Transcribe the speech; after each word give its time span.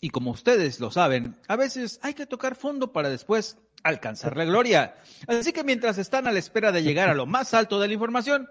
Y 0.00 0.10
como 0.10 0.30
ustedes 0.30 0.80
lo 0.80 0.90
saben, 0.90 1.36
a 1.48 1.56
veces 1.56 1.98
hay 2.02 2.14
que 2.14 2.26
tocar 2.26 2.54
fondo 2.54 2.92
para 2.92 3.08
después 3.08 3.58
alcanzar 3.82 4.36
la 4.36 4.44
gloria. 4.44 4.96
Así 5.26 5.52
que 5.52 5.64
mientras 5.64 5.98
están 5.98 6.26
a 6.26 6.32
la 6.32 6.38
espera 6.38 6.72
de 6.72 6.82
llegar 6.82 7.08
a 7.08 7.14
lo 7.14 7.26
más 7.26 7.52
alto 7.52 7.80
de 7.80 7.88
la 7.88 7.94
información, 7.94 8.48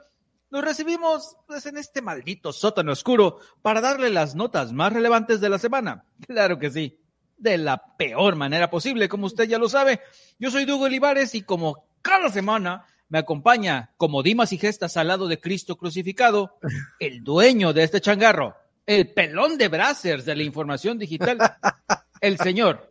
nos 0.49 0.63
recibimos 0.63 1.37
pues, 1.47 1.65
en 1.65 1.77
este 1.77 2.01
maldito 2.01 2.53
sótano 2.53 2.91
oscuro 2.91 3.39
para 3.61 3.81
darle 3.81 4.09
las 4.09 4.35
notas 4.35 4.71
más 4.71 4.93
relevantes 4.93 5.41
de 5.41 5.49
la 5.49 5.59
semana. 5.59 6.05
Claro 6.27 6.59
que 6.59 6.69
sí, 6.69 6.99
de 7.37 7.57
la 7.57 7.97
peor 7.97 8.35
manera 8.35 8.69
posible, 8.69 9.09
como 9.09 9.25
usted 9.25 9.45
ya 9.45 9.57
lo 9.57 9.69
sabe. 9.69 10.01
Yo 10.39 10.51
soy 10.51 10.65
Dugo 10.65 10.85
Olivares 10.85 11.33
y 11.35 11.41
como 11.41 11.87
cada 12.01 12.29
semana 12.29 12.85
me 13.09 13.19
acompaña 13.19 13.93
como 13.97 14.21
Dimas 14.23 14.53
y 14.53 14.57
Gestas 14.57 14.97
al 14.97 15.07
lado 15.07 15.27
de 15.27 15.39
Cristo 15.39 15.77
crucificado, 15.77 16.57
el 16.99 17.23
dueño 17.23 17.73
de 17.73 17.83
este 17.83 18.01
changarro, 18.01 18.55
el 18.87 19.13
pelón 19.13 19.57
de 19.57 19.67
brasers 19.67 20.25
de 20.25 20.35
la 20.35 20.43
información 20.43 20.97
digital, 20.97 21.37
el 22.21 22.37
señor 22.37 22.89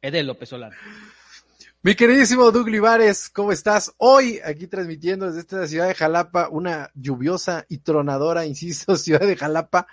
Edel 0.00 0.28
López 0.28 0.48
Solano. 0.48 0.76
Mi 1.82 1.94
queridísimo 1.94 2.52
Doug 2.52 2.68
Livares, 2.68 3.28
¿cómo 3.30 3.52
estás? 3.52 3.92
Hoy 3.96 4.38
aquí 4.44 4.66
transmitiendo 4.66 5.26
desde 5.26 5.40
esta 5.40 5.66
ciudad 5.66 5.88
de 5.88 5.94
Jalapa, 5.94 6.48
una 6.48 6.90
lluviosa 6.94 7.64
y 7.68 7.78
tronadora, 7.78 8.46
insisto, 8.46 8.96
ciudad 8.96 9.26
de 9.26 9.34
Jalapa. 9.34 9.88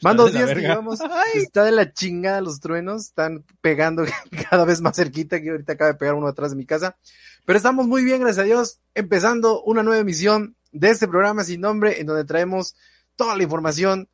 Van 0.00 0.16
dos 0.16 0.32
días 0.32 0.48
que 0.50 0.60
llevamos, 0.60 1.00
está 1.34 1.64
de 1.64 1.72
la 1.72 1.92
chingada 1.92 2.40
los 2.40 2.60
truenos, 2.60 3.06
están 3.06 3.44
pegando 3.60 4.04
cada 4.50 4.64
vez 4.64 4.80
más 4.80 4.96
cerquita, 4.96 5.42
que 5.42 5.50
ahorita 5.50 5.74
acaba 5.74 5.92
de 5.92 5.98
pegar 5.98 6.14
uno 6.14 6.28
atrás 6.28 6.52
de 6.52 6.56
mi 6.56 6.64
casa. 6.64 6.96
Pero 7.44 7.56
estamos 7.58 7.86
muy 7.88 8.04
bien, 8.04 8.20
gracias 8.20 8.44
a 8.44 8.46
Dios, 8.46 8.80
empezando 8.94 9.62
una 9.64 9.82
nueva 9.82 10.00
emisión 10.00 10.56
de 10.70 10.90
este 10.90 11.08
programa 11.08 11.44
sin 11.44 11.60
nombre, 11.60 12.00
en 12.00 12.06
donde 12.06 12.24
traemos 12.24 12.74
toda 13.16 13.36
la 13.36 13.42
información 13.42 14.08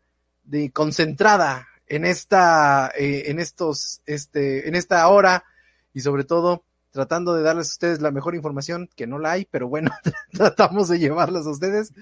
de 0.49 0.71
concentrada 0.71 1.69
en 1.87 2.05
esta, 2.05 2.91
eh, 2.99 3.25
en 3.27 3.39
estos, 3.39 4.03
este, 4.07 4.69
en 4.69 4.75
esta 4.75 5.07
hora 5.09 5.45
y 5.93 6.01
sobre 6.01 6.25
todo 6.25 6.65
tratando 6.91 7.35
de 7.35 7.43
darles 7.43 7.69
a 7.69 7.73
ustedes 7.73 8.01
la 8.01 8.11
mejor 8.11 8.35
información, 8.35 8.89
que 8.97 9.07
no 9.07 9.19
la 9.19 9.33
hay, 9.33 9.45
pero 9.45 9.69
bueno, 9.69 9.91
tratamos 10.33 10.89
de 10.89 10.99
llevarlas 10.99 11.47
a 11.47 11.51
ustedes. 11.51 11.93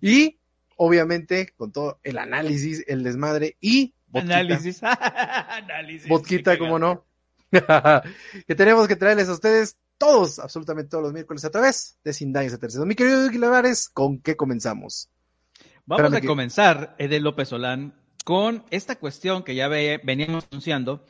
Y 0.00 0.38
obviamente 0.76 1.52
con 1.56 1.72
todo 1.72 1.98
el 2.02 2.18
análisis, 2.18 2.84
el 2.86 3.02
desmadre 3.02 3.56
y. 3.60 3.94
Análisis. 4.12 4.82
análisis. 4.82 6.08
Vodquita, 6.08 6.58
como 6.58 6.78
no. 6.78 7.04
que 7.50 8.54
tenemos 8.54 8.86
que 8.86 8.96
traerles 8.96 9.28
a 9.28 9.32
ustedes 9.32 9.76
todos, 9.96 10.38
absolutamente 10.38 10.90
todos 10.90 11.04
los 11.04 11.12
miércoles 11.12 11.44
a 11.44 11.50
través 11.50 11.98
de 12.04 12.12
Sin 12.12 12.32
Daños 12.32 12.52
a 12.52 12.58
Terceros. 12.58 12.86
Mi 12.86 12.94
querido 12.94 13.24
Vicky 13.24 13.38
Lavares, 13.38 13.88
¿con 13.88 14.18
qué 14.18 14.36
comenzamos? 14.36 15.08
Vamos 15.86 16.00
Espérame 16.00 16.18
a 16.18 16.20
que... 16.20 16.26
comenzar, 16.26 16.96
Edel 16.98 17.22
López 17.22 17.48
Solán, 17.48 17.94
con 18.24 18.64
esta 18.70 18.96
cuestión 18.96 19.42
que 19.42 19.54
ya 19.54 19.68
ve, 19.68 20.00
veníamos 20.02 20.46
anunciando 20.50 21.04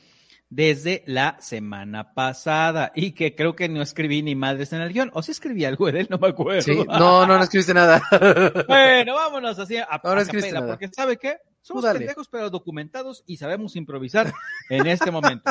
desde 0.51 1.03
la 1.07 1.37
semana 1.41 2.13
pasada 2.15 2.93
y 2.95 3.13
que 3.13 3.35
creo 3.35 3.57
que 3.57 3.69
no 3.69 3.83
escribí 3.83 4.23
ni 4.23 4.35
madres 4.35 4.73
en 4.73 4.83
el 4.83 4.93
guion. 4.93 5.11
O 5.15 5.23
si 5.23 5.33
escribí 5.33 5.65
algo, 5.65 5.89
Edel, 5.89 6.09
no 6.11 6.19
me 6.19 6.29
acuerdo. 6.29 6.63
Sí, 6.63 6.77
no, 6.87 7.27
no, 7.27 7.39
no 7.39 7.43
escribiste 7.43 7.73
nada. 7.73 8.03
bueno, 8.69 9.15
vámonos 9.15 9.59
así 9.59 9.77
a, 9.79 9.89
no, 10.03 10.15
no 10.15 10.21
a 10.21 10.25
capela, 10.25 10.61
nada. 10.61 10.73
porque 10.73 10.89
¿sabe 10.89 11.17
qué? 11.17 11.39
Somos 11.63 11.85
pendejos 11.85 12.29
pero 12.29 12.51
documentados 12.51 13.25
y 13.27 13.39
sabemos 13.39 13.75
improvisar 13.77 14.33
en 14.69 14.87
este 14.87 15.11
momento. 15.11 15.51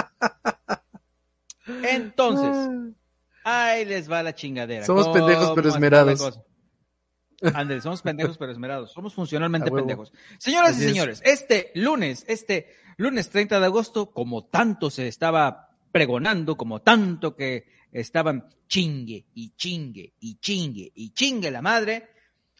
Entonces, 1.83 2.93
ahí 3.43 3.85
les 3.85 4.11
va 4.11 4.21
la 4.21 4.35
chingadera. 4.35 4.85
Somos 4.85 5.07
pendejos 5.09 5.53
pero 5.55 5.69
esmerados. 5.69 6.39
André, 7.53 7.81
somos 7.81 8.01
pendejos 8.01 8.37
pero 8.37 8.51
esmerados. 8.51 8.91
Somos 8.91 9.13
funcionalmente 9.13 9.71
pendejos. 9.71 10.11
Señoras 10.37 10.71
Así 10.71 10.85
y 10.85 10.87
señores, 10.87 11.21
es. 11.23 11.41
este 11.41 11.71
lunes, 11.75 12.25
este 12.27 12.69
lunes 12.97 13.29
30 13.29 13.59
de 13.59 13.65
agosto, 13.65 14.11
como 14.11 14.45
tanto 14.45 14.89
se 14.89 15.07
estaba 15.07 15.69
pregonando, 15.91 16.57
como 16.57 16.81
tanto 16.81 17.35
que 17.35 17.67
estaban 17.91 18.49
chingue 18.67 19.27
y 19.33 19.51
chingue 19.55 20.13
y 20.19 20.39
chingue 20.39 20.91
y 20.95 21.11
chingue 21.11 21.51
la 21.51 21.61
madre, 21.61 22.09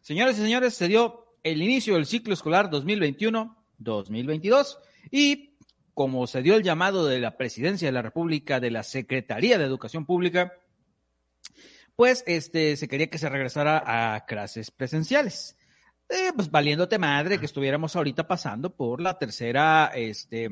señores 0.01 0.37
y 0.37 0.41
señores, 0.41 0.75
se 0.75 0.87
dio 0.87 1.37
el 1.43 1.61
inicio 1.61 1.95
del 1.95 2.05
ciclo 2.05 2.33
escolar 2.33 2.69
2021-2022 2.69 4.77
y 5.11 5.53
como 5.93 6.27
se 6.27 6.41
dio 6.41 6.55
el 6.55 6.63
llamado 6.63 7.05
de 7.05 7.19
la 7.19 7.37
Presidencia 7.37 7.87
de 7.87 7.91
la 7.91 8.01
República 8.01 8.59
de 8.59 8.71
la 8.71 8.83
Secretaría 8.83 9.57
de 9.57 9.65
Educación 9.65 10.05
Pública, 10.05 10.53
pues 11.95 12.23
este 12.27 12.75
se 12.77 12.87
quería 12.87 13.09
que 13.09 13.17
se 13.17 13.29
regresara 13.29 14.15
a 14.15 14.25
clases 14.25 14.71
presenciales. 14.71 15.57
Eh, 16.09 16.31
pues 16.35 16.51
valiéndote 16.51 16.99
madre 16.99 17.39
que 17.39 17.45
estuviéramos 17.45 17.95
ahorita 17.95 18.27
pasando 18.27 18.75
por 18.75 19.01
la 19.01 19.17
tercera 19.17 19.91
este, 19.95 20.49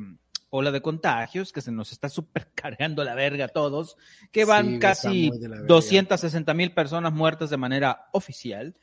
ola 0.50 0.72
de 0.72 0.82
contagios, 0.82 1.52
que 1.52 1.62
se 1.62 1.72
nos 1.72 1.92
está 1.92 2.10
supercargando 2.10 3.04
la 3.04 3.16
verga 3.16 3.46
a 3.46 3.50
todos, 3.50 3.98
que 4.32 4.46
van 4.46 4.74
sí, 4.74 4.80
casi 4.80 5.32
260 5.68 6.54
mil 6.54 6.74
personas 6.74 7.14
muertas 7.14 7.50
de 7.50 7.58
manera 7.58 8.10
oficial. 8.12 8.76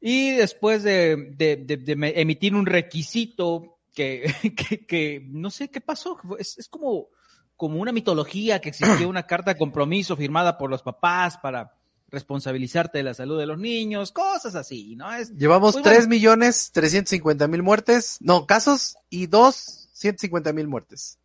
Y 0.00 0.32
después 0.32 0.82
de, 0.82 1.32
de, 1.36 1.56
de, 1.56 1.76
de 1.76 2.12
emitir 2.16 2.54
un 2.54 2.66
requisito 2.66 3.78
que, 3.92 4.32
que, 4.56 4.86
que, 4.86 5.26
no 5.28 5.50
sé 5.50 5.70
qué 5.70 5.80
pasó, 5.80 6.18
es, 6.38 6.58
es 6.58 6.68
como, 6.68 7.08
como 7.56 7.80
una 7.80 7.92
mitología 7.92 8.60
que 8.60 8.68
existió 8.70 9.08
una 9.08 9.26
carta 9.26 9.52
de 9.52 9.58
compromiso 9.58 10.16
firmada 10.16 10.58
por 10.58 10.70
los 10.70 10.82
papás 10.82 11.38
para 11.38 11.72
responsabilizarte 12.08 12.98
de 12.98 13.04
la 13.04 13.14
salud 13.14 13.38
de 13.38 13.46
los 13.46 13.58
niños, 13.58 14.12
cosas 14.12 14.54
así, 14.54 14.94
¿no? 14.96 15.12
Es, 15.12 15.36
Llevamos 15.36 15.74
3 15.74 15.84
bueno. 15.84 16.08
millones 16.08 16.70
350 16.72 17.48
mil 17.48 17.62
muertes, 17.62 18.18
no, 18.20 18.46
casos 18.46 18.96
y 19.10 19.26
2, 19.26 19.88
150 19.92 20.52
mil 20.52 20.68
muertes. 20.68 21.18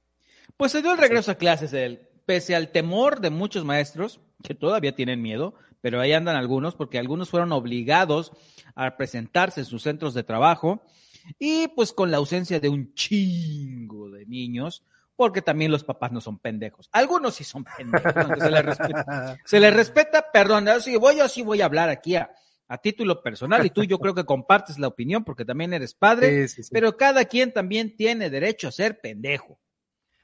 Pues 0.58 0.72
se 0.72 0.82
dio 0.82 0.92
el 0.92 0.98
regreso 0.98 1.32
a 1.32 1.36
clases 1.36 1.74
él, 1.74 2.08
pese 2.26 2.56
al 2.56 2.72
temor 2.72 3.22
de 3.22 3.30
muchos 3.30 3.64
maestros, 3.64 4.20
que 4.44 4.56
todavía 4.56 4.96
tienen 4.96 5.22
miedo, 5.22 5.54
pero 5.82 6.00
ahí 6.00 6.14
andan 6.14 6.36
algunos, 6.36 6.76
porque 6.76 7.00
algunos 7.00 7.30
fueron 7.30 7.52
obligados 7.52 8.32
a 8.76 8.98
presentarse 8.98 9.62
en 9.62 9.66
sus 9.66 9.84
centros 9.84 10.14
de 10.14 10.24
trabajo, 10.24 10.82
y 11.38 11.68
pues 11.70 11.94
con 11.94 12.10
la 12.10 12.18
ausencia 12.18 12.60
de 12.60 12.70
un 12.70 12.94
chingo 12.94 14.10
de 14.10 14.26
niños, 14.26 14.84
porque 15.22 15.44
también 15.44 15.70
los 15.70 15.84
papás 15.84 16.12
no 16.12 16.20
son 16.20 16.40
pendejos. 16.40 16.90
Algunos 16.92 17.36
sí 17.36 17.44
son 17.44 17.64
pendejos, 17.64 18.40
se 18.40 18.50
les 18.50 18.66
respeta. 18.66 19.38
Se 19.46 19.60
les 19.60 19.72
respeta, 19.72 20.32
perdón, 20.34 20.68
si 20.82 20.98
voy, 20.98 21.18
yo 21.18 21.30
sí 21.30 21.44
voy 21.44 21.62
a 21.62 21.66
hablar 21.66 21.90
aquí 21.90 22.16
a, 22.16 22.32
a, 22.68 22.80
título 22.80 23.22
personal 23.22 23.64
y 23.64 23.70
tú 23.70 23.84
yo 23.84 24.00
creo 24.00 24.16
que 24.16 24.26
compartes 24.26 24.80
la 24.80 24.88
opinión 24.88 25.24
porque 25.24 25.46
también 25.46 25.74
eres 25.74 25.94
padre, 25.94 26.48
sí, 26.48 26.56
sí, 26.56 26.64
sí. 26.64 26.70
pero 26.74 26.98
cada 26.98 27.26
quien 27.26 27.54
también 27.54 27.96
tiene 27.96 28.32
derecho 28.32 28.68
a 28.68 28.72
ser 28.72 29.00
pendejo. 29.00 29.60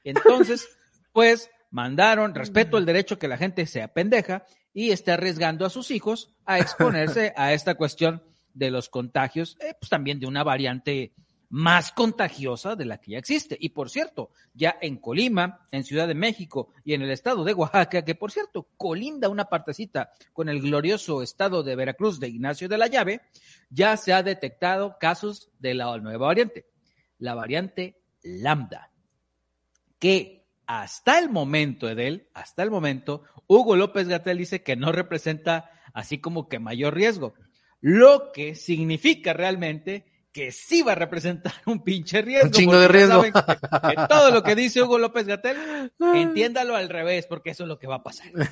Entonces, 0.02 0.68
pues 1.12 1.48
mandaron, 1.70 2.34
respeto 2.34 2.76
el 2.76 2.84
derecho 2.84 3.20
que 3.20 3.28
la 3.28 3.36
gente 3.36 3.66
sea 3.66 3.86
pendeja 3.94 4.46
y 4.72 4.90
esté 4.90 5.12
arriesgando 5.12 5.64
a 5.64 5.70
sus 5.70 5.92
hijos 5.92 6.34
a 6.44 6.58
exponerse 6.58 7.32
a 7.36 7.52
esta 7.52 7.76
cuestión 7.76 8.24
de 8.52 8.72
los 8.72 8.88
contagios, 8.88 9.58
eh, 9.60 9.74
pues 9.78 9.90
también 9.90 10.18
de 10.18 10.26
una 10.26 10.42
variante 10.42 11.14
más 11.50 11.92
contagiosa 11.92 12.76
de 12.76 12.84
la 12.84 12.98
que 12.98 13.12
ya 13.12 13.18
existe. 13.18 13.56
Y 13.58 13.70
por 13.70 13.90
cierto, 13.90 14.30
ya 14.52 14.76
en 14.80 14.96
Colima, 14.98 15.66
en 15.72 15.84
Ciudad 15.84 16.06
de 16.06 16.14
México 16.14 16.72
y 16.84 16.94
en 16.94 17.02
el 17.02 17.10
estado 17.10 17.44
de 17.44 17.54
Oaxaca, 17.54 18.04
que 18.04 18.14
por 18.14 18.30
cierto, 18.30 18.68
colinda 18.76 19.28
una 19.28 19.46
partecita 19.46 20.12
con 20.32 20.48
el 20.48 20.60
glorioso 20.60 21.22
estado 21.22 21.62
de 21.62 21.76
Veracruz 21.76 22.20
de 22.20 22.28
Ignacio 22.28 22.68
de 22.68 22.78
la 22.78 22.86
Llave, 22.86 23.22
ya 23.70 23.96
se 23.96 24.12
ha 24.12 24.22
detectado 24.22 24.96
casos 25.00 25.50
de 25.58 25.74
la 25.74 25.96
nueva 25.98 26.26
variante, 26.26 26.66
la 27.18 27.34
variante 27.34 28.02
lambda, 28.22 28.90
que 29.98 30.46
hasta 30.66 31.18
el 31.18 31.30
momento, 31.30 31.88
Edel, 31.88 32.28
hasta 32.34 32.62
el 32.62 32.70
momento, 32.70 33.22
Hugo 33.46 33.74
López 33.74 34.06
Gatel 34.06 34.36
dice 34.36 34.62
que 34.62 34.76
no 34.76 34.92
representa 34.92 35.70
así 35.94 36.18
como 36.18 36.48
que 36.48 36.58
mayor 36.58 36.94
riesgo, 36.94 37.34
lo 37.80 38.32
que 38.32 38.54
significa 38.54 39.32
realmente 39.32 40.07
que 40.32 40.52
sí 40.52 40.82
va 40.82 40.92
a 40.92 40.96
representar 40.96 41.52
un 41.66 41.82
pinche 41.82 42.22
riesgo. 42.22 42.46
Un 42.46 42.52
chingo 42.52 42.78
de 42.78 42.88
riesgo. 42.88 43.22
todo 44.08 44.30
lo 44.30 44.42
que 44.42 44.54
dice 44.54 44.82
Hugo 44.82 44.98
López 44.98 45.26
Gatel, 45.26 45.92
entiéndalo 46.14 46.76
al 46.76 46.88
revés, 46.88 47.26
porque 47.26 47.50
eso 47.50 47.64
es 47.64 47.68
lo 47.68 47.78
que 47.78 47.86
va 47.86 47.96
a 47.96 48.02
pasar. 48.02 48.30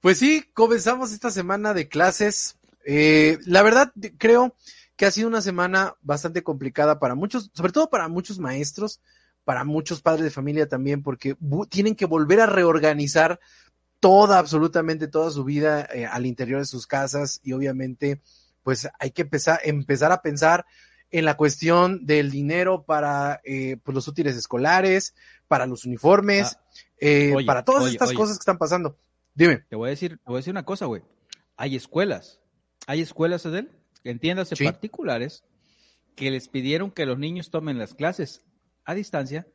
Pues 0.00 0.18
sí, 0.18 0.44
comenzamos 0.52 1.12
esta 1.12 1.30
semana 1.30 1.72
de 1.72 1.88
clases. 1.88 2.58
Eh, 2.84 3.38
la 3.46 3.62
verdad, 3.62 3.90
creo 4.18 4.54
que 4.96 5.06
ha 5.06 5.10
sido 5.10 5.28
una 5.28 5.40
semana 5.40 5.94
bastante 6.02 6.42
complicada 6.42 6.98
para 6.98 7.14
muchos, 7.14 7.50
sobre 7.54 7.72
todo 7.72 7.88
para 7.88 8.08
muchos 8.08 8.38
maestros, 8.38 9.00
para 9.44 9.64
muchos 9.64 10.02
padres 10.02 10.24
de 10.24 10.30
familia 10.30 10.68
también, 10.68 11.02
porque 11.02 11.38
tienen 11.70 11.94
que 11.94 12.04
volver 12.04 12.40
a 12.40 12.46
reorganizar 12.46 13.40
toda, 13.98 14.38
absolutamente 14.38 15.08
toda 15.08 15.30
su 15.30 15.42
vida 15.42 15.88
eh, 15.90 16.04
al 16.04 16.26
interior 16.26 16.60
de 16.60 16.66
sus 16.66 16.86
casas 16.86 17.40
y 17.42 17.54
obviamente 17.54 18.20
pues 18.64 18.88
hay 18.98 19.12
que 19.12 19.22
empezar, 19.22 19.60
empezar 19.62 20.10
a 20.10 20.22
pensar 20.22 20.66
en 21.10 21.24
la 21.24 21.36
cuestión 21.36 22.04
del 22.06 22.32
dinero 22.32 22.84
para 22.84 23.40
eh, 23.44 23.76
pues, 23.84 23.94
los 23.94 24.08
útiles 24.08 24.34
escolares, 24.34 25.14
para 25.46 25.66
los 25.66 25.84
uniformes, 25.84 26.56
ah, 26.56 26.64
eh, 26.98 27.34
para 27.46 27.64
todas 27.64 27.92
estas 27.92 28.12
cosas 28.12 28.36
que 28.38 28.40
están 28.40 28.58
pasando. 28.58 28.98
Dime. 29.34 29.58
Te 29.68 29.76
voy 29.76 29.88
a 29.88 29.90
decir, 29.90 30.16
te 30.16 30.24
voy 30.24 30.36
a 30.36 30.38
decir 30.38 30.50
una 30.50 30.64
cosa, 30.64 30.86
güey. 30.86 31.02
Hay 31.56 31.76
escuelas, 31.76 32.40
hay 32.88 33.00
escuelas, 33.00 33.46
Edel, 33.46 33.70
entiéndase, 34.02 34.56
particulares, 34.64 35.44
que 36.16 36.30
les 36.32 36.48
pidieron 36.48 36.90
que 36.90 37.06
los 37.06 37.18
niños 37.18 37.50
tomen 37.50 37.78
las 37.78 37.94
clases 37.94 38.42
a 38.84 38.94
distancia 38.94 39.46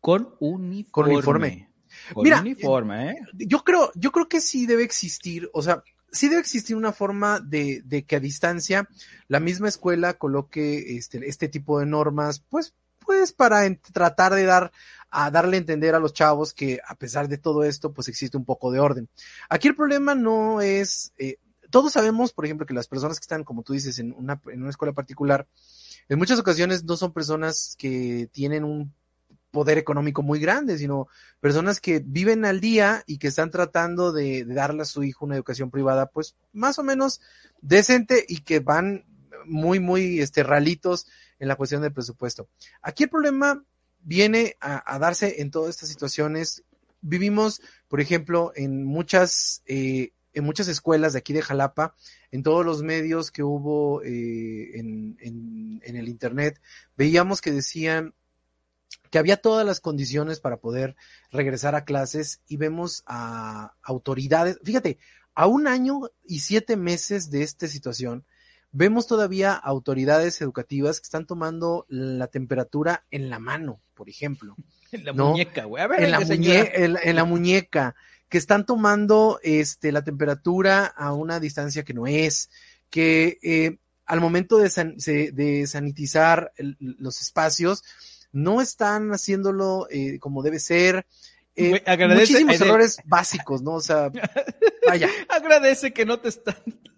con 0.00 0.34
uniforme. 0.40 0.92
Con 0.92 1.10
uniforme. 1.10 1.68
Mira, 2.16 2.40
uniforme, 2.40 3.10
¿eh? 3.10 3.16
Yo 3.34 3.64
creo, 3.64 3.92
yo 3.94 4.12
creo 4.12 4.28
que 4.28 4.40
sí 4.40 4.64
debe 4.64 4.82
existir, 4.82 5.50
o 5.52 5.60
sea, 5.60 5.82
sí 6.12 6.28
debe 6.28 6.40
existir 6.40 6.76
una 6.76 6.92
forma 6.92 7.40
de, 7.40 7.82
de 7.84 8.04
que 8.04 8.16
a 8.16 8.20
distancia 8.20 8.88
la 9.28 9.40
misma 9.40 9.68
escuela 9.68 10.14
coloque 10.14 10.96
este, 10.96 11.26
este 11.28 11.48
tipo 11.48 11.80
de 11.80 11.86
normas, 11.86 12.44
pues, 12.48 12.74
pues 12.98 13.32
para 13.32 13.62
tratar 13.92 14.34
de 14.34 14.44
dar 14.44 14.72
a 15.10 15.30
darle 15.30 15.56
a 15.56 15.60
entender 15.60 15.94
a 15.94 15.98
los 15.98 16.14
chavos 16.14 16.54
que 16.54 16.80
a 16.86 16.94
pesar 16.94 17.28
de 17.28 17.36
todo 17.36 17.64
esto, 17.64 17.92
pues 17.92 18.08
existe 18.08 18.36
un 18.36 18.46
poco 18.46 18.72
de 18.72 18.80
orden. 18.80 19.08
Aquí 19.50 19.68
el 19.68 19.76
problema 19.76 20.14
no 20.14 20.62
es, 20.62 21.12
eh, 21.18 21.36
todos 21.70 21.92
sabemos, 21.92 22.32
por 22.32 22.46
ejemplo, 22.46 22.66
que 22.66 22.74
las 22.74 22.88
personas 22.88 23.18
que 23.18 23.24
están, 23.24 23.44
como 23.44 23.62
tú 23.62 23.74
dices, 23.74 23.98
en 23.98 24.12
una, 24.12 24.40
en 24.46 24.62
una 24.62 24.70
escuela 24.70 24.94
particular, 24.94 25.46
en 26.08 26.18
muchas 26.18 26.38
ocasiones 26.38 26.84
no 26.84 26.96
son 26.96 27.12
personas 27.12 27.76
que 27.78 28.28
tienen 28.32 28.64
un 28.64 28.94
poder 29.52 29.78
económico 29.78 30.22
muy 30.22 30.40
grande, 30.40 30.78
sino 30.78 31.06
personas 31.38 31.80
que 31.80 32.02
viven 32.04 32.44
al 32.44 32.60
día 32.60 33.04
y 33.06 33.18
que 33.18 33.28
están 33.28 33.50
tratando 33.50 34.10
de, 34.10 34.44
darle 34.44 34.82
a 34.82 34.86
su 34.86 35.04
hijo 35.04 35.26
una 35.26 35.36
educación 35.36 35.70
privada, 35.70 36.06
pues 36.06 36.34
más 36.52 36.78
o 36.78 36.82
menos 36.82 37.20
decente 37.60 38.24
y 38.26 38.40
que 38.40 38.58
van 38.58 39.04
muy, 39.44 39.78
muy 39.78 40.20
este, 40.20 40.42
ralitos 40.42 41.06
en 41.38 41.48
la 41.48 41.56
cuestión 41.56 41.82
del 41.82 41.92
presupuesto. 41.92 42.48
Aquí 42.80 43.04
el 43.04 43.10
problema 43.10 43.62
viene 44.00 44.56
a, 44.60 44.98
darse 44.98 45.42
en 45.42 45.50
todas 45.50 45.70
estas 45.70 45.90
situaciones. 45.90 46.64
Vivimos, 47.02 47.60
por 47.88 48.00
ejemplo, 48.00 48.52
en 48.56 48.84
muchas, 48.84 49.62
eh, 49.66 50.12
en 50.32 50.44
muchas 50.44 50.66
escuelas 50.68 51.12
de 51.12 51.18
aquí 51.18 51.34
de 51.34 51.42
Jalapa, 51.42 51.94
en 52.30 52.42
todos 52.42 52.64
los 52.64 52.82
medios 52.82 53.30
que 53.30 53.42
hubo 53.42 54.02
eh, 54.02 54.78
en, 54.78 55.18
en 55.20 55.96
el 55.96 56.08
Internet, 56.08 56.58
veíamos 56.96 57.42
que 57.42 57.52
decían 57.52 58.14
que 59.10 59.18
había 59.18 59.36
todas 59.36 59.66
las 59.66 59.80
condiciones 59.80 60.40
para 60.40 60.58
poder 60.58 60.96
regresar 61.30 61.74
a 61.74 61.84
clases 61.84 62.40
y 62.48 62.56
vemos 62.56 63.02
a 63.06 63.74
autoridades, 63.82 64.58
fíjate, 64.64 64.98
a 65.34 65.46
un 65.46 65.66
año 65.66 66.00
y 66.24 66.40
siete 66.40 66.76
meses 66.76 67.30
de 67.30 67.42
esta 67.42 67.68
situación, 67.68 68.24
vemos 68.70 69.06
todavía 69.06 69.52
autoridades 69.52 70.40
educativas 70.40 71.00
que 71.00 71.04
están 71.04 71.26
tomando 71.26 71.86
la 71.88 72.26
temperatura 72.26 73.04
en 73.10 73.30
la 73.30 73.38
mano, 73.38 73.80
por 73.94 74.08
ejemplo. 74.08 74.56
En 74.92 75.06
la 75.06 75.14
muñeca, 75.14 75.64
güey. 75.64 75.82
A 75.82 75.86
ver, 75.86 76.02
en, 76.02 76.10
la 76.10 76.18
en, 76.20 77.16
la 77.16 77.24
muñeca, 77.24 77.94
que 78.28 78.36
están 78.36 78.66
tomando 78.66 79.40
este, 79.42 79.90
la 79.90 80.04
temperatura 80.04 80.84
a 80.84 81.14
una 81.14 81.40
distancia 81.40 81.82
que 81.82 81.94
no 81.94 82.06
es, 82.06 82.50
que 82.90 83.38
eh, 83.42 83.78
al 84.04 84.20
momento 84.20 84.58
de, 84.58 85.32
de 85.32 85.66
sanitizar 85.66 86.52
los 86.58 87.22
espacios, 87.22 87.84
no 88.32 88.60
están 88.60 89.10
haciéndolo 89.10 89.86
eh, 89.90 90.18
como 90.18 90.42
debe 90.42 90.58
ser. 90.58 91.06
Eh, 91.54 91.82
muchísimos 92.08 92.60
errores 92.60 92.98
básicos, 93.04 93.62
¿no? 93.62 93.72
O 93.72 93.80
sea, 93.80 94.10
vaya. 94.88 95.08
Agradece 95.28 95.92
que 95.92 96.06
no 96.06 96.18
te 96.18 96.30
están 96.30 96.56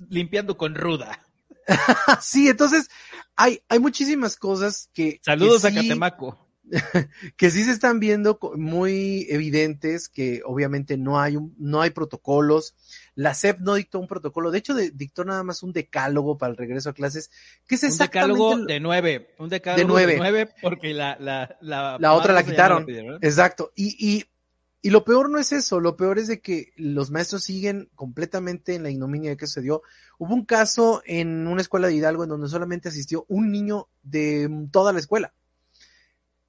limpiando 0.08 0.56
con 0.56 0.74
ruda. 0.74 1.20
sí, 2.20 2.48
entonces 2.48 2.88
hay, 3.36 3.62
hay 3.68 3.78
muchísimas 3.78 4.36
cosas 4.36 4.90
que. 4.92 5.20
Saludos 5.22 5.64
a 5.64 5.72
Catemaco. 5.74 6.43
que 7.36 7.50
sí 7.50 7.64
se 7.64 7.70
están 7.70 8.00
viendo 8.00 8.38
muy 8.56 9.26
evidentes, 9.28 10.08
que 10.08 10.42
obviamente 10.44 10.96
no 10.96 11.20
hay, 11.20 11.36
un, 11.36 11.54
no 11.58 11.80
hay 11.80 11.90
protocolos. 11.90 12.74
La 13.14 13.34
SEP 13.34 13.60
no 13.60 13.74
dictó 13.74 13.98
un 13.98 14.06
protocolo, 14.06 14.50
de 14.50 14.58
hecho 14.58 14.74
dictó 14.74 15.24
nada 15.24 15.42
más 15.42 15.62
un 15.62 15.72
decálogo 15.72 16.38
para 16.38 16.52
el 16.52 16.56
regreso 16.56 16.90
a 16.90 16.94
clases, 16.94 17.30
que 17.66 17.76
es 17.76 17.82
Un 17.84 17.98
decálogo 17.98 18.56
de 18.64 18.80
nueve, 18.80 19.34
un 19.38 19.48
decálogo 19.48 19.96
de 19.98 20.16
nueve, 20.16 20.48
porque 20.60 20.94
la, 20.94 21.16
la, 21.20 21.56
la, 21.60 22.12
otra 22.14 22.32
la 22.32 22.44
quitaron. 22.44 22.86
Exacto. 23.20 23.72
Y, 23.76 23.96
y, 23.98 24.24
y 24.80 24.90
lo 24.90 25.04
peor 25.04 25.30
no 25.30 25.38
es 25.38 25.52
eso, 25.52 25.80
lo 25.80 25.96
peor 25.96 26.18
es 26.18 26.28
de 26.28 26.40
que 26.40 26.72
los 26.76 27.10
maestros 27.10 27.44
siguen 27.44 27.88
completamente 27.94 28.74
en 28.74 28.82
la 28.82 28.90
ignominia 28.90 29.36
que 29.36 29.46
sucedió. 29.46 29.82
Hubo 30.18 30.34
un 30.34 30.44
caso 30.44 31.02
en 31.06 31.46
una 31.46 31.62
escuela 31.62 31.88
de 31.88 31.94
Hidalgo 31.94 32.24
en 32.24 32.30
donde 32.30 32.48
solamente 32.48 32.88
asistió 32.88 33.24
un 33.28 33.50
niño 33.50 33.88
de 34.02 34.66
toda 34.70 34.92
la 34.92 34.98
escuela. 34.98 35.32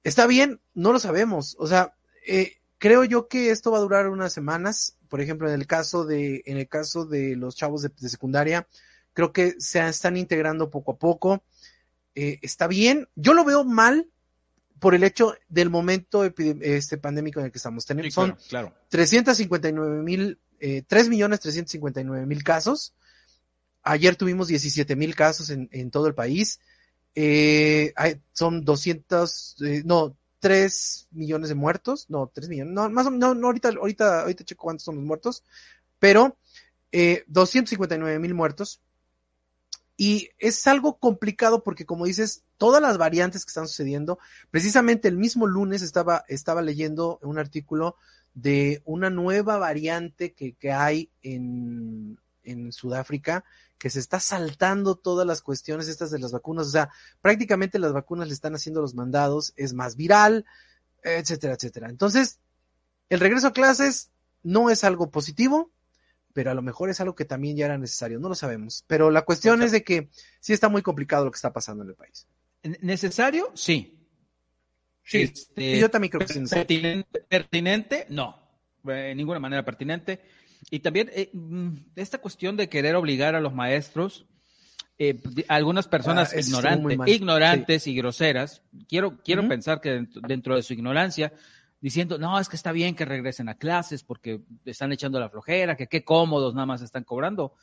Está 0.06 0.28
bien, 0.28 0.60
no 0.72 0.92
lo 0.92 1.00
sabemos. 1.00 1.56
O 1.58 1.66
sea, 1.66 1.96
eh, 2.28 2.58
creo 2.78 3.02
yo 3.02 3.26
que 3.26 3.50
esto 3.50 3.72
va 3.72 3.78
a 3.78 3.80
durar 3.80 4.08
unas 4.08 4.32
semanas. 4.32 4.96
Por 5.08 5.20
ejemplo, 5.20 5.48
en 5.48 5.54
el 5.54 5.66
caso 5.66 6.04
de, 6.04 6.44
en 6.46 6.58
el 6.58 6.68
caso 6.68 7.06
de 7.06 7.34
los 7.34 7.56
chavos 7.56 7.82
de, 7.82 7.90
secundaria, 8.08 8.68
creo 9.14 9.32
que 9.32 9.56
se 9.58 9.84
están 9.84 10.16
integrando 10.16 10.70
poco 10.70 10.92
a 10.92 10.96
poco. 10.96 11.42
Eh, 12.14 12.38
está 12.42 12.68
bien. 12.68 13.08
Yo 13.16 13.34
lo 13.34 13.44
veo 13.44 13.64
mal 13.64 14.08
por 14.78 14.94
el 14.94 15.02
hecho 15.02 15.34
del 15.48 15.70
momento 15.70 16.22
este 16.24 16.98
pandémico 16.98 17.40
en 17.40 17.46
el 17.46 17.50
que 17.50 17.58
estamos 17.58 17.84
teniendo. 17.84 18.12
Son 18.12 18.38
claro, 18.48 18.72
359 18.90 20.04
mil, 20.04 20.38
eh, 20.60 20.84
3 20.86 21.08
millones 21.08 21.40
359 21.40 22.26
mil 22.26 22.44
casos. 22.44 22.94
Ayer 23.82 24.14
tuvimos 24.14 24.46
17 24.46 24.94
mil 24.94 25.16
casos 25.16 25.50
en, 25.50 25.68
en 25.72 25.90
todo 25.90 26.06
el 26.06 26.14
país 26.14 26.60
eh, 27.18 27.94
hay, 27.96 28.20
son 28.32 28.62
200, 28.62 29.56
eh, 29.62 29.82
no, 29.86 30.14
3 30.38 31.08
millones 31.12 31.48
de 31.48 31.54
muertos, 31.54 32.10
no, 32.10 32.30
3 32.32 32.50
millones, 32.50 32.74
no, 32.74 32.90
más 32.90 33.06
o 33.06 33.10
menos, 33.10 33.34
no, 33.36 33.46
ahorita, 33.46 33.70
ahorita, 33.70 34.20
ahorita 34.20 34.44
checo 34.44 34.64
cuántos 34.64 34.84
son 34.84 34.96
los 34.96 35.04
muertos, 35.04 35.42
pero 35.98 36.36
eh, 36.92 37.24
259 37.26 38.18
mil 38.18 38.34
muertos. 38.34 38.82
Y 39.96 40.28
es 40.38 40.66
algo 40.66 40.98
complicado 40.98 41.64
porque, 41.64 41.86
como 41.86 42.04
dices, 42.04 42.44
todas 42.58 42.82
las 42.82 42.98
variantes 42.98 43.46
que 43.46 43.48
están 43.48 43.66
sucediendo, 43.66 44.18
precisamente 44.50 45.08
el 45.08 45.16
mismo 45.16 45.46
lunes 45.46 45.80
estaba, 45.80 46.22
estaba 46.28 46.60
leyendo 46.60 47.18
un 47.22 47.38
artículo 47.38 47.96
de 48.34 48.82
una 48.84 49.08
nueva 49.08 49.56
variante 49.56 50.34
que, 50.34 50.52
que 50.52 50.70
hay 50.70 51.10
en, 51.22 52.18
en 52.46 52.72
Sudáfrica, 52.72 53.44
que 53.78 53.90
se 53.90 54.00
está 54.00 54.20
saltando 54.20 54.96
todas 54.96 55.26
las 55.26 55.42
cuestiones 55.42 55.88
estas 55.88 56.10
de 56.10 56.18
las 56.18 56.32
vacunas, 56.32 56.66
o 56.68 56.70
sea, 56.70 56.90
prácticamente 57.20 57.78
las 57.78 57.92
vacunas 57.92 58.28
le 58.28 58.34
están 58.34 58.54
haciendo 58.54 58.80
los 58.80 58.94
mandados, 58.94 59.52
es 59.56 59.74
más 59.74 59.96
viral, 59.96 60.46
etcétera, 61.02 61.54
etcétera. 61.54 61.88
Entonces, 61.88 62.40
el 63.08 63.20
regreso 63.20 63.48
a 63.48 63.52
clases 63.52 64.10
no 64.42 64.70
es 64.70 64.84
algo 64.84 65.10
positivo, 65.10 65.70
pero 66.32 66.50
a 66.50 66.54
lo 66.54 66.62
mejor 66.62 66.90
es 66.90 67.00
algo 67.00 67.14
que 67.14 67.24
también 67.24 67.56
ya 67.56 67.66
era 67.66 67.78
necesario, 67.78 68.18
no 68.18 68.28
lo 68.28 68.34
sabemos. 68.34 68.84
Pero 68.86 69.10
la 69.10 69.22
cuestión 69.22 69.62
es 69.62 69.72
de 69.72 69.82
que 69.82 70.10
sí 70.40 70.52
está 70.52 70.68
muy 70.68 70.82
complicado 70.82 71.24
lo 71.24 71.30
que 71.30 71.36
está 71.36 71.52
pasando 71.52 71.82
en 71.82 71.90
el 71.90 71.94
país. 71.94 72.26
¿Necesario? 72.80 73.52
Sí. 73.54 73.92
Sí, 75.02 75.22
este, 75.22 75.78
yo 75.78 75.88
también 75.88 76.10
creo 76.10 76.26
que 76.26 76.32
es 76.32 76.50
pertinente, 76.50 77.20
pertinente, 77.20 78.06
no, 78.10 78.36
en 78.84 79.16
ninguna 79.16 79.38
manera 79.38 79.64
pertinente. 79.64 80.20
Y 80.70 80.80
también 80.80 81.10
eh, 81.12 81.30
mm, 81.32 81.76
esta 81.96 82.18
cuestión 82.18 82.56
de 82.56 82.68
querer 82.68 82.96
obligar 82.96 83.34
a 83.34 83.40
los 83.40 83.54
maestros, 83.54 84.26
eh, 84.98 85.20
algunas 85.48 85.88
personas 85.88 86.32
ah, 86.32 86.40
ignorantes, 86.40 87.08
ignorantes 87.08 87.86
y 87.86 87.94
groseras, 87.94 88.62
quiero, 88.88 89.18
quiero 89.22 89.46
pensar 89.46 89.80
que 89.80 90.06
dentro, 90.26 90.56
de 90.56 90.62
su 90.62 90.72
ignorancia, 90.72 91.32
diciendo, 91.80 92.18
no, 92.18 92.38
es 92.40 92.48
que 92.48 92.56
está 92.56 92.72
bien 92.72 92.94
que 92.94 93.04
regresen 93.04 93.48
a 93.48 93.56
clases 93.56 94.02
porque 94.02 94.40
están 94.64 94.92
echando 94.92 95.20
la 95.20 95.28
flojera, 95.28 95.76
que 95.76 95.86
qué 95.86 96.04
cómodos 96.04 96.54
nada 96.54 96.66
más 96.66 96.82
están 96.82 97.04
cobrando. 97.04 97.54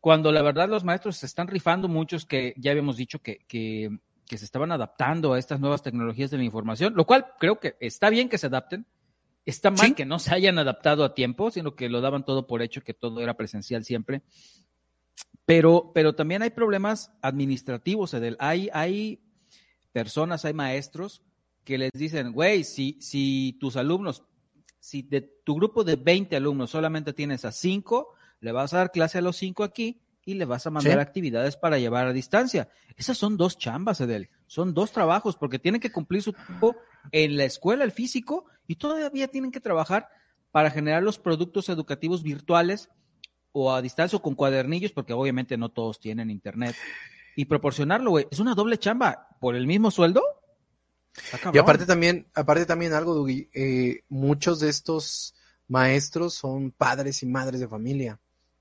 Cuando 0.00 0.32
la 0.32 0.42
verdad 0.42 0.68
los 0.68 0.84
maestros 0.84 1.16
se 1.16 1.26
están 1.26 1.48
rifando 1.48 1.88
muchos 1.88 2.24
que 2.24 2.54
ya 2.56 2.70
habíamos 2.70 2.96
dicho 2.96 3.18
que, 3.18 3.44
que 3.48 3.90
que 4.26 4.38
se 4.38 4.44
estaban 4.44 4.72
adaptando 4.72 5.32
a 5.32 5.38
estas 5.38 5.60
nuevas 5.60 5.82
tecnologías 5.82 6.30
de 6.30 6.38
la 6.38 6.44
información, 6.44 6.94
lo 6.94 7.06
cual 7.06 7.26
creo 7.38 7.58
que 7.58 7.76
está 7.80 8.10
bien 8.10 8.28
que 8.28 8.38
se 8.38 8.46
adapten. 8.46 8.86
Está 9.46 9.70
mal 9.70 9.94
que 9.94 10.04
no 10.04 10.18
se 10.18 10.34
hayan 10.34 10.58
adaptado 10.58 11.04
a 11.04 11.14
tiempo, 11.14 11.50
sino 11.50 11.76
que 11.76 11.88
lo 11.88 12.00
daban 12.00 12.24
todo 12.24 12.46
por 12.46 12.62
hecho, 12.62 12.82
que 12.82 12.94
todo 12.94 13.20
era 13.20 13.36
presencial 13.36 13.84
siempre. 13.84 14.22
Pero, 15.44 15.92
pero 15.94 16.16
también 16.16 16.42
hay 16.42 16.50
problemas 16.50 17.12
administrativos, 17.22 18.12
Edel. 18.12 18.36
Hay, 18.40 18.68
hay 18.72 19.22
personas, 19.92 20.44
hay 20.44 20.52
maestros 20.52 21.22
que 21.62 21.78
les 21.78 21.92
dicen, 21.92 22.32
güey, 22.32 22.64
si, 22.64 22.98
si 23.00 23.56
tus 23.60 23.76
alumnos, 23.76 24.24
si 24.80 25.02
de 25.02 25.20
tu 25.20 25.54
grupo 25.54 25.84
de 25.84 25.94
20 25.94 26.34
alumnos 26.34 26.70
solamente 26.70 27.12
tienes 27.12 27.44
a 27.44 27.52
5, 27.52 28.08
le 28.40 28.52
vas 28.52 28.74
a 28.74 28.78
dar 28.78 28.90
clase 28.90 29.18
a 29.18 29.22
los 29.22 29.36
5 29.36 29.62
aquí 29.62 30.02
y 30.26 30.34
le 30.34 30.44
vas 30.44 30.66
a 30.66 30.70
mandar 30.70 30.98
actividades 30.98 31.56
para 31.56 31.78
llevar 31.78 32.08
a 32.08 32.12
distancia. 32.12 32.68
Esas 32.96 33.16
son 33.16 33.36
dos 33.36 33.56
chambas, 33.56 34.00
Edel. 34.00 34.28
Son 34.48 34.74
dos 34.74 34.90
trabajos 34.90 35.36
porque 35.36 35.60
tienen 35.60 35.80
que 35.80 35.92
cumplir 35.92 36.20
su 36.20 36.32
tiempo 36.32 36.76
en 37.12 37.36
la 37.36 37.44
escuela, 37.44 37.84
el 37.84 37.92
físico, 37.92 38.44
y 38.66 38.74
todavía 38.74 39.28
tienen 39.28 39.52
que 39.52 39.60
trabajar 39.60 40.08
para 40.50 40.72
generar 40.72 41.04
los 41.04 41.20
productos 41.20 41.68
educativos 41.68 42.24
virtuales 42.24 42.90
o 43.52 43.72
a 43.72 43.80
distancia 43.80 44.16
o 44.16 44.22
con 44.22 44.34
cuadernillos, 44.34 44.90
porque 44.90 45.12
obviamente 45.12 45.56
no 45.56 45.68
todos 45.68 46.00
tienen 46.00 46.28
internet. 46.28 46.74
Y 47.36 47.44
proporcionarlo, 47.44 48.10
güey, 48.10 48.26
es 48.28 48.40
una 48.40 48.56
doble 48.56 48.78
chamba 48.78 49.28
por 49.40 49.54
el 49.54 49.68
mismo 49.68 49.92
sueldo. 49.92 50.22
Y 51.52 51.58
aparte 51.58 51.86
también, 51.86 52.26
aparte 52.34 52.66
también 52.66 52.94
algo, 52.94 53.14
Dugi, 53.14 53.48
eh, 53.54 54.00
muchos 54.08 54.58
de 54.58 54.70
estos 54.70 55.36
maestros 55.68 56.34
son 56.34 56.72
padres 56.72 57.22
y 57.22 57.26
madres 57.26 57.60
de 57.60 57.68
familia 57.68 58.18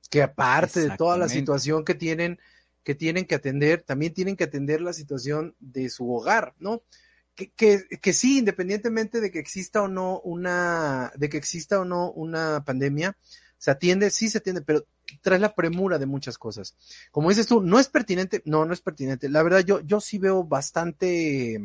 que 0.09 0.21
aparte 0.21 0.81
de 0.81 0.97
toda 0.97 1.17
la 1.17 1.29
situación 1.29 1.83
que 1.83 1.95
tienen, 1.95 2.39
que 2.83 2.95
tienen 2.95 3.25
que 3.25 3.35
atender, 3.35 3.81
también 3.81 4.13
tienen 4.13 4.35
que 4.35 4.45
atender 4.45 4.81
la 4.81 4.93
situación 4.93 5.55
de 5.59 5.89
su 5.89 6.12
hogar, 6.13 6.53
¿no? 6.59 6.83
Que, 7.33 7.51
que, 7.51 7.83
que, 8.01 8.13
sí, 8.13 8.38
independientemente 8.38 9.19
de 9.19 9.29
que 9.29 9.39
exista 9.39 9.81
o 9.81 9.88
no 9.89 10.21
una, 10.21 11.12
de 11.17 11.27
que 11.27 11.38
exista 11.38 11.79
o 11.79 11.85
no 11.85 12.12
una 12.12 12.63
pandemia, 12.63 13.17
se 13.57 13.71
atiende, 13.71 14.09
sí 14.09 14.29
se 14.29 14.38
atiende, 14.38 14.62
pero 14.62 14.85
trae 15.21 15.39
la 15.39 15.53
premura 15.53 15.97
de 15.97 16.05
muchas 16.05 16.38
cosas. 16.38 16.75
Como 17.12 17.29
dices 17.29 17.47
tú, 17.47 17.62
no 17.62 17.79
es 17.79 17.88
pertinente, 17.88 18.41
no, 18.45 18.65
no 18.65 18.74
es 18.74 18.81
pertinente. 18.81 19.29
La 19.29 19.43
verdad, 19.43 19.65
yo, 19.65 19.81
yo 19.81 20.00
sí 20.00 20.17
veo 20.17 20.43
bastante 20.43 21.59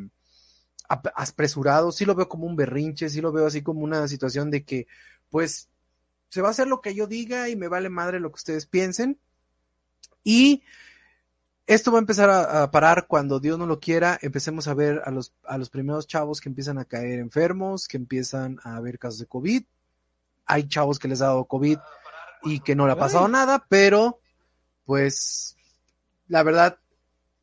apresurado, 0.88 1.92
sí 1.92 2.04
lo 2.04 2.14
veo 2.14 2.28
como 2.28 2.47
un 2.47 2.56
berrinche, 2.56 3.09
sí 3.09 3.20
lo 3.20 3.30
veo 3.30 3.47
así 3.47 3.62
como 3.62 3.80
una 3.82 4.09
situación 4.09 4.50
de 4.50 4.64
que, 4.64 4.87
pues, 5.30 5.68
se 6.31 6.41
va 6.41 6.49
a 6.49 6.51
hacer 6.53 6.69
lo 6.69 6.81
que 6.81 6.95
yo 6.95 7.07
diga 7.07 7.49
y 7.49 7.57
me 7.57 7.69
vale 7.69 7.91
madre 7.91 8.21
lo 8.21 8.31
que 8.31 8.37
ustedes 8.37 8.67
piensen. 8.67 9.19
Y 10.25 10.63
esto 11.67 11.93
va 11.93 11.99
a 11.99 12.01
empezar 12.01 12.31
a, 12.31 12.71
parar 12.71 13.07
cuando 13.07 13.41
Dios 13.41 13.59
no 13.59 13.67
lo 13.67 13.81
quiera. 13.81 14.19
Empecemos 14.23 14.69
a 14.69 14.75
ver 14.75 15.03
a 15.05 15.11
los, 15.11 15.35
a 15.45 15.59
los 15.59 15.71
primeros 15.71 16.07
chavos 16.07 16.41
que 16.41 16.49
empiezan 16.49 16.79
a 16.79 16.85
caer 16.85 17.19
enfermos, 17.19 17.89
que 17.89 17.97
empiezan 17.97 18.59
a 18.65 18.77
haber 18.77 18.99
casos 18.99 19.19
de 19.19 19.27
COVID. 19.27 19.63
Hay 20.47 20.69
chavos 20.69 20.99
que 20.99 21.09
les 21.09 21.21
ha 21.21 21.27
dado 21.27 21.45
COVID 21.45 21.79
y 22.43 22.61
que 22.61 22.75
no 22.75 22.87
le 22.87 22.93
ha 22.93 22.99
pasado 22.99 23.29
nada, 23.29 23.67
pero 23.69 24.21
pues 24.85 25.57
la 26.29 26.43
verdad, 26.43 26.79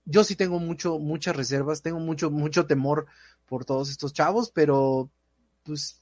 yo 0.06 0.24
sí 0.24 0.36
tengo 0.36 0.60
mucho, 0.60 0.98
muchas 0.98 1.36
reservas, 1.36 1.82
tengo 1.82 2.00
mucho, 2.00 2.32
mucho 2.32 2.66
temor 2.66 3.06
por 3.46 3.66
todos 3.66 3.90
estos 3.90 4.14
chavos, 4.14 4.52
pero 4.52 5.10
pues 5.64 6.02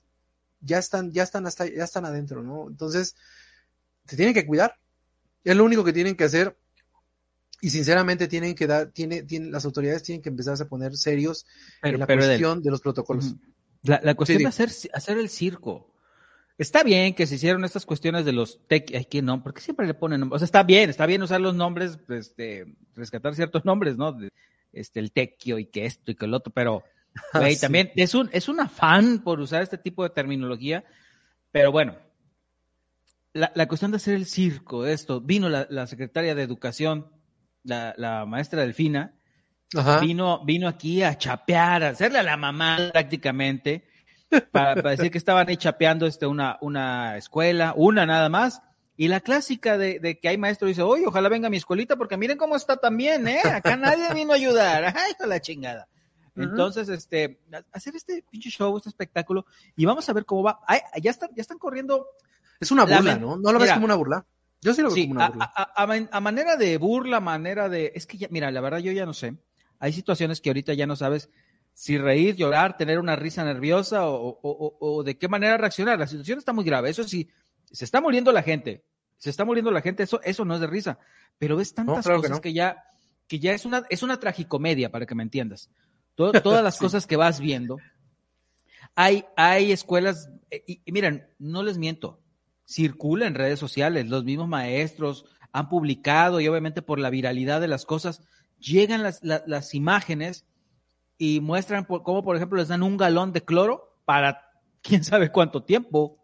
ya 0.66 0.80
están, 0.80 1.12
ya 1.12 1.24
están 1.24 1.46
hasta, 1.48 1.66
ya 1.68 1.84
están 1.84 2.06
adentro, 2.06 2.44
¿no? 2.44 2.68
Entonces, 2.68 3.16
se 4.06 4.16
tienen 4.16 4.34
que 4.34 4.46
cuidar. 4.46 4.76
Es 5.44 5.56
lo 5.56 5.64
único 5.64 5.84
que 5.84 5.94
tienen 5.94 6.16
que 6.16 6.24
hacer. 6.24 6.58
Y 7.62 7.70
sinceramente 7.70 8.28
tienen 8.28 8.54
que 8.54 8.68
dar, 8.68 8.92
tiene, 8.92 9.24
tiene, 9.24 9.50
las 9.50 9.66
autoridades 9.66 10.04
tienen 10.04 10.22
que 10.22 10.30
empezar 10.30 10.62
a 10.62 10.66
poner 10.66 10.96
serios 10.98 11.46
en 11.82 12.00
la 12.00 12.06
cuestión 12.06 12.62
de 12.62 12.72
los 12.72 12.82
protocolos. 12.82 13.36
La, 13.84 14.16
cuestión 14.16 14.42
de 14.42 14.48
hacer, 14.48 14.70
hacer 14.94 15.18
el 15.18 15.30
circo. 15.30 15.94
Está 16.58 16.84
bien 16.84 17.14
que 17.14 17.28
se 17.28 17.36
hicieron 17.36 17.66
estas 17.66 17.86
cuestiones 17.86 18.26
de 18.26 18.34
los 18.34 18.60
tech, 18.68 18.92
ay, 18.96 19.06
que 19.06 19.22
no, 19.22 19.44
porque 19.44 19.62
siempre 19.62 19.86
le 19.88 19.94
ponen 19.94 20.22
nombres. 20.22 20.38
O 20.38 20.40
sea, 20.40 20.46
está 20.46 20.64
bien, 20.64 20.90
está 20.90 21.06
bien 21.06 21.22
usar 21.22 21.42
los 21.42 21.56
nombres, 21.56 21.98
este, 22.10 22.76
rescatar 22.96 23.36
ciertos 23.36 23.66
nombres, 23.66 23.98
¿no? 23.98 24.18
este, 24.76 25.00
el 25.00 25.12
tequio 25.12 25.58
y 25.60 25.66
que 25.66 25.86
esto 25.86 26.12
y 26.12 26.16
que 26.16 26.26
el 26.26 26.34
otro, 26.34 26.54
pero 26.54 26.84
Ah, 27.34 27.48
también 27.60 27.92
es 27.96 28.14
un, 28.14 28.30
es 28.34 28.50
un 28.50 28.60
afán 28.60 29.20
por 29.20 29.40
usar 29.40 29.62
este 29.62 29.78
tipo 29.78 30.04
de 30.04 30.10
terminología, 30.10 30.84
pero 31.52 31.72
bueno, 31.72 31.96
la, 33.34 33.68
cuestión 33.68 33.92
de 33.92 33.98
hacer 33.98 34.16
el 34.16 34.26
circo, 34.26 34.86
esto, 34.86 35.20
vino 35.22 35.50
la, 35.50 35.88
secretaria 35.88 36.36
de 36.36 36.44
Educación, 36.44 37.12
la, 37.64 38.26
maestra 38.26 38.62
Delfina, 38.62 39.16
vino, 40.02 40.44
vino 40.46 40.68
aquí 40.68 41.04
a 41.04 41.18
chapear, 41.18 41.84
a 41.84 41.90
hacerle 41.90 42.20
a 42.20 42.24
la 42.24 42.38
mamá 42.38 42.78
prácticamente, 42.94 43.88
para, 44.52 44.82
decir 44.82 45.12
que 45.12 45.18
estaban 45.18 45.48
ahí 45.50 45.58
chapeando 45.58 46.08
este, 46.08 46.26
una, 46.26 46.58
una 46.62 47.18
escuela, 47.18 47.74
una 47.76 48.06
nada 48.06 48.30
más, 48.30 48.62
y 48.98 49.10
la 49.10 49.20
clásica 49.20 49.78
de, 49.78 50.20
que 50.22 50.30
hay 50.30 50.38
maestro 50.38 50.68
dice, 50.68 50.82
oye, 50.82 51.06
ojalá 51.06 51.28
venga 51.28 51.50
mi 51.50 51.58
escuelita 51.58 51.98
porque 51.98 52.16
miren 52.16 52.38
cómo 52.38 52.56
está 52.56 52.78
también, 52.78 53.28
¿eh? 53.28 53.42
Acá 53.44 53.76
nadie 53.76 54.14
vino 54.14 54.32
a 54.32 54.36
ayudar. 54.36 54.86
Ay, 54.96 55.14
la 55.28 55.42
chingada. 55.42 55.88
Entonces, 56.36 56.90
este, 56.90 57.40
hacer 57.72 57.96
este 57.96 58.24
pinche 58.30 58.50
show, 58.50 58.76
este 58.76 58.90
espectáculo, 58.90 59.46
y 59.76 59.86
vamos 59.86 60.08
a 60.10 60.14
ver 60.14 60.26
cómo 60.26 60.44
va. 60.44 60.60
ya 61.02 61.12
están, 61.12 61.30
ya 61.36 61.42
están 61.42 61.58
corriendo. 61.58 62.08
Es 62.60 62.72
una 62.72 62.84
burla, 62.84 63.18
¿no? 63.18 63.38
¿No 63.38 63.52
lo 63.52 63.60
ves 63.60 63.72
como 63.72 63.86
una 63.86 63.96
burla? 63.96 64.26
Yo 64.62 64.74
sí 64.74 64.82
lo 64.82 64.90
veo 64.90 65.04
como 65.04 65.12
una 65.16 65.30
burla. 65.30 65.54
A, 65.56 66.20
manera 66.20 66.58
de 66.58 66.78
burla, 66.78 67.20
manera 67.20 67.70
de. 67.70 67.92
Es 67.96 68.06
que 68.06 68.18
ya, 68.18 68.28
mira, 68.30 68.52
la 68.52 68.62
verdad 68.62 68.80
yo 68.80 68.92
ya 68.92 69.06
no 69.06 69.14
sé. 69.14 69.38
Hay 69.80 69.94
situaciones 69.94 70.42
que 70.42 70.50
ahorita 70.50 70.74
ya 70.74 70.88
no 70.88 70.96
sabes 70.96 71.30
si 71.74 71.98
reír, 71.98 72.36
llorar, 72.36 72.78
tener 72.78 73.00
una 73.00 73.16
risa 73.16 73.44
nerviosa 73.44 74.04
o, 74.06 75.04
de 75.06 75.18
qué 75.18 75.28
manera 75.28 75.58
reaccionar. 75.58 76.00
La 76.00 76.08
situación 76.08 76.40
está 76.40 76.54
muy 76.54 76.64
grave. 76.66 76.90
Eso 76.90 77.04
sí, 77.04 77.30
se 77.72 77.86
está 77.86 78.02
muriendo 78.02 78.32
la 78.32 78.44
gente. 78.44 78.84
Se 79.18 79.30
está 79.30 79.46
muriendo 79.46 79.72
la 79.72 79.82
gente. 79.82 80.04
Eso, 80.04 80.20
eso 80.24 80.44
no 80.46 80.56
es 80.56 80.62
de 80.62 80.68
risa. 80.68 81.00
Pero 81.38 81.58
ves 81.58 81.74
tantas 81.74 82.06
cosas 82.06 82.40
que, 82.40 82.54
ya, 82.54 82.84
que 83.28 83.40
ya 83.40 83.54
es 83.54 83.66
una, 83.66 83.86
es 83.90 84.04
una 84.04 84.20
tragicomedia, 84.20 84.90
para 84.90 85.06
que 85.06 85.16
me 85.16 85.24
entiendas 85.24 85.70
todas 86.44 86.64
las 86.64 86.78
cosas 86.78 87.06
que 87.08 87.18
vas 87.18 87.40
viendo. 87.40 87.78
Hay, 88.96 89.26
hay 89.36 89.72
escuelas, 89.72 90.30
eh, 90.50 90.64
y, 90.68 90.92
miren, 90.92 91.28
no 91.38 91.64
les 91.64 91.78
miento, 91.78 92.22
circula 92.66 93.28
en 93.28 93.36
redes 93.36 93.60
sociales, 93.60 94.08
los 94.08 94.24
mismos 94.24 94.48
maestros 94.48 95.26
han 95.52 95.70
publicado 95.70 96.42
y 96.42 96.48
obviamente 96.48 96.82
por 96.82 97.00
la 97.00 97.10
viralidad 97.10 97.62
de 97.62 97.68
las 97.68 97.86
cosas, 97.86 98.22
llegan 98.60 99.04
las, 99.04 99.22
las, 99.24 99.74
imágenes 99.74 100.46
y 101.18 101.40
muestran 101.40 101.86
cómo, 101.86 102.24
por 102.24 102.36
ejemplo, 102.36 102.58
les 102.58 102.68
dan 102.68 102.84
un 102.84 102.98
galón 102.98 103.32
de 103.32 103.44
cloro 103.44 103.98
para 104.06 104.50
quién 104.82 105.04
sabe 105.04 105.32
cuánto 105.32 105.64
tiempo. 105.64 106.18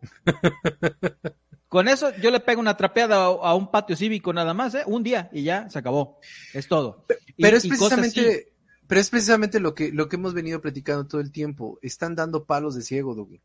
Con 1.71 1.88
eso 1.88 2.13
yo 2.17 2.31
le 2.31 2.41
pego 2.41 2.60
una 2.60 2.75
trapeada 2.75 3.24
a, 3.24 3.55
un 3.55 3.71
patio 3.71 3.95
cívico 3.95 4.33
nada 4.33 4.53
más, 4.53 4.75
¿eh? 4.75 4.83
un 4.86 5.03
día 5.03 5.29
y 5.31 5.43
ya 5.43 5.69
se 5.69 5.79
acabó. 5.79 6.19
Es 6.53 6.67
todo. 6.67 7.05
Pero 7.38 7.55
es 7.55 7.65
precisamente, 7.65 8.50
pero 8.91 9.00
es 9.00 9.10
precisamente 9.10 9.62
lo 9.62 9.74
que, 9.74 9.93
lo 9.93 10.10
que 10.10 10.17
hemos 10.17 10.33
venido 10.33 10.60
platicando 10.60 11.07
todo 11.07 11.21
el 11.21 11.31
tiempo. 11.31 11.79
Están 11.81 12.13
dando 12.13 12.43
palos 12.43 12.75
de 12.75 12.81
ciego, 12.81 13.15
Doug. 13.15 13.39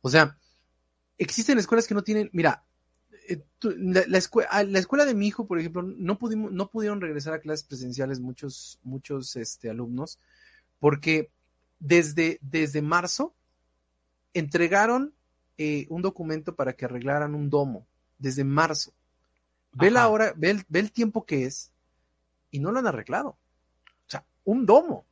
O 0.00 0.10
sea, 0.10 0.36
existen 1.18 1.56
escuelas 1.56 1.86
que 1.86 1.94
no 1.94 2.02
tienen, 2.02 2.30
mira, 2.32 2.64
eh, 3.28 3.44
la, 3.62 4.18
escuela, 4.18 4.64
la, 4.64 4.78
escuela 4.80 5.04
de 5.04 5.14
mi 5.14 5.28
hijo, 5.28 5.46
por 5.46 5.60
ejemplo, 5.60 5.82
no 5.82 6.18
pudimos, 6.18 6.50
no 6.50 6.68
pudieron 6.68 7.00
regresar 7.00 7.32
a 7.32 7.38
clases 7.38 7.64
presenciales 7.64 8.18
muchos, 8.18 8.80
muchos 8.82 9.36
este, 9.36 9.70
alumnos, 9.70 10.18
porque 10.80 11.30
desde, 11.78 12.40
desde 12.42 12.82
marzo 12.82 13.36
entregaron 14.34 15.14
eh, 15.58 15.86
un 15.90 16.02
documento 16.02 16.56
para 16.56 16.72
que 16.72 16.86
arreglaran 16.86 17.36
un 17.36 17.50
domo, 17.50 17.86
desde 18.18 18.42
marzo. 18.42 18.92
Ve 19.70 19.92
la 19.92 20.08
hora, 20.08 20.34
ve 20.36 20.50
el, 20.50 20.64
ve 20.68 20.80
el 20.80 20.90
tiempo 20.90 21.24
que 21.24 21.44
es, 21.44 21.70
y 22.50 22.58
no 22.58 22.72
lo 22.72 22.80
han 22.80 22.88
arreglado 22.88 23.38
un 24.48 24.64
domo. 24.64 25.06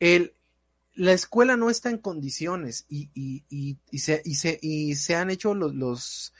El, 0.00 0.34
la 0.94 1.12
escuela 1.12 1.54
no 1.56 1.68
está 1.68 1.90
en 1.90 1.98
condiciones 1.98 2.86
y, 2.88 3.10
se, 3.98 4.22
y 4.24 4.94
se, 4.94 5.14
han 5.14 5.28
hecho 5.28 5.54
los, 5.54 6.32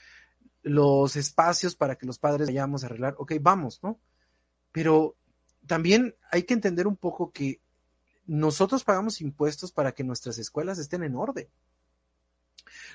los, 0.63 1.15
espacios 1.15 1.75
para 1.75 1.95
que 1.95 2.07
los 2.07 2.17
padres 2.17 2.47
vayamos 2.47 2.83
a 2.83 2.87
arreglar. 2.87 3.13
Ok, 3.19 3.33
vamos, 3.39 3.79
¿no? 3.83 3.99
Pero 4.71 5.15
también 5.67 6.15
hay 6.31 6.43
que 6.43 6.55
entender 6.55 6.87
un 6.87 6.97
poco 6.97 7.31
que 7.31 7.61
nosotros 8.25 8.83
pagamos 8.83 9.21
impuestos 9.21 9.71
para 9.71 9.91
que 9.91 10.03
nuestras 10.03 10.39
escuelas 10.39 10.79
estén 10.79 11.03
en 11.03 11.15
orden. 11.15 11.47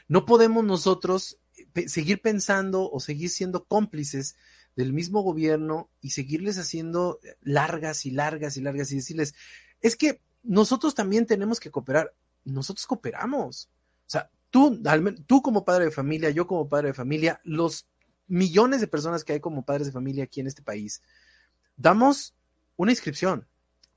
No 0.09 0.27
podemos 0.27 0.65
nosotros 0.65 1.39
seguir 1.87 2.21
pensando 2.21 2.91
o 2.91 2.99
seguir 2.99 3.31
siendo 3.31 3.65
cómplices 3.65 4.35
del 4.79 4.93
mismo 4.93 5.23
gobierno 5.23 5.91
y 6.01 6.11
seguirles 6.11 6.57
haciendo 6.57 7.19
largas 7.43 8.07
y 8.07 8.13
largas 8.13 8.57
y 8.57 8.61
largas 8.61 8.93
y 8.93 8.95
decirles, 8.95 9.35
es 9.81 9.97
que 9.97 10.21
nosotros 10.45 10.95
también 10.95 11.27
tenemos 11.27 11.59
que 11.59 11.73
cooperar. 11.73 12.15
Nosotros 12.45 12.87
cooperamos. 12.87 13.69
O 14.07 14.11
sea, 14.11 14.31
tú, 14.51 14.81
tú 15.27 15.43
como 15.43 15.65
padre 15.65 15.87
de 15.87 15.91
familia, 15.91 16.31
yo 16.31 16.47
como 16.47 16.69
padre 16.69 16.89
de 16.89 16.95
familia, 16.95 17.41
los 17.43 17.89
millones 18.29 18.81
de 18.81 18.87
personas 18.87 19.25
que 19.25 19.33
hay 19.33 19.41
como 19.41 19.65
padres 19.65 19.89
de 19.89 19.93
familia 19.93 20.23
aquí 20.23 20.39
en 20.39 20.47
este 20.47 20.63
país, 20.63 21.03
damos 21.77 22.37
una 22.77 22.93
inscripción, 22.93 23.49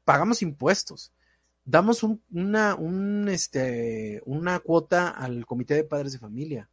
pagamos 0.03 0.41
impuestos, 0.41 1.13
damos 1.63 2.01
un, 2.01 2.23
una, 2.31 2.73
un, 2.73 3.29
este, 3.29 4.23
una 4.25 4.57
cuota 4.57 5.09
al 5.09 5.45
comité 5.45 5.75
de 5.75 5.83
padres 5.83 6.13
de 6.13 6.17
familia. 6.17 6.69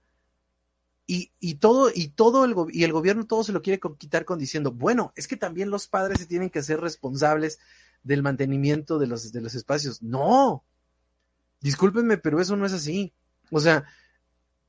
Y, 1.10 1.32
y, 1.40 1.54
todo, 1.54 1.90
y 1.92 2.08
todo 2.08 2.44
el, 2.44 2.54
y 2.70 2.84
el 2.84 2.92
gobierno 2.92 3.24
todo 3.24 3.42
se 3.42 3.52
lo 3.52 3.62
quiere 3.62 3.80
quitar 3.96 4.26
con 4.26 4.38
diciendo, 4.38 4.72
bueno, 4.72 5.14
es 5.16 5.26
que 5.26 5.38
también 5.38 5.70
los 5.70 5.88
padres 5.88 6.18
se 6.18 6.26
tienen 6.26 6.50
que 6.50 6.62
ser 6.62 6.82
responsables 6.82 7.60
del 8.02 8.22
mantenimiento 8.22 8.98
de 8.98 9.06
los, 9.06 9.32
de 9.32 9.40
los 9.40 9.54
espacios. 9.54 10.02
No, 10.02 10.64
discúlpenme, 11.62 12.18
pero 12.18 12.42
eso 12.42 12.56
no 12.56 12.66
es 12.66 12.74
así. 12.74 13.14
O 13.50 13.58
sea, 13.58 13.86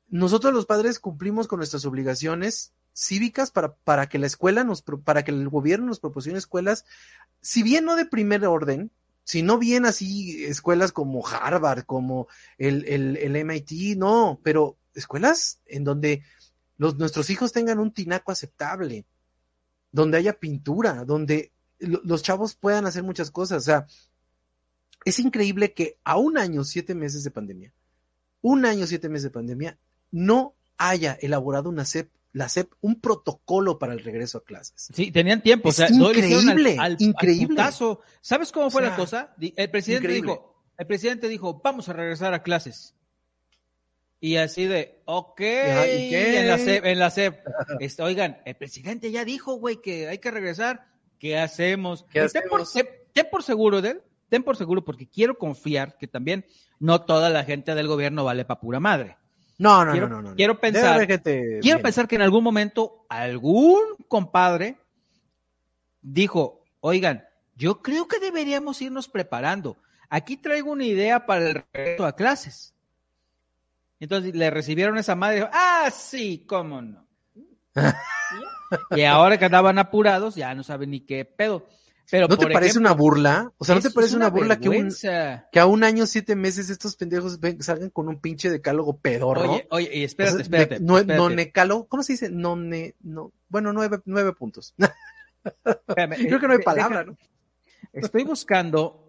nosotros 0.07 0.53
los 0.53 0.65
padres 0.65 0.99
cumplimos 0.99 1.49
con 1.49 1.57
nuestras 1.57 1.83
obligaciones 1.83 2.73
cívicas 2.93 3.51
para, 3.51 3.75
para 3.75 4.07
que 4.07 4.17
la 4.17 4.27
escuela 4.27 4.63
nos, 4.63 4.81
para 4.81 5.25
que 5.25 5.31
el 5.31 5.49
gobierno 5.49 5.87
nos 5.87 5.99
proporcione 5.99 6.39
escuelas, 6.39 6.85
si 7.41 7.63
bien 7.63 7.83
no 7.83 7.97
de 7.97 8.05
primer 8.05 8.45
orden, 8.45 8.91
sino 9.25 9.57
bien 9.57 9.85
así 9.85 10.45
escuelas 10.45 10.93
como 10.93 11.27
Harvard, 11.27 11.83
como 11.83 12.27
el, 12.57 12.85
el, 12.87 13.17
el 13.17 13.35
MIT, 13.35 13.97
no, 13.97 14.39
pero 14.41 14.78
escuelas 14.93 15.59
en 15.65 15.83
donde 15.83 16.23
los, 16.77 16.97
nuestros 16.97 17.29
hijos 17.29 17.51
tengan 17.51 17.79
un 17.79 17.91
tinaco 17.91 18.31
aceptable, 18.31 19.05
donde 19.91 20.17
haya 20.17 20.39
pintura, 20.39 21.05
donde 21.05 21.51
los 21.79 22.23
chavos 22.23 22.55
puedan 22.55 22.85
hacer 22.85 23.03
muchas 23.03 23.31
cosas. 23.31 23.57
O 23.63 23.65
sea, 23.65 23.87
es 25.05 25.19
increíble 25.19 25.73
que 25.73 25.97
a 26.03 26.17
un 26.17 26.37
año, 26.37 26.63
siete 26.63 26.95
meses 26.95 27.23
de 27.23 27.31
pandemia, 27.31 27.73
un 28.41 28.65
año, 28.65 28.87
siete 28.87 29.09
meses 29.09 29.23
de 29.23 29.29
pandemia, 29.31 29.77
no 30.11 30.55
haya 30.77 31.17
elaborado 31.21 31.69
una 31.69 31.85
CEP, 31.85 32.09
la 32.31 32.47
CEP, 32.47 32.71
un 32.81 33.01
protocolo 33.01 33.79
para 33.79 33.93
el 33.93 34.03
regreso 34.03 34.37
a 34.37 34.43
clases. 34.43 34.89
Sí, 34.93 35.11
tenían 35.11 35.41
tiempo. 35.41 35.69
Es 35.69 35.79
increíble, 35.91 36.77
increíble. 36.99 37.61
¿Sabes 38.21 38.51
cómo 38.51 38.69
fue 38.69 38.81
la 38.81 38.95
cosa? 38.95 39.35
El 39.39 39.69
presidente 39.69 40.09
dijo, 40.09 40.63
el 40.77 40.87
presidente 40.87 41.27
dijo, 41.27 41.59
vamos 41.63 41.89
a 41.89 41.93
regresar 41.93 42.33
a 42.33 42.43
clases. 42.43 42.95
Y 44.21 44.35
así 44.35 44.65
de, 44.65 45.01
ok, 45.05 45.39
en 45.39 46.47
la 46.47 46.57
CEP, 46.57 46.85
en 46.85 46.99
la 46.99 47.09
CEP. 47.09 47.39
Este, 47.79 48.03
oigan, 48.03 48.41
el 48.45 48.55
presidente 48.55 49.11
ya 49.11 49.23
dijo, 49.23 49.55
güey, 49.55 49.81
que 49.81 50.09
hay 50.09 50.17
que 50.17 50.31
regresar. 50.31 50.87
¿Qué 51.19 51.37
hacemos? 51.37 52.05
¿Qué 52.11 52.21
hacemos? 52.21 52.73
Ten, 52.73 52.85
por, 52.85 52.93
ten 53.13 53.27
por 53.31 53.43
seguro 53.43 53.81
de 53.81 53.91
él, 53.91 54.01
ten 54.27 54.43
por 54.43 54.57
seguro, 54.57 54.83
porque 54.83 55.07
quiero 55.07 55.37
confiar 55.37 55.97
que 55.97 56.07
también 56.07 56.45
no 56.79 57.01
toda 57.01 57.29
la 57.29 57.43
gente 57.43 57.75
del 57.75 57.87
gobierno 57.87 58.25
vale 58.25 58.45
para 58.45 58.59
pura 58.59 58.79
madre. 58.79 59.17
No, 59.57 59.83
no, 59.83 59.91
quiero, 59.91 60.07
no, 60.07 60.21
no, 60.21 60.29
no, 60.29 60.35
Quiero 60.35 60.59
pensar, 60.59 61.05
que 61.05 61.17
te... 61.17 61.59
quiero 61.61 61.81
pensar 61.81 62.07
que 62.07 62.15
en 62.15 62.21
algún 62.21 62.43
momento 62.43 63.05
algún 63.09 63.79
compadre 64.07 64.77
dijo, 66.01 66.63
oigan, 66.79 67.25
yo 67.55 67.81
creo 67.81 68.07
que 68.07 68.19
deberíamos 68.19 68.81
irnos 68.81 69.09
preparando. 69.09 69.77
Aquí 70.09 70.37
traigo 70.37 70.71
una 70.71 70.85
idea 70.85 71.25
para 71.25 71.49
el 71.49 71.63
regreso 71.73 72.05
a 72.05 72.15
clases. 72.15 72.73
Entonces 73.99 74.35
le 74.35 74.49
recibieron 74.49 74.97
esa 74.97 75.15
madre 75.15 75.37
y 75.37 75.39
dijo, 75.39 75.51
ah, 75.53 75.89
sí, 75.93 76.45
cómo 76.47 76.81
no. 76.81 77.05
y 78.91 79.03
ahora 79.03 79.37
que 79.37 79.45
andaban 79.45 79.77
apurados, 79.77 80.35
ya 80.35 80.53
no 80.55 80.63
saben 80.63 80.91
ni 80.91 81.01
qué 81.01 81.25
pedo. 81.25 81.67
Pero, 82.11 82.27
¿No 82.27 82.37
te 82.37 82.47
parece 82.47 82.79
una 82.79 82.93
burla? 82.93 83.51
O 83.59 83.65
sea, 83.65 83.75
¿no 83.75 83.81
te 83.81 83.91
parece 83.91 84.15
una, 84.15 84.29
burla 84.29 84.59
que, 84.59 84.67
un, 84.67 84.91
que, 85.51 85.59
a 85.59 85.65
un 85.67 85.83
año, 85.83 86.07
siete 86.07 86.35
meses, 86.35 86.71
estos 86.71 86.95
pendejos 86.95 87.39
ven, 87.39 87.61
salgan 87.61 87.91
con 87.91 88.07
un 88.07 88.19
pinche 88.19 88.49
decálogo 88.49 88.97
pedorro? 88.97 89.51
Oye, 89.51 89.67
oye, 89.69 89.89
y 89.93 90.03
espérate, 90.03 90.33
o 90.33 90.37
sea, 90.37 90.43
espérate, 90.43 90.79
no, 90.79 90.97
espérate. 90.97 91.51
¿cómo 91.87 92.01
se 92.01 92.13
dice? 92.13 92.31
No, 92.31 92.55
ne, 92.55 92.95
no, 93.01 93.31
bueno, 93.47 93.73
nueve, 93.73 93.99
nueve 94.05 94.33
puntos. 94.33 94.73
Espérame, 95.63 96.15
Creo 96.27 96.39
que 96.39 96.47
no 96.47 96.53
hay 96.53 96.63
palabra, 96.63 97.03
¿no? 97.03 97.15
Estoy 97.93 98.23
buscando 98.23 99.08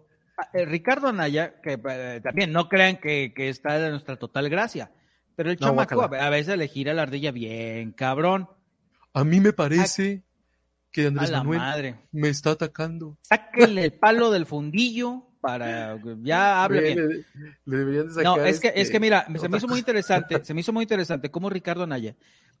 Ricardo 0.53 1.07
Anaya, 1.07 1.61
que 1.61 1.79
eh, 1.83 2.21
también 2.23 2.51
no 2.51 2.69
crean 2.69 2.97
que, 2.97 3.33
que, 3.33 3.49
está 3.49 3.79
de 3.79 3.89
nuestra 3.89 4.17
total 4.17 4.49
gracia, 4.49 4.91
pero 5.35 5.51
el 5.51 5.57
no, 5.59 5.67
chamaco 5.67 6.01
a 6.01 6.29
veces 6.29 6.57
le 6.57 6.67
gira 6.67 6.93
la 6.93 7.03
ardilla 7.03 7.31
bien 7.31 7.91
cabrón. 7.91 8.49
A 9.13 9.23
mí 9.23 9.39
me 9.39 9.53
parece 9.53 10.23
que 10.91 11.07
Andrés 11.07 11.31
Manuel 11.31 11.59
madre. 11.59 11.95
me 12.11 12.29
está 12.29 12.51
atacando. 12.51 13.17
Sáquenle 13.21 13.85
el 13.85 13.93
palo 13.93 14.31
del 14.31 14.45
fundillo 14.45 15.27
para 15.41 15.99
ya 16.21 16.63
hable 16.63 16.81
bien. 16.81 17.09
Le, 17.09 17.25
le 17.65 17.77
deberían 17.77 18.07
de 18.07 18.13
sacar 18.13 18.37
no, 18.37 18.45
es 18.45 18.59
que, 18.59 18.67
este, 18.69 18.81
es 18.81 18.91
que 18.91 18.99
mira, 18.99 19.25
se 19.39 19.49
me 19.49 19.57
hizo 19.57 19.67
muy 19.67 19.79
interesante, 19.79 20.39
se 20.45 20.53
me 20.53 20.61
hizo 20.61 20.73
muy 20.73 20.83
interesante 20.83 21.31
cómo 21.31 21.49
Ricardo 21.49 21.83
Anaya 21.83 22.15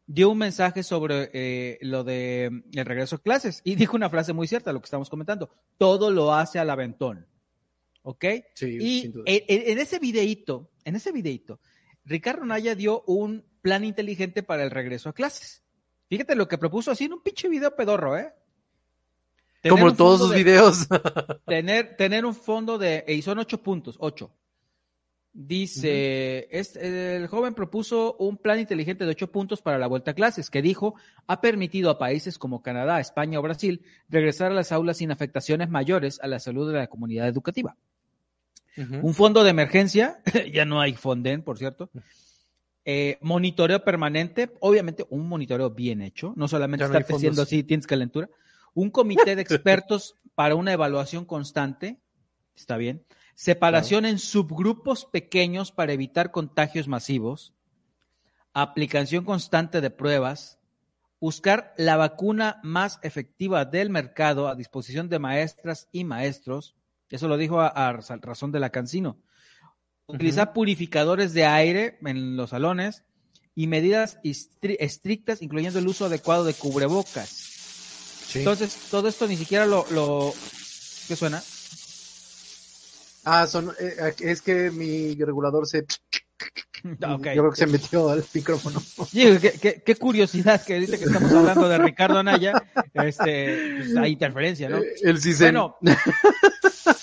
dio 0.07 0.29
un 0.29 0.37
mensaje 0.37 0.83
sobre 0.83 1.29
eh, 1.33 1.77
lo 1.81 2.03
de 2.03 2.63
el 2.73 2.85
regreso 2.85 3.17
a 3.17 3.21
clases 3.21 3.61
y 3.63 3.75
dijo 3.75 3.95
una 3.95 4.09
frase 4.09 4.33
muy 4.33 4.47
cierta, 4.47 4.73
lo 4.73 4.81
que 4.81 4.85
estamos 4.85 5.09
comentando. 5.09 5.49
Todo 5.77 6.11
lo 6.11 6.33
hace 6.33 6.59
al 6.59 6.69
aventón. 6.69 7.27
¿Ok? 8.03 8.25
Sí, 8.55 8.77
y 8.79 9.05
en, 9.05 9.43
en, 9.47 9.79
ese 9.79 9.99
videíto, 9.99 10.69
en 10.85 10.95
ese 10.95 11.11
videíto, 11.11 11.59
Ricardo 12.05 12.45
Naya 12.45 12.75
dio 12.75 13.03
un 13.05 13.45
plan 13.61 13.83
inteligente 13.83 14.43
para 14.43 14.63
el 14.63 14.71
regreso 14.71 15.09
a 15.09 15.13
clases. 15.13 15.63
Fíjate 16.09 16.35
lo 16.35 16.47
que 16.47 16.57
propuso 16.57 16.91
así 16.91 17.05
en 17.05 17.13
un 17.13 17.21
pinche 17.21 17.47
video 17.47 17.75
pedorro, 17.75 18.17
¿eh? 18.17 18.33
Tener 19.61 19.79
Como 19.79 19.95
todos 19.95 20.19
sus 20.19 20.31
de, 20.31 20.37
videos. 20.37 20.87
tener, 21.45 21.95
tener 21.95 22.25
un 22.25 22.33
fondo 22.33 22.77
de, 22.77 23.05
y 23.07 23.21
son 23.21 23.37
ocho 23.37 23.61
puntos, 23.61 23.95
ocho. 23.99 24.33
Dice, 25.33 26.47
uh 26.49 26.53
-huh. 26.53 26.59
es, 26.59 26.75
el 26.75 27.27
joven 27.27 27.53
propuso 27.53 28.17
un 28.17 28.35
plan 28.37 28.59
inteligente 28.59 29.05
de 29.05 29.11
ocho 29.11 29.31
puntos 29.31 29.61
para 29.61 29.77
la 29.77 29.87
vuelta 29.87 30.11
a 30.11 30.13
clases, 30.13 30.49
que 30.49 30.61
dijo, 30.61 30.95
ha 31.27 31.39
permitido 31.39 31.89
a 31.89 31.97
países 31.97 32.37
como 32.37 32.61
Canadá, 32.61 32.99
España 32.99 33.39
o 33.39 33.41
Brasil 33.41 33.81
regresar 34.09 34.51
a 34.51 34.55
las 34.55 34.73
aulas 34.73 34.97
sin 34.97 35.11
afectaciones 35.11 35.69
mayores 35.69 36.19
a 36.21 36.27
la 36.27 36.39
salud 36.39 36.69
de 36.69 36.79
la 36.79 36.87
comunidad 36.87 37.29
educativa. 37.29 37.77
Uh 38.77 38.81
-huh. 38.81 38.99
Un 39.03 39.13
fondo 39.13 39.43
de 39.43 39.49
emergencia, 39.49 40.21
ya 40.53 40.65
no 40.65 40.79
hay 40.79 40.93
Fonden, 40.93 41.43
por 41.43 41.57
cierto. 41.57 41.89
Eh, 42.83 43.19
monitoreo 43.21 43.83
permanente, 43.83 44.51
obviamente 44.59 45.05
un 45.09 45.27
monitoreo 45.27 45.69
bien 45.69 46.01
hecho, 46.01 46.33
no 46.35 46.47
solamente 46.47 46.85
estar 46.85 47.05
no 47.07 47.15
diciendo 47.15 47.43
así, 47.43 47.63
tienes 47.63 47.85
calentura. 47.85 48.29
Un 48.73 48.89
comité 48.89 49.35
de 49.35 49.41
expertos 49.43 50.15
para 50.33 50.55
una 50.55 50.73
evaluación 50.73 51.25
constante, 51.25 51.99
está 52.55 52.77
bien. 52.77 53.03
Separación 53.35 54.01
claro. 54.01 54.13
en 54.13 54.19
subgrupos 54.19 55.05
pequeños 55.05 55.71
para 55.71 55.93
evitar 55.93 56.31
contagios 56.31 56.87
masivos. 56.87 57.53
Aplicación 58.53 59.25
constante 59.25 59.81
de 59.81 59.89
pruebas. 59.89 60.59
Buscar 61.19 61.73
la 61.77 61.97
vacuna 61.97 62.59
más 62.63 62.99
efectiva 63.03 63.65
del 63.65 63.89
mercado 63.89 64.47
a 64.47 64.55
disposición 64.55 65.07
de 65.09 65.19
maestras 65.19 65.87
y 65.91 66.03
maestros. 66.03 66.75
Eso 67.11 67.27
lo 67.27 67.37
dijo 67.37 67.61
a, 67.61 67.67
a 67.67 67.93
razón 67.93 68.51
de 68.51 68.59
la 68.59 68.71
Cancino. 68.71 69.17
Utilizar 70.07 70.47
uh 70.47 70.51
-huh. 70.51 70.53
purificadores 70.53 71.33
de 71.33 71.45
aire 71.45 71.99
en 72.03 72.35
los 72.35 72.49
salones 72.49 73.03
y 73.53 73.67
medidas 73.67 74.17
estrictas, 74.23 75.41
incluyendo 75.41 75.79
el 75.79 75.87
uso 75.87 76.05
adecuado 76.05 76.43
de 76.45 76.53
cubrebocas. 76.53 77.29
Sí. 78.27 78.39
Entonces, 78.39 78.75
todo 78.89 79.07
esto 79.09 79.27
ni 79.27 79.37
siquiera 79.37 79.65
lo, 79.65 79.85
lo... 79.91 80.33
¿Qué 81.07 81.15
suena? 81.15 81.43
Ah, 83.25 83.45
son, 83.45 83.71
eh, 83.79 84.15
es 84.19 84.41
que 84.41 84.71
mi 84.71 85.15
regulador 85.15 85.67
se... 85.67 85.85
Okay. 87.17 87.35
Yo 87.35 87.43
creo 87.43 87.51
que 87.51 87.57
se 87.57 87.67
metió 87.67 88.09
al 88.09 88.23
micrófono. 88.33 88.79
Sí, 88.79 89.37
qué, 89.41 89.51
qué, 89.51 89.83
qué, 89.85 89.95
curiosidad 89.95 90.63
que 90.63 90.75
ahorita 90.75 90.97
que 90.97 91.05
estamos 91.05 91.31
hablando 91.31 91.67
de 91.67 91.77
Ricardo 91.77 92.19
Anaya, 92.19 92.53
este, 92.93 93.77
pues 93.77 93.97
hay 93.97 94.11
interferencia, 94.11 94.69
¿no? 94.69 94.79
El 95.01 95.21
sí 95.21 95.33
Bueno, 95.39 95.77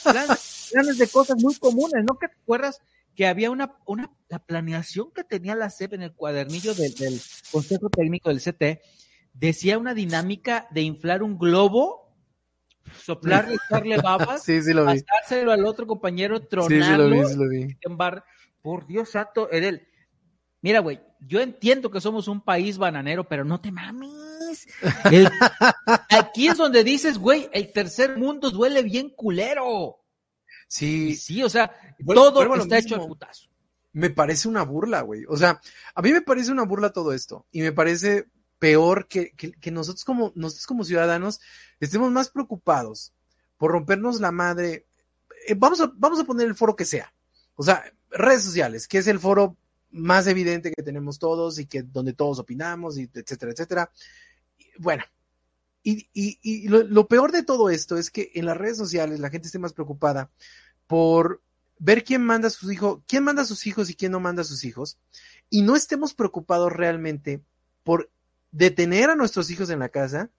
planes, 0.05 0.71
planes, 0.73 0.99
de 0.99 1.09
cosas 1.09 1.37
muy 1.43 1.55
comunes, 1.57 2.05
¿no? 2.05 2.19
¿Qué 2.19 2.29
te 2.29 2.37
acuerdas 2.43 2.81
que 3.15 3.27
había 3.27 3.51
una, 3.51 3.77
una, 3.87 4.11
la 4.29 4.39
planeación 4.39 5.11
que 5.13 5.25
tenía 5.25 5.55
la 5.55 5.71
CEP 5.71 5.95
en 5.95 6.03
el 6.03 6.13
cuadernillo 6.13 6.75
del, 6.75 6.95
del 6.95 7.21
Consejo 7.51 7.91
Técnico 7.91 8.31
del 8.31 8.41
CT, 8.41 8.81
decía 9.33 9.79
una 9.79 9.95
dinámica 9.95 10.67
de 10.71 10.83
inflar 10.83 11.23
un 11.23 11.39
globo 11.39 12.09
soplarle, 13.03 13.57
echarle 13.67 13.97
babas, 13.99 14.43
sí, 14.45 14.63
sí 14.63 14.73
lo 14.73 14.87
vi. 14.87 15.03
pasárselo 15.03 15.53
al 15.53 15.65
otro 15.65 15.87
compañero, 15.87 16.41
tronarlo, 16.41 16.77
sí, 16.79 16.83
sí 16.83 16.97
lo 16.97 17.09
vi, 17.11 17.27
sí 17.27 17.37
lo 17.37 17.49
vi. 17.49 17.77
Por 18.63 18.87
Dios 18.87 19.11
santo, 19.11 19.51
Edel, 19.51 19.89
mira, 20.61 20.81
güey, 20.81 21.01
yo 21.21 21.41
entiendo 21.41 21.91
que 21.91 22.01
somos 22.01 22.29
un 22.29 22.41
país 22.41 22.79
bananero, 22.79 23.29
pero 23.29 23.45
no 23.45 23.61
te 23.61 23.73
mames. 23.73 24.67
El... 25.11 25.29
aquí 26.11 26.49
es 26.49 26.57
donde 26.57 26.85
dices, 26.85 27.19
güey, 27.19 27.49
el 27.53 27.73
tercer 27.73 28.17
mundo 28.17 28.51
duele 28.51 28.83
bien 28.83 29.11
culero. 29.11 29.99
Sí. 30.69 31.17
Sí, 31.17 31.43
o 31.43 31.49
sea, 31.49 31.73
bueno, 32.01 32.23
todo 32.23 32.47
bueno, 32.47 32.63
está 32.63 32.79
hecho 32.79 32.97
al 32.97 33.07
putazo. 33.07 33.49
Me 33.93 34.11
parece 34.11 34.49
una 34.49 34.63
burla, 34.63 35.01
güey. 35.01 35.25
O 35.29 35.37
sea, 35.37 35.61
a 35.95 36.03
mí 36.03 36.13
me 36.13 36.21
parece 36.21 36.53
una 36.53 36.65
burla 36.65 36.93
todo 36.93 37.13
esto. 37.13 37.47
Y 37.51 37.63
me 37.63 37.73
parece 37.73 38.29
peor 38.59 39.09
que, 39.09 39.33
que, 39.33 39.53
que, 39.53 39.71
nosotros 39.71 40.05
como 40.05 40.33
nosotros 40.35 40.67
como 40.67 40.85
ciudadanos 40.85 41.41
estemos 41.81 42.11
más 42.11 42.29
preocupados 42.29 43.13
por 43.57 43.73
rompernos 43.73 44.21
la 44.21 44.31
madre. 44.31 44.87
Eh, 45.47 45.55
vamos, 45.57 45.81
a, 45.81 45.91
vamos 45.95 46.21
a 46.21 46.25
poner 46.25 46.47
el 46.47 46.55
foro 46.55 46.77
que 46.77 46.85
sea. 46.85 47.13
O 47.55 47.63
sea, 47.63 47.83
redes 48.11 48.43
sociales, 48.43 48.89
que 48.89 48.99
es 48.99 49.07
el 49.07 49.19
foro 49.19 49.57
más 49.91 50.27
evidente 50.27 50.73
que 50.73 50.83
tenemos 50.83 51.19
todos 51.19 51.59
y 51.59 51.67
que 51.67 51.83
donde 51.83 52.13
todos 52.13 52.39
opinamos, 52.39 52.99
y 52.99 53.11
etcétera, 53.13 53.53
etcétera. 53.53 53.91
Bueno, 54.79 55.05
Y, 55.83 56.69
lo, 56.69 57.09
peor 57.09 57.33
de 57.33 57.43
todo 57.43 57.71
esto 57.71 57.97
es 57.97 58.11
que 58.11 58.31
en 58.35 58.45
las 58.47 58.57
redes 58.57 58.77
sociales 58.77 59.21
la 59.21 59.31
gente 59.31 59.47
esté 59.47 59.59
más 59.59 59.73
preocupada 59.73 60.31
por 60.87 61.43
ver 61.79 62.05
quién 62.05 62.23
manda 62.23 62.49
a 62.49 62.51
sus 62.51 62.71
hijos, 62.71 63.01
quién 63.07 63.25
manda 63.25 63.43
a 63.43 63.47
sus 63.47 63.67
hijos 63.67 63.89
y 63.89 63.95
quién 63.95 64.13
no 64.13 64.21
manda 64.21 64.43
a 64.43 64.45
sus 64.45 64.65
hijos, 64.65 64.99
y 65.49 65.63
no 65.63 65.77
estemos 65.77 66.15
preocupados 66.15 66.73
realmente 66.73 67.43
por 67.85 68.11
detener 68.51 69.11
a 69.11 69.17
nuestros 69.17 69.51
hijos 69.51 69.71
en 69.71 69.79
la 69.79 69.89
casa, 69.89 70.31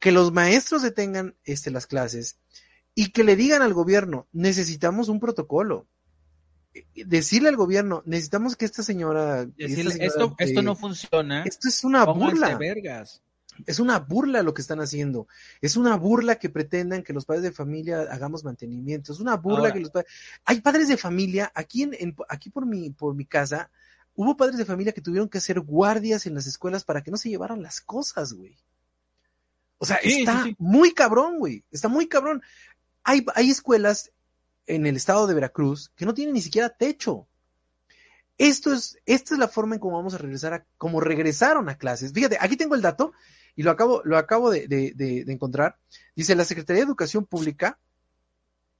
que 0.00 0.12
los 0.12 0.32
maestros 0.32 0.82
detengan 0.82 1.36
este, 1.44 1.70
las 1.70 1.86
clases 1.86 2.38
y 2.94 3.12
que 3.12 3.24
le 3.24 3.36
digan 3.36 3.62
al 3.62 3.74
gobierno, 3.74 4.26
necesitamos 4.32 5.08
un 5.08 5.20
protocolo. 5.20 5.86
Decirle 6.94 7.48
al 7.48 7.56
gobierno, 7.56 8.02
necesitamos 8.06 8.56
que 8.56 8.64
esta 8.64 8.82
señora... 8.82 9.44
Decirle, 9.44 9.80
esta 9.82 9.90
señora 9.92 10.06
esto, 10.06 10.36
de- 10.38 10.44
esto 10.44 10.62
no 10.62 10.76
funciona. 10.76 11.42
esto 11.44 11.68
es 11.68 11.82
una 11.84 12.04
burla. 12.04 12.56
vergas. 12.56 13.22
Es 13.66 13.80
una 13.80 13.98
burla 13.98 14.42
lo 14.42 14.54
que 14.54 14.62
están 14.62 14.80
haciendo. 14.80 15.26
Es 15.60 15.76
una 15.76 15.96
burla 15.96 16.36
que 16.36 16.48
pretendan 16.48 17.02
que 17.02 17.12
los 17.12 17.24
padres 17.26 17.42
de 17.42 17.52
familia 17.52 18.02
hagamos 18.10 18.44
mantenimiento. 18.44 19.12
Es 19.12 19.20
una 19.20 19.36
burla 19.36 19.58
Ahora. 19.58 19.72
que 19.72 19.80
los 19.80 19.90
padres. 19.90 20.10
Hay 20.44 20.60
padres 20.60 20.88
de 20.88 20.96
familia 20.96 21.50
aquí 21.54 21.82
en, 21.82 21.94
en- 21.98 22.16
aquí 22.28 22.48
por 22.50 22.64
mi 22.66 22.90
por 22.90 23.14
mi 23.14 23.26
casa. 23.26 23.70
Hubo 24.14 24.36
padres 24.36 24.56
de 24.56 24.64
familia 24.64 24.92
que 24.92 25.00
tuvieron 25.02 25.28
que 25.28 25.38
hacer 25.38 25.60
guardias 25.60 26.26
en 26.26 26.34
las 26.34 26.46
escuelas 26.46 26.84
para 26.84 27.02
que 27.02 27.10
no 27.10 27.16
se 27.16 27.28
llevaran 27.28 27.62
las 27.62 27.80
cosas, 27.80 28.32
güey. 28.32 28.56
O 29.78 29.86
sea, 29.86 29.98
Sí, 30.02 30.20
está 30.20 30.42
sí, 30.44 30.50
sí. 30.50 30.56
muy 30.58 30.92
cabrón, 30.94 31.38
güey. 31.38 31.64
Está 31.70 31.88
muy 31.88 32.06
cabrón. 32.06 32.42
Hay, 33.02 33.24
hay 33.34 33.50
escuelas 33.50 34.10
en 34.74 34.86
el 34.86 34.96
estado 34.96 35.26
de 35.26 35.34
Veracruz 35.34 35.90
que 35.96 36.06
no 36.06 36.14
tienen 36.14 36.34
ni 36.34 36.40
siquiera 36.40 36.70
techo. 36.70 37.26
Esto 38.38 38.72
es, 38.72 38.96
esta 39.04 39.34
es 39.34 39.38
la 39.38 39.48
forma 39.48 39.74
en 39.74 39.80
cómo 39.80 39.96
vamos 39.98 40.14
a 40.14 40.18
regresar 40.18 40.54
a, 40.54 40.64
como 40.78 41.00
regresaron 41.00 41.68
a 41.68 41.76
clases. 41.76 42.12
Fíjate, 42.12 42.38
aquí 42.40 42.56
tengo 42.56 42.74
el 42.74 42.80
dato 42.82 43.12
y 43.54 43.62
lo 43.62 43.70
acabo, 43.70 44.00
lo 44.04 44.16
acabo 44.16 44.50
de, 44.50 44.66
de- 44.66 44.92
de- 44.94 45.30
encontrar. 45.30 45.76
Dice, 46.16 46.34
la 46.34 46.44
Secretaría 46.46 46.80
de 46.82 46.86
Educación 46.86 47.26
Pública, 47.26 47.78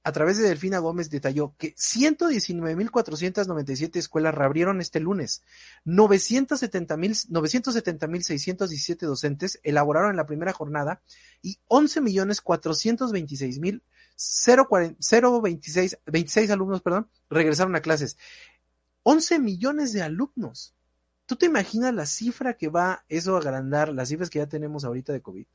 a 0.03 0.11
través 0.11 0.39
de 0.39 0.47
Delfina 0.49 0.79
Gómez, 0.79 1.11
detalló 1.11 1.53
que 1.59 1.75
119.497 1.75 3.97
escuelas 3.97 4.33
reabrieron 4.33 4.81
este 4.81 4.99
lunes. 4.99 5.43
970.000 5.85 7.29
970.617 7.29 8.97
docentes 9.05 9.59
elaboraron 9.61 10.09
en 10.09 10.17
la 10.17 10.25
primera 10.25 10.53
jornada 10.53 11.03
y 11.43 11.59
11.426.000 11.67 13.83
026 14.17 15.97
26 16.05 16.51
alumnos, 16.51 16.81
perdón, 16.81 17.09
regresaron 17.29 17.75
a 17.75 17.81
clases. 17.81 18.17
11 19.03 19.39
millones 19.39 19.93
de 19.93 20.01
alumnos. 20.03 20.73
¿Tú 21.25 21.35
te 21.35 21.45
imaginas 21.45 21.93
la 21.93 22.05
cifra 22.05 22.55
que 22.55 22.67
va 22.69 23.03
eso 23.09 23.35
a 23.35 23.39
agrandar, 23.39 23.89
las 23.93 24.09
cifras 24.09 24.29
que 24.29 24.39
ya 24.39 24.47
tenemos 24.47 24.83
ahorita 24.83 25.13
de 25.13 25.21
COVID? 25.21 25.45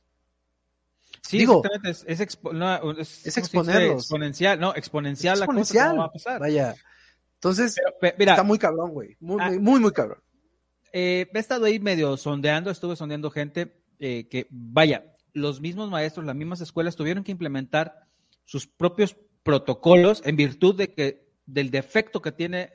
Sí, 1.21 1.37
Digo, 1.39 1.61
exactamente, 1.63 1.89
es, 2.11 2.19
es, 2.19 2.27
expo- 2.27 2.53
no, 2.53 2.91
es- 2.99 2.99
es 2.99 3.05
¿cómo 3.05 3.17
se 3.23 3.27
dice? 3.27 3.39
exponerlos. 3.39 4.01
Exponencial, 4.03 4.59
no, 4.59 4.73
exponencial, 4.75 5.37
exponencial. 5.39 5.39
la 5.39 5.45
cosa, 5.47 5.89
¿cómo 5.91 5.99
va 6.01 6.05
a 6.07 6.11
pasar? 6.11 6.39
Vaya. 6.39 6.75
Entonces, 7.35 7.75
Pero, 8.01 8.15
mira, 8.17 8.31
está 8.33 8.43
muy 8.43 8.57
cabrón, 8.57 8.91
güey. 8.91 9.15
Muy, 9.19 9.37
Ah. 9.41 9.47
muy, 9.49 9.59
muy, 9.59 9.79
muy 9.79 9.91
cabrón. 9.91 10.19
eh, 10.93 11.27
he 11.33 11.39
estado 11.39 11.65
ahí 11.65 11.79
medio 11.79 12.17
sondeando, 12.17 12.71
estuve 12.71 12.95
sondeando 12.95 13.29
gente 13.29 13.79
eh, 13.99 14.27
que, 14.29 14.47
vaya, 14.49 15.03
los 15.33 15.59
mismos 15.61 15.89
maestros, 15.91 16.25
las 16.25 16.35
mismas 16.35 16.61
escuelas 16.61 16.95
tuvieron 16.95 17.23
que 17.23 17.31
implementar 17.31 18.07
sus 18.47 18.65
propios 18.65 19.17
protocolos 19.43 20.21
en 20.25 20.37
virtud 20.37 20.75
de 20.75 20.93
que 20.93 21.27
del 21.45 21.69
defecto 21.69 22.21
que 22.21 22.31
tiene 22.31 22.71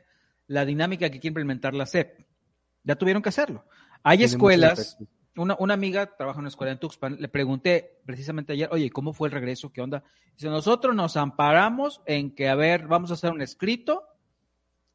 la 0.46 0.66
dinámica 0.66 1.08
que 1.10 1.18
quiere 1.18 1.30
implementar 1.30 1.72
la 1.72 1.86
SEP. 1.86 2.26
Ya 2.84 2.94
tuvieron 2.96 3.22
que 3.22 3.30
hacerlo. 3.30 3.64
Hay 4.02 4.18
Tiene 4.18 4.32
escuelas, 4.32 4.98
una, 5.34 5.56
una 5.58 5.72
amiga 5.72 6.14
trabaja 6.14 6.36
en 6.38 6.42
una 6.42 6.48
escuela 6.48 6.72
en 6.72 6.78
Tuxpan, 6.78 7.16
le 7.18 7.28
pregunté 7.28 8.00
precisamente 8.04 8.52
ayer, 8.52 8.68
oye, 8.70 8.90
¿cómo 8.90 9.14
fue 9.14 9.28
el 9.28 9.32
regreso? 9.32 9.72
¿Qué 9.72 9.80
onda? 9.80 10.04
Dice, 10.34 10.48
nosotros 10.48 10.94
nos 10.94 11.16
amparamos 11.16 12.02
en 12.04 12.34
que, 12.34 12.48
a 12.50 12.54
ver, 12.54 12.86
vamos 12.86 13.10
a 13.10 13.14
hacer 13.14 13.32
un 13.32 13.40
escrito 13.40 14.04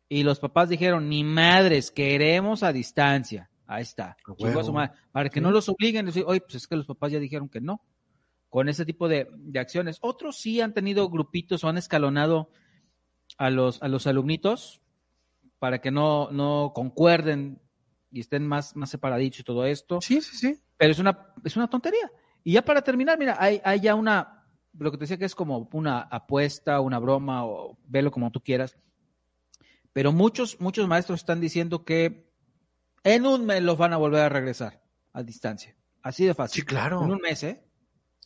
y 0.10 0.22
los 0.24 0.40
papás 0.40 0.70
dijeron, 0.70 1.10
ni 1.10 1.24
madres, 1.24 1.90
queremos 1.90 2.62
a 2.62 2.72
distancia. 2.72 3.50
Ahí 3.66 3.82
está. 3.82 4.16
A 4.28 4.64
su 4.64 4.74
madre. 4.74 4.94
Para 5.12 5.30
que 5.30 5.40
Sí. 5.40 5.44
no 5.44 5.52
los 5.52 5.68
obliguen, 5.70 6.06
decir, 6.06 6.24
oye, 6.28 6.40
pues 6.42 6.56
es 6.56 6.68
que 6.68 6.76
los 6.76 6.86
papás 6.86 7.12
ya 7.12 7.20
dijeron 7.20 7.50
que 7.50 7.62
no. 7.62 7.82
Con 8.50 8.70
ese 8.70 8.86
tipo 8.86 9.08
de, 9.08 9.28
de 9.32 9.60
acciones. 9.60 9.98
Otros 10.02 10.38
sí 10.38 10.62
han 10.62 10.74
tenido 10.74 11.10
grupitos 11.10 11.64
o 11.64 11.70
han 11.70 11.78
escalonado 11.78 12.50
a 13.38 13.50
los, 13.50 13.82
a 13.84 13.88
los 13.88 14.08
alumnitos 14.08 14.82
para 15.60 15.80
que 15.80 15.92
no, 15.92 16.32
no 16.32 16.72
concuerden 16.74 17.62
y 18.12 18.22
estén 18.22 18.48
más, 18.48 18.76
más 18.76 18.90
separaditos 18.90 19.40
y 19.40 19.44
todo 19.44 19.66
esto. 19.66 20.00
Sí, 20.02 20.22
sí, 20.22 20.38
sí. 20.38 20.62
Pero 20.78 20.92
es 20.92 21.00
una, 21.00 21.34
es 21.44 21.58
una 21.58 21.70
tontería. 21.70 22.12
Y 22.44 22.54
ya 22.54 22.64
para 22.64 22.82
terminar, 22.82 23.18
mira, 23.18 23.36
hay, 23.40 23.62
hay 23.64 23.82
ya 23.82 23.96
una, 23.96 24.48
lo 24.78 24.92
que 24.92 24.98
te 24.98 25.02
decía 25.02 25.18
que 25.18 25.26
es 25.26 25.36
como 25.36 25.70
una 25.74 26.02
apuesta, 26.02 26.80
una 26.80 27.00
broma, 27.00 27.46
o 27.46 27.78
velo 27.86 28.12
como 28.12 28.32
tú 28.32 28.42
quieras. 28.42 28.78
Pero 29.92 30.12
muchos, 30.12 30.60
muchos 30.62 30.88
maestros 30.88 31.20
están 31.20 31.42
diciendo 31.42 31.84
que 31.84 32.32
en 33.04 33.26
un 33.26 33.46
mes 33.46 33.62
los 33.62 33.78
van 33.78 33.94
a 33.94 33.98
volver 33.98 34.22
a 34.22 34.30
regresar 34.30 34.84
a 35.14 35.24
distancia. 35.24 35.76
Así 36.02 36.26
de 36.26 36.34
fácil. 36.34 36.62
Sí, 36.62 36.66
claro. 36.66 37.04
En 37.04 37.12
un 37.12 37.20
mes, 37.20 37.44
¿eh? 37.44 37.67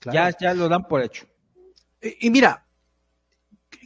Claro. 0.01 0.13
Ya, 0.31 0.37
ya 0.37 0.53
lo 0.53 0.67
dan 0.67 0.85
por 0.87 1.01
hecho. 1.01 1.25
Y, 2.01 2.27
y 2.27 2.29
mira, 2.29 2.67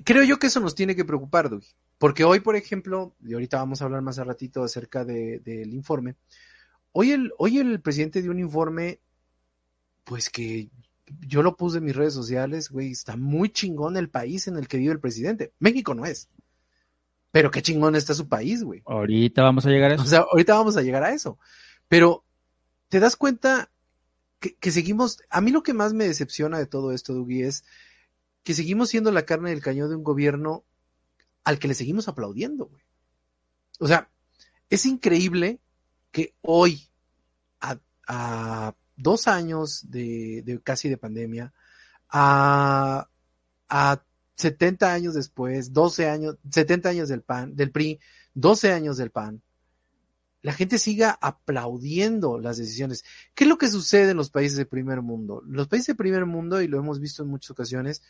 creo 0.03 0.23
yo 0.23 0.39
que 0.39 0.47
eso 0.47 0.59
nos 0.59 0.73
tiene 0.73 0.95
que 0.95 1.05
preocupar, 1.05 1.49
Doug. 1.49 1.63
Porque 1.97 2.23
hoy, 2.23 2.39
por 2.39 2.55
ejemplo, 2.55 3.15
y 3.23 3.33
ahorita 3.33 3.57
vamos 3.57 3.81
a 3.81 3.85
hablar 3.85 4.01
más 4.01 4.17
a 4.19 4.23
ratito 4.23 4.63
acerca 4.63 5.05
de- 5.05 5.39
del 5.39 5.73
informe. 5.73 6.15
Hoy 6.91 7.11
el, 7.11 7.31
hoy 7.37 7.59
el 7.59 7.79
presidente 7.81 8.21
dio 8.21 8.31
un 8.31 8.39
informe, 8.39 8.99
pues 10.03 10.29
que 10.29 10.69
yo 11.21 11.41
lo 11.43 11.55
puse 11.55 11.77
en 11.77 11.85
mis 11.85 11.95
redes 11.95 12.13
sociales, 12.13 12.69
güey, 12.69 12.91
está 12.91 13.15
muy 13.15 13.49
chingón 13.49 13.95
el 13.97 14.09
país 14.09 14.47
en 14.47 14.57
el 14.57 14.67
que 14.67 14.77
vive 14.77 14.93
el 14.93 14.99
presidente. 14.99 15.53
México 15.59 15.93
no 15.93 16.05
es. 16.05 16.29
Pero 17.31 17.51
qué 17.51 17.61
chingón 17.61 17.95
está 17.95 18.13
su 18.13 18.27
país, 18.29 18.63
güey. 18.63 18.81
Ahorita 18.85 19.43
vamos 19.43 19.65
a 19.65 19.69
llegar 19.69 19.91
a 19.91 19.95
eso. 19.95 20.03
O 20.03 20.07
sea, 20.07 20.19
ahorita 20.31 20.55
vamos 20.55 20.77
a 20.77 20.81
llegar 20.81 21.03
a 21.03 21.13
eso. 21.13 21.37
Pero 21.89 22.23
te 22.87 22.99
das 22.99 23.15
cuenta 23.17 23.69
que, 24.53 24.71
seguimos. 24.71 25.19
A 25.29 25.41
mí 25.41 25.51
lo 25.51 25.63
que 25.63 25.73
más 25.73 25.93
me 25.93 26.07
decepciona 26.07 26.57
de 26.57 26.65
todo 26.65 26.91
esto, 26.91 27.13
Dougie, 27.13 27.47
es 27.47 27.63
que 28.43 28.53
seguimos 28.53 28.89
siendo 28.89 29.11
la 29.11 29.25
carne 29.25 29.49
del 29.49 29.61
cañón 29.61 29.89
de 29.89 29.95
un 29.95 30.03
gobierno 30.03 30.63
al 31.43 31.59
que 31.59 31.67
le 31.67 31.73
seguimos 31.73 32.07
aplaudiendo, 32.07 32.65
güey. 32.65 32.83
O 33.79 33.87
sea, 33.87 34.09
es 34.69 34.85
increíble 34.85 35.59
que 36.11 36.33
hoy, 36.41 36.87
a, 37.59 37.79
a 38.07 38.75
dos 38.95 39.27
años 39.27 39.89
de, 39.89 40.41
de 40.45 40.59
casi 40.61 40.89
de 40.89 40.97
pandemia, 40.97 41.53
a, 42.09 43.09
a 43.69 44.03
70 44.35 44.93
años 44.93 45.13
después, 45.13 45.73
12 45.73 46.09
años, 46.09 46.37
70 46.49 46.89
años 46.89 47.09
del 47.09 47.21
PAN, 47.21 47.55
del 47.55 47.71
PRI, 47.71 47.99
12 48.33 48.71
años 48.71 48.97
del 48.97 49.11
PAN, 49.11 49.41
la 50.45 50.53
gente 50.53 50.77
siga 50.77 51.17
aplaudiendo 51.21 52.37
las 52.37 52.57
decisiones. 52.57 53.03
¿Qué 53.33 53.45
es 53.45 53.47
lo 53.47 53.57
que 53.57 53.67
sucede 53.67 54.11
en 54.11 54.17
los 54.17 54.29
países 54.29 54.55
de 54.55 54.67
primer 54.67 55.01
mundo? 55.01 55.41
Los 55.43 55.67
países 55.67 55.87
de 55.87 55.95
primer 55.95 56.27
mundo, 56.27 56.61
y 56.61 56.67
lo 56.67 56.77
hemos 56.77 56.99
visto 56.99 57.23
en 57.23 57.29
muchas 57.29 57.49
ocasiones, 57.49 58.03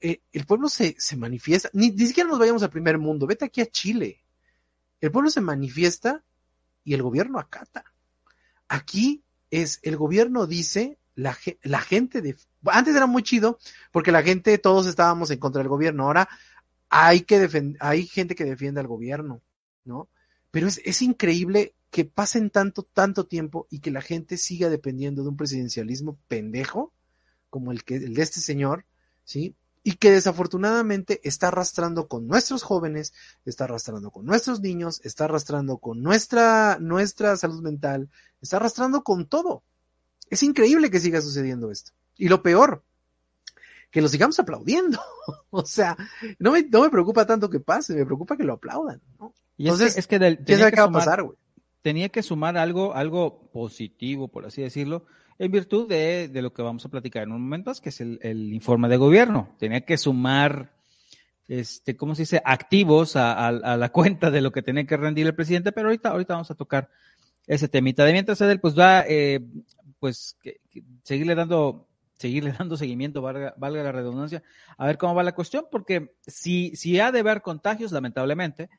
eh, 0.00 0.22
el 0.30 0.46
pueblo 0.46 0.68
se, 0.68 0.94
se 1.00 1.16
manifiesta, 1.16 1.68
ni, 1.72 1.90
ni 1.90 2.06
siquiera 2.06 2.30
nos 2.30 2.38
vayamos 2.38 2.62
al 2.62 2.70
primer 2.70 2.96
mundo, 2.96 3.26
vete 3.26 3.44
aquí 3.44 3.60
a 3.60 3.66
Chile. 3.66 4.22
El 5.00 5.10
pueblo 5.10 5.30
se 5.30 5.40
manifiesta 5.40 6.22
y 6.84 6.94
el 6.94 7.02
gobierno 7.02 7.40
acata. 7.40 7.86
Aquí 8.68 9.24
es, 9.50 9.80
el 9.82 9.96
gobierno 9.96 10.46
dice, 10.46 11.00
la, 11.16 11.36
la 11.62 11.80
gente 11.80 12.22
de... 12.22 12.36
Antes 12.66 12.94
era 12.94 13.06
muy 13.06 13.24
chido 13.24 13.58
porque 13.90 14.12
la 14.12 14.22
gente, 14.22 14.56
todos 14.58 14.86
estábamos 14.86 15.32
en 15.32 15.40
contra 15.40 15.58
del 15.58 15.68
gobierno. 15.68 16.04
Ahora 16.04 16.28
hay 16.88 17.22
que 17.22 17.74
hay 17.80 18.06
gente 18.06 18.36
que 18.36 18.44
defiende 18.44 18.78
al 18.78 18.86
gobierno, 18.86 19.42
¿no? 19.84 20.08
Pero 20.52 20.68
es, 20.68 20.80
es 20.84 21.02
increíble 21.02 21.74
que 21.90 22.04
pasen 22.04 22.50
tanto, 22.50 22.84
tanto 22.84 23.26
tiempo 23.26 23.66
y 23.68 23.80
que 23.80 23.90
la 23.90 24.00
gente 24.00 24.36
siga 24.36 24.70
dependiendo 24.70 25.22
de 25.22 25.30
un 25.30 25.36
presidencialismo 25.36 26.18
pendejo 26.28 26.92
como 27.50 27.70
el 27.70 27.84
que 27.84 27.96
el 27.96 28.14
de 28.14 28.22
este 28.22 28.40
señor, 28.40 28.86
¿sí? 29.24 29.56
Y 29.84 29.96
que 29.96 30.10
desafortunadamente 30.10 31.20
está 31.22 31.48
arrastrando 31.48 32.08
con 32.08 32.26
nuestros 32.26 32.62
jóvenes, 32.62 33.12
está 33.44 33.64
arrastrando 33.64 34.10
con 34.10 34.24
nuestros 34.24 34.60
niños, 34.60 35.02
está 35.04 35.24
arrastrando 35.24 35.76
con 35.76 36.02
nuestra, 36.02 36.78
nuestra 36.80 37.36
salud 37.36 37.60
mental, 37.60 38.08
está 38.40 38.56
arrastrando 38.56 39.04
con 39.04 39.26
todo. 39.26 39.62
Es 40.30 40.42
increíble 40.42 40.90
que 40.90 41.00
siga 41.00 41.20
sucediendo 41.20 41.70
esto. 41.70 41.92
Y 42.16 42.28
lo 42.28 42.42
peor, 42.42 42.82
que 43.90 44.00
lo 44.00 44.08
sigamos 44.08 44.38
aplaudiendo. 44.38 44.98
o 45.50 45.66
sea, 45.66 45.94
no 46.38 46.52
me, 46.52 46.62
no 46.62 46.80
me 46.80 46.88
preocupa 46.88 47.26
tanto 47.26 47.50
que 47.50 47.60
pase, 47.60 47.94
me 47.94 48.06
preocupa 48.06 48.38
que 48.38 48.44
lo 48.44 48.54
aplaudan, 48.54 49.02
¿no? 49.20 49.34
Y 49.56 49.64
es 49.68 49.72
Entonces, 49.74 49.94
que, 49.94 50.00
es 50.00 50.06
que 50.06 50.18
del- 50.18 50.36
¿Quién 50.36 50.44
tenía 50.46 50.58
sabe 50.60 50.70
que 50.70 50.74
qué 50.76 50.80
va 50.82 50.86
a 50.88 50.92
pasar, 50.92 51.22
güey? 51.22 51.36
tenía 51.82 52.08
que 52.10 52.22
sumar 52.22 52.56
algo, 52.56 52.94
algo 52.94 53.50
positivo, 53.52 54.28
por 54.28 54.46
así 54.46 54.62
decirlo, 54.62 55.04
en 55.38 55.50
virtud 55.50 55.88
de, 55.88 56.28
de 56.28 56.42
lo 56.42 56.52
que 56.52 56.62
vamos 56.62 56.84
a 56.84 56.88
platicar 56.88 57.24
en 57.24 57.32
un 57.32 57.42
momento 57.42 57.70
más, 57.70 57.80
que 57.80 57.88
es 57.88 58.00
el, 58.00 58.18
el 58.22 58.52
informe 58.52 58.88
de 58.88 58.96
gobierno. 58.96 59.54
Tenía 59.58 59.80
que 59.80 59.96
sumar, 59.98 60.72
este, 61.48 61.96
¿cómo 61.96 62.14
se 62.14 62.22
dice?, 62.22 62.40
activos 62.44 63.16
a, 63.16 63.32
a- 63.32 63.48
a 63.48 63.76
la 63.76 63.88
cuenta 63.92 64.30
de 64.30 64.40
lo 64.40 64.52
que 64.52 64.62
tenía 64.62 64.84
que 64.86 64.96
rendir 64.96 65.26
el 65.26 65.34
presidente, 65.34 65.72
pero 65.72 65.88
ahorita, 65.88 66.10
ahorita 66.10 66.34
vamos 66.34 66.50
a 66.50 66.54
tocar 66.54 66.88
ese 67.48 67.66
temita. 67.68 68.04
De 68.04 68.12
mientras, 68.12 68.40
Edel, 68.40 68.60
pues 68.60 68.78
va, 68.78 69.04
eh, 69.08 69.40
pues 69.98 70.36
seguirle 71.02 71.34
dando 71.34 71.88
seguirle 72.16 72.52
dando 72.58 72.76
seguimiento, 72.76 73.20
valga, 73.22 73.52
valga, 73.56 73.82
la 73.82 73.90
redundancia, 73.90 74.44
a 74.78 74.86
ver 74.86 74.96
cómo 74.98 75.16
va 75.16 75.24
la 75.24 75.34
cuestión, 75.34 75.64
porque 75.72 76.14
si, 76.24 76.76
si 76.76 77.00
ha 77.00 77.10
de 77.10 77.18
haber 77.18 77.42
contagios, 77.42 77.90
lamentablemente, 77.90 78.70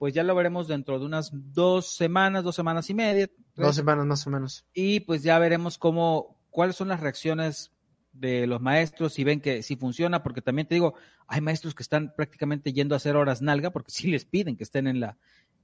pues 0.00 0.14
ya 0.14 0.22
lo 0.22 0.34
veremos 0.34 0.66
dentro 0.66 0.98
de 0.98 1.04
unas 1.04 1.30
dos 1.30 1.94
semanas, 1.94 2.42
dos 2.42 2.56
semanas 2.56 2.88
y 2.88 2.94
media. 2.94 3.28
Dos 3.54 3.76
semanas 3.76 4.06
más 4.06 4.26
o 4.26 4.30
menos. 4.30 4.64
Y 4.72 5.00
pues 5.00 5.22
ya 5.22 5.38
veremos 5.38 5.76
cómo, 5.76 6.38
cuáles 6.48 6.74
son 6.76 6.88
las 6.88 7.00
reacciones 7.00 7.70
de 8.14 8.46
los 8.46 8.62
maestros, 8.62 9.12
si 9.12 9.24
ven 9.24 9.42
que 9.42 9.62
si 9.62 9.76
funciona, 9.76 10.22
porque 10.22 10.40
también 10.40 10.66
te 10.66 10.74
digo, 10.74 10.94
hay 11.26 11.42
maestros 11.42 11.74
que 11.74 11.82
están 11.82 12.14
prácticamente 12.16 12.72
yendo 12.72 12.94
a 12.94 12.96
hacer 12.96 13.14
horas 13.14 13.42
nalga, 13.42 13.72
porque 13.72 13.90
sí 13.90 14.08
les 14.08 14.24
piden 14.24 14.56
que 14.56 14.64
estén 14.64 14.86
en 14.86 15.00
la, 15.00 15.18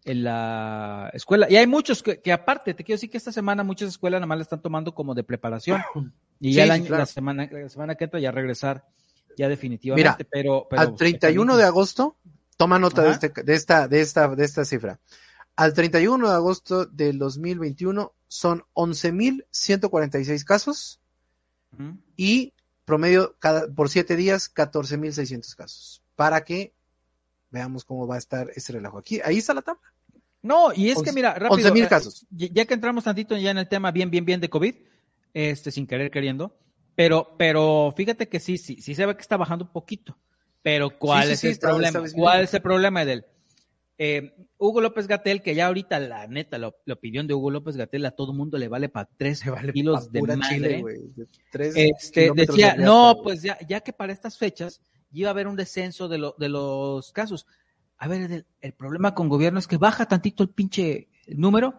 en 0.05 0.23
la 0.23 1.09
escuela. 1.15 1.47
Y 1.49 1.57
hay 1.57 1.67
muchos 1.67 2.03
que, 2.03 2.21
que 2.21 2.31
aparte, 2.31 2.75
te 2.75 2.85
quiero 2.85 2.97
decir 2.97 3.09
que 3.09 3.17
esta 3.17 3.33
semana 3.33 3.65
muchas 3.65 3.89
escuelas 3.89 4.21
nada 4.21 4.27
más 4.27 4.37
la 4.37 4.43
están 4.43 4.61
tomando 4.61 4.95
como 4.95 5.15
de 5.15 5.25
preparación. 5.25 5.81
Y 6.39 6.53
ya 6.53 6.67
la, 6.67 7.07
semana, 7.07 7.49
la 7.51 7.71
semana 7.71 7.95
que 7.95 8.05
entra 8.05 8.21
ya 8.21 8.31
regresar 8.31 8.85
ya 9.39 9.49
definitivamente. 9.49 10.27
pero, 10.27 10.67
pero, 10.69 10.83
al 10.83 10.95
31 10.95 11.57
de 11.57 11.65
agosto, 11.65 12.19
toma 12.57 12.79
nota 12.79 13.03
de, 13.03 13.11
este, 13.11 13.29
de, 13.43 13.55
esta, 13.55 13.89
de, 13.89 14.01
esta, 14.01 14.29
de 14.29 14.45
esta 14.45 14.65
cifra. 14.65 15.01
Al 15.57 15.73
31 15.73 16.29
de 16.29 16.35
agosto 16.35 16.87
del 16.87 17.19
2021 17.19 18.13
son 18.29 18.65
11.146 18.75 20.45
casos 20.45 21.01
y 22.17 22.55
promedio 22.85 23.37
cada, 23.39 23.67
por 23.69 23.89
siete 23.89 24.17
días 24.17 24.53
14.600 24.55 25.55
casos. 25.55 26.03
Para 26.15 26.45
que 26.45 26.75
veamos 27.51 27.85
cómo 27.85 28.07
va 28.07 28.17
a 28.17 28.19
estar 28.19 28.51
ese 28.55 28.73
relajo. 28.73 28.99
Aquí, 28.99 29.21
ahí 29.25 29.39
está 29.39 29.55
la 29.55 29.63
tabla. 29.63 29.83
No, 30.43 30.73
y 30.75 30.91
es 30.91 31.03
que 31.03 31.13
mira, 31.13 31.35
rápido. 31.35 31.71
11.000 31.71 31.85
eh, 31.85 31.89
casos. 31.89 32.27
Ya 32.31 32.65
que 32.65 32.75
entramos 32.75 33.05
tantito 33.05 33.37
ya 33.37 33.51
en 33.51 33.59
el 33.59 33.69
tema 33.69 33.91
bien, 33.91 34.11
bien, 34.11 34.25
bien 34.25 34.41
de 34.41 34.49
COVID, 34.49 34.75
este, 35.35 35.71
sin 35.71 35.87
querer 35.87 36.11
queriendo. 36.11 36.57
Pero, 36.95 37.35
pero 37.37 37.93
fíjate 37.97 38.29
que 38.29 38.41
sí, 38.41 38.57
sí, 38.57 38.81
sí 38.81 38.95
se 38.95 39.05
ve 39.05 39.17
que 39.17 39.23
está 39.23 39.37
bajando 39.37 39.65
un 39.65 39.73
poquito. 39.73 40.17
Pero 40.67 40.99
¿cuál 40.99 41.31
es 41.31 41.45
el 41.45 41.61
problema? 41.61 42.03
¿Cuál 42.13 42.43
es 42.43 42.53
el 42.55 42.61
problema 42.61 43.05
de 43.05 43.25
Eh, 43.99 44.35
Hugo 44.59 44.81
López 44.81 45.07
Gatel, 45.07 45.41
que 45.41 45.55
ya 45.55 45.69
ahorita 45.69 46.01
la 46.01 46.27
neta, 46.27 46.59
la, 46.59 46.73
opinión 46.91 47.29
de 47.29 47.35
Hugo 47.35 47.53
López 47.53 47.77
Gatel 47.77 48.05
a 48.05 48.11
todo 48.11 48.33
mundo 48.33 48.59
le 48.59 48.67
vale 48.67 48.89
para 48.89 49.09
tres 49.17 49.45
kilos 49.73 50.11
de 50.11 50.23
madre. 50.23 50.85
este, 51.53 52.33
decía, 52.35 52.75
no, 52.75 53.21
pues 53.23 53.43
ya, 53.43 53.57
ya 53.69 53.81
que 53.81 53.93
para 53.93 54.13
estas 54.13 54.39
fechas 54.39 54.81
iba 55.13 55.29
a 55.29 55.31
haber 55.31 55.47
un 55.47 55.55
descenso 55.55 56.09
de, 56.09 56.19
lo, 56.19 56.35
de 56.37 56.49
los 56.49 57.13
casos. 57.13 57.47
A 57.97 58.09
ver, 58.09 58.23
el, 58.23 58.47
el, 58.61 58.73
problema 58.73 59.15
con 59.15 59.29
gobierno 59.29 59.61
es 59.61 59.69
que 59.69 59.77
baja 59.77 60.07
tantito 60.07 60.43
el 60.43 60.49
pinche 60.49 61.07
número 61.29 61.79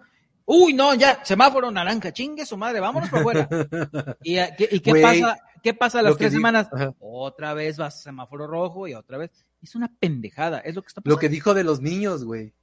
Uy, 0.50 0.74
no, 0.74 0.94
ya, 0.94 1.20
semáforo 1.26 1.70
naranja, 1.72 2.14
chingue 2.14 2.46
su 2.46 2.56
madre, 2.56 2.80
vámonos 2.80 3.10
por 3.10 3.22
fuera. 3.22 3.50
¿Y, 4.24 4.38
qué, 4.80 5.02
pasa? 5.02 5.38
¿Qué 5.68 5.74
pasa 5.74 6.02
las 6.02 6.16
tres 6.16 6.32
semanas? 6.32 6.70
Otra 7.00 7.54
vez 7.54 7.76
vas 7.76 7.98
a 7.98 8.04
semáforo 8.04 8.48
rojo 8.48 8.88
y 8.88 8.94
otra 8.94 9.18
vez. 9.18 9.32
Es 9.62 9.76
una 9.76 9.94
pendejada, 10.00 10.60
es 10.60 10.76
lo 10.76 10.82
que 10.82 10.88
está 10.88 11.02
pasando. 11.02 11.14
Lo 11.14 11.20
que 11.20 11.28
dijo 11.28 11.54
de 11.54 11.66
los 11.66 11.82
niños, 11.82 12.24
güey. 12.24 12.54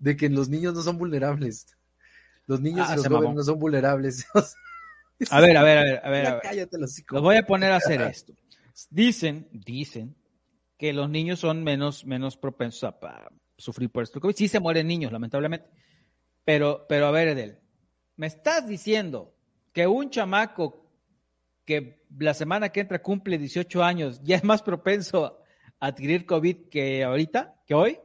De 0.00 0.16
que 0.16 0.28
los 0.28 0.48
niños 0.48 0.74
no 0.74 0.82
son 0.82 0.98
vulnerables. 0.98 1.76
Los 2.46 2.60
niños 2.60 2.88
ah, 2.90 2.94
y 2.94 2.96
los 2.96 3.06
jóvenes 3.06 3.36
no 3.36 3.42
son 3.44 3.60
vulnerables. 3.60 4.26
a 5.30 5.40
ver, 5.40 5.56
a 5.56 5.62
ver, 5.62 5.78
a 5.78 5.84
ver, 5.84 6.00
a 6.04 6.10
ver. 6.10 6.26
A 6.26 6.32
ver. 6.32 6.42
Cállate 6.42 6.76
los 6.76 7.00
Los 7.08 7.22
voy 7.22 7.36
a 7.36 7.46
poner 7.46 7.70
a 7.70 7.76
hacer 7.76 8.00
esto. 8.10 8.32
Dicen, 8.90 9.46
dicen 9.52 10.16
que 10.76 10.92
los 10.92 11.08
niños 11.08 11.38
son 11.38 11.62
menos, 11.62 12.04
menos 12.04 12.36
propensos 12.36 12.82
a, 12.82 13.30
sufrir 13.58 13.90
por 13.90 14.02
esto. 14.02 14.20
Sí 14.34 14.48
se 14.48 14.58
mueren 14.58 14.88
niños, 14.88 15.12
lamentablemente 15.12 15.70
pero, 16.44 16.84
pero 16.88 17.06
a 17.06 17.10
ver, 17.12 17.28
Edel, 17.28 17.60
¿me 18.16 18.26
estás 18.26 18.66
diciendo 18.66 19.36
que 19.72 19.86
un 19.86 20.10
chamaco 20.10 20.79
que 21.70 22.02
la 22.18 22.34
semana 22.34 22.70
que 22.70 22.80
entra 22.80 23.00
cumple 23.00 23.38
18 23.38 23.84
años 23.84 24.20
ya 24.24 24.34
es 24.34 24.42
más 24.42 24.60
propenso 24.60 25.38
a 25.78 25.86
adquirir 25.86 26.26
COVID 26.26 26.68
que 26.68 27.04
ahorita, 27.04 27.62
que 27.64 27.74
hoy? 27.74 28.00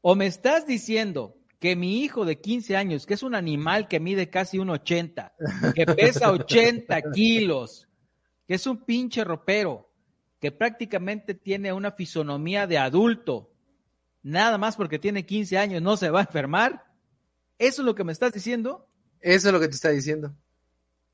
¿O 0.00 0.16
me 0.16 0.26
estás 0.26 0.66
diciendo 0.66 1.36
que 1.60 1.76
mi 1.76 2.02
hijo 2.02 2.24
de 2.24 2.40
15 2.40 2.76
años, 2.76 3.06
que 3.06 3.14
es 3.14 3.22
un 3.22 3.36
animal 3.36 3.86
que 3.86 4.00
mide 4.00 4.30
casi 4.30 4.58
un 4.58 4.70
80, 4.70 5.32
que 5.76 5.86
pesa 5.86 6.32
80 6.32 7.12
kilos, 7.12 7.86
que 8.48 8.54
es 8.54 8.66
un 8.66 8.84
pinche 8.84 9.22
ropero, 9.22 9.88
que 10.40 10.50
prácticamente 10.50 11.34
tiene 11.34 11.72
una 11.72 11.92
fisonomía 11.92 12.66
de 12.66 12.78
adulto, 12.78 13.52
nada 14.24 14.58
más 14.58 14.74
porque 14.74 14.98
tiene 14.98 15.24
15 15.24 15.56
años, 15.56 15.82
no 15.82 15.96
se 15.96 16.10
va 16.10 16.18
a 16.18 16.24
enfermar? 16.24 16.84
¿Eso 17.60 17.82
es 17.82 17.86
lo 17.86 17.94
que 17.94 18.02
me 18.02 18.10
estás 18.10 18.32
diciendo? 18.32 18.88
Eso 19.20 19.50
es 19.50 19.52
lo 19.52 19.60
que 19.60 19.68
te 19.68 19.76
está 19.76 19.90
diciendo. 19.90 20.34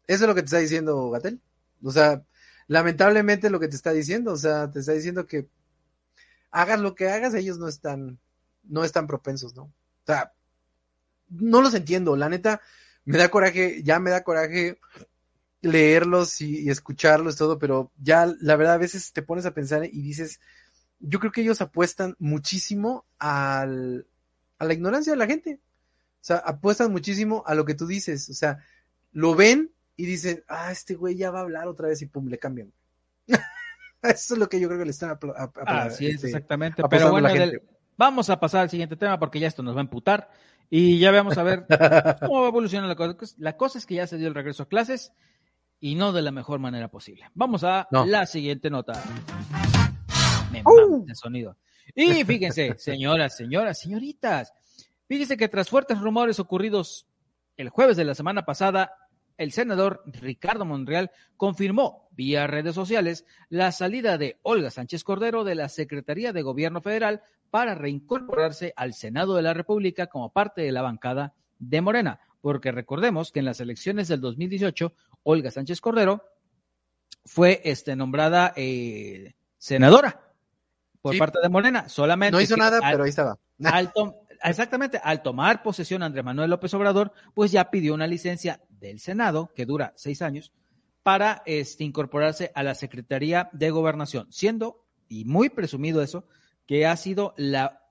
Eso 0.06 0.24
es 0.24 0.28
lo 0.28 0.34
que 0.34 0.42
te 0.42 0.46
está 0.46 0.58
diciendo 0.58 1.10
Gatel. 1.10 1.40
O 1.82 1.90
sea, 1.90 2.22
lamentablemente 2.68 3.50
lo 3.50 3.60
que 3.60 3.68
te 3.68 3.76
está 3.76 3.92
diciendo, 3.92 4.32
o 4.32 4.36
sea, 4.36 4.70
te 4.70 4.80
está 4.80 4.92
diciendo 4.92 5.26
que 5.26 5.48
hagas 6.50 6.80
lo 6.80 6.94
que 6.94 7.08
hagas, 7.08 7.34
ellos 7.34 7.58
no 7.58 7.68
están, 7.68 8.18
no 8.64 8.84
están 8.84 9.06
propensos, 9.06 9.54
¿no? 9.54 9.64
O 9.64 10.06
sea, 10.06 10.32
no 11.28 11.60
los 11.60 11.74
entiendo, 11.74 12.16
la 12.16 12.28
neta, 12.28 12.60
me 13.04 13.18
da 13.18 13.28
coraje, 13.28 13.82
ya 13.82 13.98
me 13.98 14.10
da 14.10 14.22
coraje 14.22 14.78
leerlos 15.60 16.40
y, 16.40 16.60
y, 16.60 16.70
escucharlos 16.70 17.36
todo, 17.36 17.58
pero 17.58 17.90
ya 17.98 18.32
la 18.40 18.56
verdad 18.56 18.74
a 18.74 18.78
veces 18.78 19.12
te 19.12 19.22
pones 19.22 19.46
a 19.46 19.54
pensar 19.54 19.84
y 19.84 20.02
dices, 20.02 20.40
yo 21.00 21.18
creo 21.18 21.32
que 21.32 21.42
ellos 21.42 21.60
apuestan 21.60 22.16
muchísimo 22.18 23.04
al, 23.18 24.06
a 24.58 24.64
la 24.64 24.74
ignorancia 24.74 25.12
de 25.12 25.18
la 25.18 25.26
gente. 25.26 25.60
O 26.20 26.24
sea, 26.26 26.36
apuestan 26.36 26.90
muchísimo 26.90 27.44
a 27.46 27.54
lo 27.54 27.64
que 27.64 27.74
tú 27.74 27.86
dices. 27.86 28.28
O 28.30 28.34
sea, 28.34 28.58
lo 29.12 29.34
ven 29.34 29.70
y 29.96 30.06
dicen, 30.06 30.44
ah, 30.48 30.70
este 30.70 30.94
güey 30.94 31.16
ya 31.16 31.30
va 31.30 31.40
a 31.40 31.42
hablar 31.42 31.68
otra 31.68 31.88
vez 31.88 32.02
y 32.02 32.06
pum, 32.06 32.28
le 32.28 32.38
cambian. 32.38 32.72
Eso 34.02 34.34
es 34.34 34.38
lo 34.38 34.48
que 34.48 34.60
yo 34.60 34.68
creo 34.68 34.78
que 34.78 34.84
le 34.84 34.90
están 34.90 35.10
a, 35.10 35.50
Así 35.82 36.06
es, 36.06 36.16
este, 36.16 36.28
exactamente. 36.28 36.82
Pero 36.88 37.10
bueno, 37.10 37.28
vamos 37.96 38.30
a 38.30 38.38
pasar 38.38 38.62
al 38.62 38.70
siguiente 38.70 38.94
tema 38.96 39.18
porque 39.18 39.40
ya 39.40 39.48
esto 39.48 39.62
nos 39.62 39.74
va 39.74 39.80
a 39.80 39.82
emputar. 39.82 40.30
Y 40.70 40.98
ya 40.98 41.10
vamos 41.10 41.38
a 41.38 41.42
ver 41.42 41.66
cómo 42.20 42.40
va 42.40 42.46
a 42.46 42.48
evolucionar 42.50 42.88
la 42.88 42.94
cosa. 42.94 43.34
La 43.38 43.56
cosa 43.56 43.78
es 43.78 43.86
que 43.86 43.96
ya 43.96 44.06
se 44.06 44.18
dio 44.18 44.28
el 44.28 44.34
regreso 44.34 44.64
a 44.64 44.68
clases 44.68 45.12
y 45.80 45.94
no 45.96 46.12
de 46.12 46.22
la 46.22 46.30
mejor 46.30 46.60
manera 46.60 46.88
posible. 46.88 47.28
Vamos 47.34 47.64
a 47.64 47.88
la 47.90 48.26
siguiente 48.26 48.70
nota. 48.70 48.92
Me 50.52 50.62
uh. 50.64 51.04
el 51.08 51.16
sonido. 51.16 51.56
Y 51.94 52.22
fíjense, 52.24 52.74
señoras, 52.78 53.36
señoras, 53.36 53.80
señoritas, 53.80 54.52
Fíjese 55.08 55.36
que 55.36 55.48
tras 55.48 55.68
fuertes 55.68 56.00
rumores 56.00 56.40
ocurridos 56.40 57.06
el 57.56 57.68
jueves 57.68 57.96
de 57.96 58.04
la 58.04 58.14
semana 58.14 58.44
pasada, 58.44 58.92
el 59.38 59.52
senador 59.52 60.02
Ricardo 60.06 60.64
Monreal 60.64 61.10
confirmó 61.36 62.08
vía 62.12 62.46
redes 62.46 62.74
sociales 62.74 63.26
la 63.48 63.72
salida 63.72 64.18
de 64.18 64.38
Olga 64.42 64.70
Sánchez 64.70 65.04
Cordero 65.04 65.44
de 65.44 65.54
la 65.54 65.68
Secretaría 65.68 66.32
de 66.32 66.42
Gobierno 66.42 66.80
Federal 66.80 67.22
para 67.50 67.74
reincorporarse 67.74 68.72
al 68.76 68.94
Senado 68.94 69.36
de 69.36 69.42
la 69.42 69.54
República 69.54 70.06
como 70.06 70.32
parte 70.32 70.62
de 70.62 70.72
la 70.72 70.82
bancada 70.82 71.34
de 71.58 71.80
Morena, 71.80 72.20
porque 72.40 72.72
recordemos 72.72 73.32
que 73.32 73.40
en 73.40 73.44
las 73.44 73.60
elecciones 73.60 74.08
del 74.08 74.20
2018 74.20 74.92
Olga 75.22 75.50
Sánchez 75.50 75.80
Cordero 75.80 76.22
fue 77.24 77.60
este, 77.64 77.96
nombrada 77.96 78.52
eh, 78.56 79.34
senadora 79.58 80.22
por 81.02 81.16
parte 81.18 81.38
de 81.40 81.48
Morena, 81.48 81.88
solamente 81.88 82.32
no 82.36 82.40
hizo 82.40 82.56
nada, 82.56 82.80
pero 82.80 83.04
ahí 83.04 83.10
estaba. 83.10 83.38
Exactamente, 84.42 85.00
al 85.02 85.22
tomar 85.22 85.62
posesión 85.62 86.02
Andrés 86.02 86.24
Manuel 86.24 86.50
López 86.50 86.72
Obrador, 86.74 87.12
pues 87.34 87.52
ya 87.52 87.70
pidió 87.70 87.94
una 87.94 88.06
licencia 88.06 88.60
del 88.80 89.00
Senado, 89.00 89.50
que 89.54 89.66
dura 89.66 89.92
seis 89.96 90.22
años, 90.22 90.52
para 91.02 91.42
este, 91.46 91.84
incorporarse 91.84 92.50
a 92.54 92.62
la 92.62 92.74
Secretaría 92.74 93.48
de 93.52 93.70
Gobernación, 93.70 94.26
siendo, 94.30 94.84
y 95.08 95.24
muy 95.24 95.48
presumido 95.48 96.02
eso, 96.02 96.26
que 96.66 96.86
ha 96.86 96.96
sido 96.96 97.32
la 97.36 97.86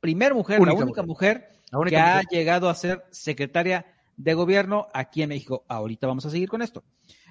primera 0.00 0.34
mujer, 0.34 0.60
la 0.60 0.74
única 0.74 1.02
mujer, 1.02 1.48
que 1.88 1.96
ha 1.96 2.20
llegado 2.22 2.68
a 2.68 2.74
ser 2.74 3.04
secretaria 3.10 3.86
de 4.16 4.34
gobierno 4.34 4.88
aquí 4.92 5.22
en 5.22 5.30
México. 5.30 5.64
Ahorita 5.68 6.06
vamos 6.06 6.26
a 6.26 6.30
seguir 6.30 6.48
con 6.48 6.62
esto. 6.62 6.84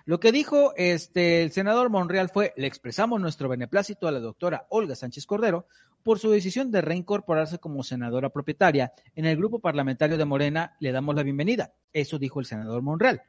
Lo 0.06 0.20
que 0.20 0.32
dijo 0.32 0.74
este, 0.76 1.44
el 1.44 1.52
senador 1.52 1.90
Monreal 1.90 2.30
fue, 2.30 2.54
le 2.58 2.68
expresamos 2.68 3.20
nuestro 3.20 3.50
beneplácito 3.50 4.08
a 4.08 4.12
la 4.12 4.20
doctora 4.20 4.66
Olga 4.70 4.96
Sánchez 4.96 5.26
Cordero 5.26 5.68
por 6.04 6.20
su 6.20 6.32
decisión 6.32 6.72
de 6.72 6.82
reincorporarse 6.82 7.60
como 7.60 7.84
senadora 7.84 8.30
propietaria. 8.30 8.94
En 9.16 9.26
el 9.26 9.38
grupo 9.38 9.60
parlamentario 9.60 10.18
de 10.18 10.26
Morena 10.26 10.76
le 10.80 10.92
damos 10.92 11.16
la 11.16 11.24
bienvenida. 11.24 11.74
Eso 11.92 12.18
dijo 12.18 12.40
el 12.40 12.46
senador 12.46 12.82
Monreal. 12.82 13.22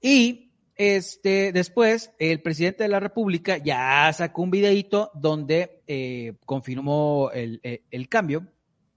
Y 0.00 0.52
este, 0.74 1.52
después, 1.52 2.12
el 2.18 2.40
presidente 2.40 2.84
de 2.84 2.88
la 2.88 3.00
República 3.00 3.56
ya 3.56 4.12
sacó 4.12 4.42
un 4.42 4.50
videíto 4.50 5.10
donde 5.14 5.82
eh, 5.86 6.34
confirmó 6.44 7.30
el, 7.32 7.60
el 7.62 8.08
cambio, 8.08 8.46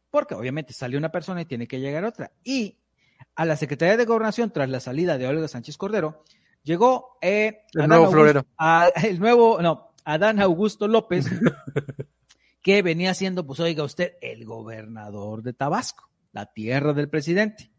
porque 0.09 0.35
obviamente 0.35 0.73
salió 0.73 0.99
una 0.99 1.11
persona 1.11 1.41
y 1.41 1.45
tiene 1.45 1.67
que 1.67 1.79
llegar 1.79 2.05
otra. 2.05 2.31
Y 2.43 2.77
a 3.35 3.45
la 3.45 3.55
Secretaría 3.55 3.97
de 3.97 4.05
Gobernación, 4.05 4.51
tras 4.51 4.69
la 4.69 4.79
salida 4.79 5.17
de 5.17 5.27
Olga 5.27 5.47
Sánchez 5.47 5.77
Cordero, 5.77 6.23
Llegó 6.63 7.17
eh, 7.21 7.63
el 7.73 7.87
nuevo 7.87 8.11
florero. 8.11 8.45
el 8.95 9.19
nuevo, 9.19 9.61
no, 9.61 9.93
Adán 10.03 10.39
Augusto 10.39 10.87
López, 10.87 11.25
que 12.61 12.81
venía 12.81 13.13
siendo, 13.13 13.45
pues 13.45 13.59
oiga 13.59 13.83
usted, 13.83 14.13
el 14.21 14.45
gobernador 14.45 15.41
de 15.41 15.53
Tabasco, 15.53 16.09
la 16.31 16.51
tierra 16.51 16.93
del 16.93 17.09
presidente. 17.09 17.71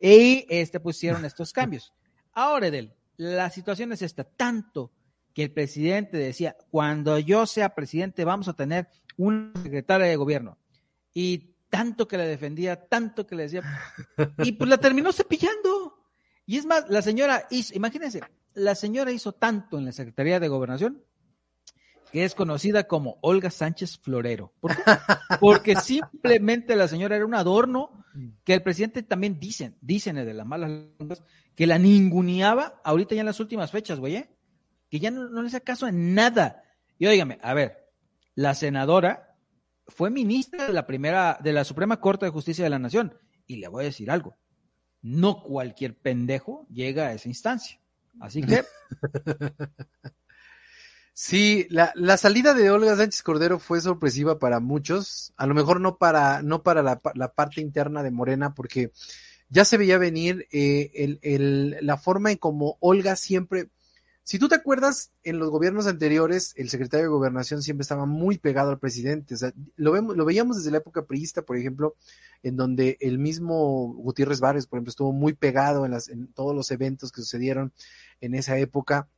Y 0.00 0.46
este 0.48 0.80
pusieron 0.80 1.24
estos 1.24 1.52
cambios. 1.52 1.94
Ahora, 2.32 2.66
Edel, 2.66 2.94
la 3.16 3.50
situación 3.50 3.92
es 3.92 4.02
esta, 4.02 4.24
tanto 4.24 4.92
que 5.32 5.44
el 5.44 5.52
presidente 5.52 6.16
decía, 6.16 6.56
cuando 6.70 7.18
yo 7.18 7.46
sea 7.46 7.74
presidente 7.74 8.24
vamos 8.24 8.48
a 8.48 8.54
tener 8.54 8.88
un 9.16 9.52
secretario 9.62 10.06
de 10.06 10.16
gobierno. 10.16 10.58
Y 11.12 11.54
tanto 11.68 12.08
que 12.08 12.18
le 12.18 12.26
defendía, 12.26 12.88
tanto 12.88 13.26
que 13.26 13.34
le 13.34 13.44
decía, 13.44 13.62
y 14.38 14.52
pues 14.52 14.68
la 14.68 14.78
terminó 14.78 15.12
cepillando. 15.12 15.85
Y 16.46 16.56
es 16.58 16.66
más, 16.66 16.88
la 16.88 17.02
señora 17.02 17.46
hizo, 17.50 17.74
imagínense, 17.74 18.22
la 18.54 18.74
señora 18.74 19.12
hizo 19.12 19.32
tanto 19.32 19.78
en 19.78 19.84
la 19.84 19.92
Secretaría 19.92 20.40
de 20.40 20.48
Gobernación 20.48 21.02
que 22.12 22.24
es 22.24 22.34
conocida 22.34 22.84
como 22.84 23.18
Olga 23.20 23.50
Sánchez 23.50 23.98
Florero. 23.98 24.52
¿Por 24.60 24.76
qué? 24.76 24.82
Porque 25.40 25.76
simplemente 25.76 26.76
la 26.76 26.88
señora 26.88 27.16
era 27.16 27.26
un 27.26 27.34
adorno 27.34 28.04
que 28.44 28.54
el 28.54 28.62
presidente 28.62 29.02
también 29.02 29.38
dicen, 29.38 29.76
dicen 29.80 30.16
de 30.16 30.32
las 30.32 30.46
malas 30.46 30.70
lenguas, 30.70 31.22
que 31.54 31.66
la 31.66 31.78
ninguneaba 31.78 32.80
ahorita 32.84 33.14
ya 33.14 33.20
en 33.20 33.26
las 33.26 33.40
últimas 33.40 33.70
fechas, 33.70 33.98
güey, 33.98 34.16
¿eh? 34.16 34.30
que 34.88 35.00
ya 35.00 35.10
no, 35.10 35.28
no 35.28 35.42
le 35.42 35.48
hace 35.48 35.60
caso 35.60 35.86
en 35.86 36.14
nada. 36.14 36.62
Y 36.98 37.06
óigame, 37.06 37.38
a 37.42 37.52
ver, 37.54 37.90
la 38.34 38.54
senadora 38.54 39.36
fue 39.88 40.10
ministra 40.10 40.66
de 40.66 40.72
la 40.72 40.86
primera, 40.86 41.38
de 41.42 41.52
la 41.52 41.64
Suprema 41.64 42.00
Corte 42.00 42.26
de 42.26 42.32
Justicia 42.32 42.64
de 42.64 42.70
la 42.70 42.78
Nación. 42.78 43.18
Y 43.46 43.56
le 43.56 43.68
voy 43.68 43.82
a 43.82 43.86
decir 43.86 44.10
algo. 44.10 44.36
No 45.02 45.42
cualquier 45.42 45.96
pendejo 45.96 46.66
llega 46.70 47.08
a 47.08 47.12
esa 47.12 47.28
instancia. 47.28 47.80
Así 48.20 48.42
que. 48.42 48.64
Sí, 51.18 51.66
la, 51.70 51.92
la, 51.94 52.18
salida 52.18 52.52
de 52.52 52.70
Olga 52.70 52.94
Sánchez 52.94 53.22
Cordero 53.22 53.58
fue 53.58 53.80
sorpresiva 53.80 54.38
para 54.38 54.60
muchos, 54.60 55.32
a 55.38 55.46
lo 55.46 55.54
mejor 55.54 55.80
no 55.80 55.96
para, 55.96 56.42
no 56.42 56.62
para 56.62 56.82
la, 56.82 57.00
la 57.14 57.32
parte 57.32 57.62
interna 57.62 58.02
de 58.02 58.10
Morena, 58.10 58.52
porque 58.52 58.92
ya 59.48 59.64
se 59.64 59.78
veía 59.78 59.96
venir 59.96 60.46
eh, 60.52 60.90
el, 60.94 61.18
el, 61.22 61.78
la 61.80 61.96
forma 61.96 62.32
en 62.32 62.36
como 62.36 62.76
Olga 62.80 63.16
siempre, 63.16 63.70
si 64.26 64.40
tú 64.40 64.48
te 64.48 64.56
acuerdas, 64.56 65.12
en 65.22 65.38
los 65.38 65.50
gobiernos 65.50 65.86
anteriores, 65.86 66.52
el 66.56 66.68
secretario 66.68 67.04
de 67.04 67.10
Gobernación 67.10 67.62
siempre 67.62 67.82
estaba 67.82 68.06
muy 68.06 68.38
pegado 68.38 68.70
al 68.70 68.80
presidente. 68.80 69.34
O 69.34 69.36
sea, 69.36 69.52
lo, 69.76 69.92
vemos, 69.92 70.16
lo 70.16 70.24
veíamos 70.24 70.56
desde 70.56 70.72
la 70.72 70.78
época 70.78 71.06
priista, 71.06 71.42
por 71.42 71.56
ejemplo, 71.56 71.94
en 72.42 72.56
donde 72.56 72.96
el 72.98 73.20
mismo 73.20 73.94
Gutiérrez 73.94 74.40
Barrios, 74.40 74.66
por 74.66 74.78
ejemplo, 74.78 74.90
estuvo 74.90 75.12
muy 75.12 75.34
pegado 75.34 75.84
en, 75.84 75.92
las, 75.92 76.08
en 76.08 76.26
todos 76.32 76.56
los 76.56 76.72
eventos 76.72 77.12
que 77.12 77.20
sucedieron 77.20 77.72
en 78.20 78.34
esa 78.34 78.58
época. 78.58 79.08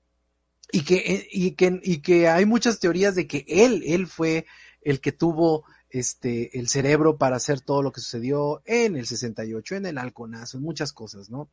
Y 0.70 0.82
que, 0.82 1.26
y 1.32 1.52
que, 1.52 1.80
y 1.82 2.02
que 2.02 2.28
hay 2.28 2.44
muchas 2.44 2.78
teorías 2.78 3.14
de 3.14 3.26
que 3.26 3.46
él, 3.48 3.82
él 3.86 4.08
fue 4.08 4.44
el 4.82 5.00
que 5.00 5.12
tuvo 5.12 5.64
este, 5.88 6.58
el 6.58 6.68
cerebro 6.68 7.16
para 7.16 7.36
hacer 7.36 7.62
todo 7.62 7.82
lo 7.82 7.92
que 7.92 8.02
sucedió 8.02 8.60
en 8.66 8.94
el 8.94 9.06
68, 9.06 9.76
en 9.76 9.86
el 9.86 9.96
halconazo, 9.96 10.58
en 10.58 10.64
muchas 10.64 10.92
cosas, 10.92 11.30
¿no? 11.30 11.48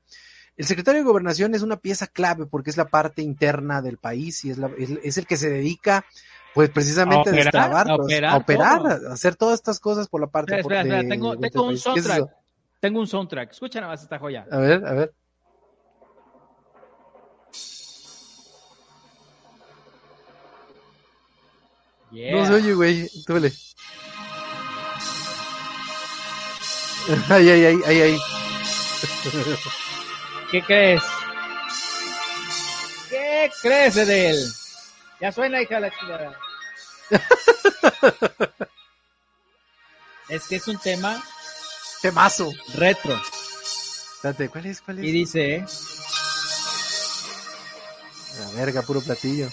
El 0.58 0.66
secretario 0.66 1.02
de 1.02 1.06
Gobernación 1.06 1.54
es 1.54 1.64
una 1.64 1.78
pieza 1.78 2.08
clave 2.08 2.46
porque 2.46 2.70
es 2.70 2.78
la 2.78 2.86
parte 2.86 3.22
interna 3.22 3.82
del 3.82 3.98
país 3.98 4.46
y 4.46 4.52
es, 4.52 4.58
la, 4.58 4.70
es, 4.78 4.90
es 5.04 5.18
el 5.18 5.28
que 5.28 5.36
se 5.36 5.50
dedica, 5.50 6.06
pues 6.54 6.70
precisamente 6.70 7.30
a, 7.30 7.34
operar, 7.34 7.36
a 7.36 7.44
destrabar, 7.44 7.90
a 7.90 7.96
operar, 7.96 8.34
a, 8.34 8.38
operar 8.38 8.88
a, 8.88 9.14
hacer 9.14 9.36
todas 9.36 9.56
estas 9.56 9.82
cosas 9.82 10.08
por 10.08 10.22
la 10.22 10.28
parte 10.28 10.58
espera, 10.58 10.82
espera, 10.82 11.04
de. 11.04 11.10
Tengo, 11.10 11.36
de, 11.36 11.50
tengo 11.50 11.68
un 11.68 11.78
soundtrack. 11.78 12.30
Tengo 12.80 13.00
un 13.02 13.08
soundtrack. 13.08 13.52
Escucha 13.52 13.82
nada 13.82 13.92
más 13.92 14.02
esta 14.02 14.18
joya. 14.18 14.48
A 14.50 14.58
ver, 14.60 14.86
a 14.86 14.94
ver. 14.94 15.14
Yeah. 22.12 22.32
No 22.32 22.46
se 22.46 22.54
oye, 22.54 22.74
güey. 22.74 23.10
Ay, 27.30 27.50
ay, 27.50 27.66
ay, 27.66 27.78
ay, 27.86 28.02
ay. 28.02 28.18
¿Qué 30.52 30.62
crees? 30.62 31.02
¿Qué 33.10 33.52
crees 33.62 33.96
de 33.96 34.30
él? 34.30 34.38
Ya 35.20 35.32
suena, 35.32 35.62
hija 35.62 35.76
de 35.76 35.82
la 35.82 35.92
chingada. 35.92 36.38
es 40.30 40.48
que 40.48 40.56
es 40.58 40.68
un 40.68 40.78
tema. 40.78 41.22
Temazo. 42.02 42.52
Retro. 42.76 43.20
Espérate, 44.16 44.50
¿cuál 44.50 44.66
es? 44.68 44.82
¿Cuál 44.82 45.00
es? 45.00 45.06
Y 45.06 45.12
dice. 45.12 45.66
La 48.40 48.50
verga, 48.60 48.82
puro 48.84 49.02
platillo. 49.02 49.50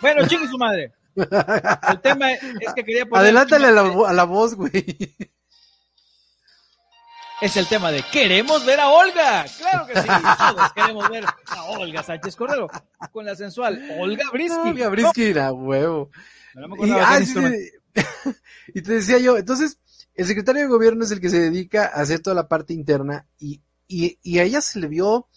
Bueno, 0.00 0.26
chingue 0.26 0.48
su 0.48 0.56
madre. 0.58 0.92
El 1.16 2.00
tema 2.00 2.32
es 2.32 2.74
que 2.74 2.84
quería 2.84 3.06
poner. 3.06 3.24
Adelántale 3.24 3.66
a 3.68 3.70
la, 3.70 4.08
a 4.08 4.12
la 4.12 4.24
voz, 4.24 4.54
güey 4.54 4.72
es 7.44 7.56
el 7.58 7.66
tema 7.66 7.92
de 7.92 8.02
queremos 8.10 8.64
ver 8.64 8.80
a 8.80 8.88
Olga. 8.88 9.44
Claro 9.58 9.86
que 9.86 10.00
sí, 10.00 10.08
todos 10.38 10.72
queremos 10.72 11.08
ver 11.10 11.24
a 11.46 11.64
Olga 11.64 12.02
Sánchez 12.02 12.36
Cordero 12.36 12.68
con 13.12 13.26
la 13.26 13.36
sensual 13.36 13.86
Olga 13.98 14.24
Brisky. 14.32 14.68
Olga 14.70 14.88
Brisky, 14.88 15.34
la 15.34 15.52
huevo. 15.52 16.10
No 16.54 16.86
y, 16.86 16.90
ah, 16.92 17.20
sí, 17.20 17.34
y 18.74 18.80
te 18.80 18.94
decía 18.94 19.18
yo, 19.18 19.36
entonces, 19.36 19.78
el 20.14 20.26
secretario 20.26 20.62
de 20.62 20.68
gobierno 20.68 21.04
es 21.04 21.10
el 21.10 21.20
que 21.20 21.28
se 21.28 21.38
dedica 21.38 21.84
a 21.84 22.00
hacer 22.00 22.20
toda 22.20 22.34
la 22.34 22.48
parte 22.48 22.72
interna 22.72 23.26
y, 23.38 23.60
y, 23.88 24.18
y 24.22 24.38
a 24.38 24.44
ella 24.44 24.62
se 24.62 24.78
le 24.80 24.88
vio 24.88 25.28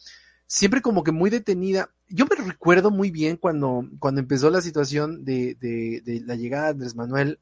siempre 0.45 0.81
como 0.81 1.03
que 1.03 1.11
muy 1.11 1.29
detenida. 1.29 1.89
Yo 2.07 2.25
me 2.25 2.37
recuerdo 2.37 2.89
muy 2.89 3.11
bien 3.11 3.35
cuando, 3.35 3.83
cuando 3.99 4.21
empezó 4.21 4.49
la 4.49 4.61
situación 4.61 5.25
de, 5.25 5.55
de, 5.55 6.01
de 6.05 6.21
la 6.21 6.35
llegada 6.35 6.65
de 6.65 6.71
Andrés 6.71 6.95
Manuel 6.95 7.39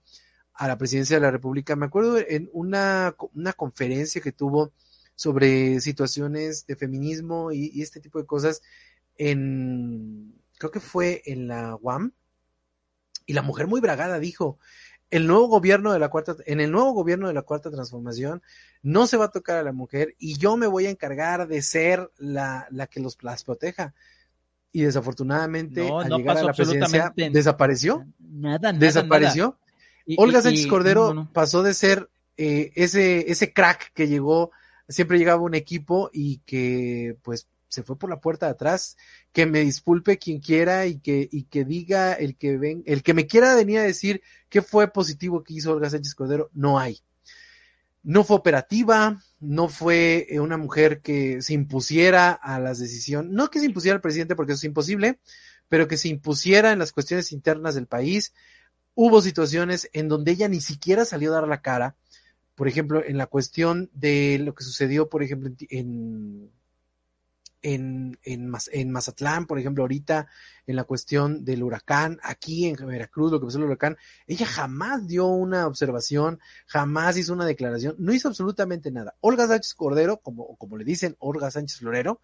a 0.56 0.68
la 0.68 0.78
presidencia 0.78 1.18
de 1.18 1.22
la 1.22 1.32
República. 1.32 1.76
Me 1.76 1.86
acuerdo 1.86 2.18
en 2.18 2.50
una, 2.54 3.16
una 3.34 3.54
conferencia 3.54 4.22
que 4.22 4.32
tuvo 4.32 4.74
sobre 5.16 5.80
situaciones 5.82 6.66
de 6.66 6.76
feminismo 6.76 7.52
y, 7.52 7.72
y, 7.74 7.82
este 7.82 8.00
tipo 8.00 8.20
de 8.20 8.26
cosas 8.26 8.62
en, 9.18 10.34
creo 10.58 10.72
que 10.72 10.80
fue 10.80 11.22
en 11.26 11.48
la 11.48 11.76
UAM, 11.76 12.12
y 13.26 13.34
la 13.34 13.42
mujer 13.42 13.68
muy 13.68 13.82
bragada 13.82 14.20
dijo, 14.20 14.60
el 15.10 15.28
nuevo 15.28 15.48
gobierno 15.48 15.94
de 15.94 16.00
la 16.00 16.10
cuarta, 16.10 16.36
en 16.46 16.60
el 16.60 16.72
nuevo 16.72 16.92
gobierno 16.92 17.28
de 17.28 17.34
la 17.34 17.44
cuarta 17.44 17.72
transformación 17.72 18.42
no 18.82 19.08
se 19.08 19.18
va 19.18 19.26
a 19.26 19.32
tocar 19.32 19.58
a 19.58 19.64
la 19.64 19.72
mujer 19.72 20.16
y 20.20 20.38
yo 20.38 20.58
me 20.58 20.68
voy 20.68 20.88
a 20.88 20.90
encargar 20.90 21.48
de 21.48 21.62
ser 21.62 22.12
la, 22.18 22.68
la 22.72 22.88
que 22.88 23.00
los, 23.00 23.18
las 23.24 23.44
proteja. 23.44 23.94
Y 24.72 24.82
desafortunadamente, 24.82 25.88
no, 25.88 26.02
al 26.02 26.10
no 26.10 26.18
llegar 26.18 26.38
a 26.38 26.44
la 26.44 26.54
presidencia, 26.54 27.14
desapareció. 27.16 28.06
Nada, 28.20 28.74
nada. 28.74 28.78
Desapareció. 28.78 29.46
Nada. 29.46 29.65
Y, 30.06 30.16
Olga 30.20 30.42
Sánchez 30.42 30.68
Cordero 30.68 31.14
no, 31.14 31.24
no. 31.24 31.34
pasó 31.34 31.64
de 31.64 31.74
ser 31.74 32.10
eh, 32.38 32.72
ese, 32.76 33.32
ese 33.32 33.54
crack 33.54 33.92
que 33.94 34.08
llegó, 34.08 34.52
siempre 34.88 35.18
llegaba 35.18 35.42
un 35.42 35.56
equipo 35.56 36.10
y 36.14 36.40
que 36.40 37.18
pues 37.24 37.48
se 37.76 37.84
fue 37.84 37.98
por 37.98 38.10
la 38.10 38.22
puerta 38.22 38.46
de 38.46 38.54
atrás, 38.54 38.98
que 39.32 39.46
me 39.46 39.60
disculpe 39.60 40.18
quien 40.18 40.40
quiera 40.40 40.86
y 40.86 41.00
que, 41.00 41.28
y 41.32 41.44
que 41.44 41.66
diga 41.66 42.14
el 42.14 42.38
que 42.38 42.58
ven, 42.58 42.84
el 42.86 43.04
que 43.04 43.14
me 43.14 43.28
quiera 43.28 43.56
venir 43.56 43.80
a 43.80 43.84
decir 43.84 44.22
qué 44.50 44.62
fue 44.62 44.92
positivo 44.92 45.44
que 45.44 45.56
hizo 45.56 45.74
Olga 45.74 45.90
Sánchez 45.90 46.16
Cordero, 46.16 46.50
no 46.54 46.80
hay. 46.80 47.00
No 48.02 48.24
fue 48.24 48.38
operativa, 48.38 49.22
no 49.40 49.68
fue 49.68 50.28
eh, 50.30 50.40
una 50.40 50.58
mujer 50.58 51.02
que 51.02 51.42
se 51.42 51.54
impusiera 51.54 52.32
a 52.32 52.60
las 52.60 52.80
decisiones, 52.80 53.32
no 53.32 53.50
que 53.50 53.60
se 53.60 53.66
impusiera 53.66 53.96
al 53.96 54.02
presidente 54.02 54.36
porque 54.36 54.54
eso 54.54 54.60
es 54.60 54.66
imposible, 54.66 55.20
pero 55.68 55.88
que 55.88 55.98
se 55.98 56.10
impusiera 56.10 56.72
en 56.72 56.80
las 56.80 56.92
cuestiones 56.92 57.32
internas 57.32 57.76
del 57.76 57.88
país, 57.88 58.34
hubo 58.96 59.22
situaciones 59.22 59.90
en 59.94 60.08
donde 60.08 60.32
ella 60.32 60.48
ni 60.48 60.62
siquiera 60.62 61.06
salió 61.06 61.32
a 61.32 61.36
dar 61.36 61.48
la 61.48 61.62
cara, 61.62 61.96
por 62.56 62.68
ejemplo, 62.68 63.04
en 63.06 63.18
la 63.18 63.28
cuestión 63.28 63.90
de 63.94 64.40
lo 64.40 64.56
que 64.56 64.64
sucedió, 64.64 65.10
por 65.10 65.22
ejemplo, 65.22 65.52
en, 65.70 66.50
en, 67.62 68.18
en, 68.24 68.54
en 68.72 68.92
Mazatlán, 68.92 69.46
por 69.46 69.60
ejemplo, 69.60 69.84
ahorita, 69.84 70.28
en 70.66 70.76
la 70.78 70.86
cuestión 70.86 71.44
del 71.44 71.64
huracán, 71.64 72.20
aquí 72.24 72.68
en 72.68 72.76
Veracruz, 72.76 73.32
lo 73.32 73.40
que 73.40 73.48
pasó 73.48 73.58
el 73.58 73.66
huracán, 73.66 73.98
ella 74.26 74.46
jamás 74.46 75.06
dio 75.06 75.28
una 75.28 75.68
observación, 75.68 76.40
jamás 76.66 77.18
hizo 77.18 77.34
una 77.34 77.46
declaración, 77.46 77.96
no 78.00 78.14
hizo 78.14 78.30
absolutamente 78.30 78.90
nada. 78.90 79.16
Olga 79.20 79.48
Sánchez 79.48 79.74
Cordero, 79.74 80.18
como, 80.18 80.56
como 80.56 80.78
le 80.78 80.86
dicen, 80.86 81.18
Olga 81.20 81.52
Sánchez 81.52 81.80
Florero, 81.80 82.22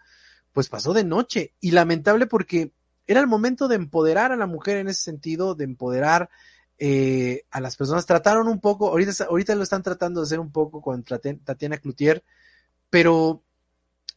pues 0.54 0.70
pasó 0.70 0.94
de 0.94 1.04
noche 1.04 1.54
y 1.60 1.72
lamentable 1.72 2.28
porque 2.28 2.72
era 3.08 3.20
el 3.20 3.28
momento 3.28 3.68
de 3.68 3.76
empoderar 3.76 4.32
a 4.32 4.38
la 4.38 4.46
mujer 4.46 4.78
en 4.78 4.88
ese 4.88 5.02
sentido, 5.02 5.56
de 5.56 5.66
empoderar 5.66 6.30
eh, 6.84 7.46
a 7.52 7.62
las 7.62 7.78
personas. 7.78 8.08
Trataron 8.08 8.48
un 8.48 8.60
poco, 8.60 8.90
ahorita, 8.90 9.26
ahorita 9.26 9.54
lo 9.54 9.62
están 9.62 9.84
tratando 9.84 10.20
de 10.20 10.26
hacer 10.26 10.40
un 10.40 10.52
poco 10.52 10.82
con 10.82 11.04
Tatiana 11.04 11.78
Cloutier, 11.78 12.24
pero 12.90 13.44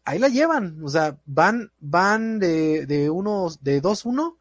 ahí 0.07 0.19
la 0.19 0.29
llevan, 0.29 0.83
o 0.83 0.89
sea, 0.89 1.19
van, 1.27 1.73
van 1.79 2.39
de, 2.39 2.87
de 2.87 3.11
unos, 3.11 3.63
de 3.63 3.83
2-1, 3.83 4.39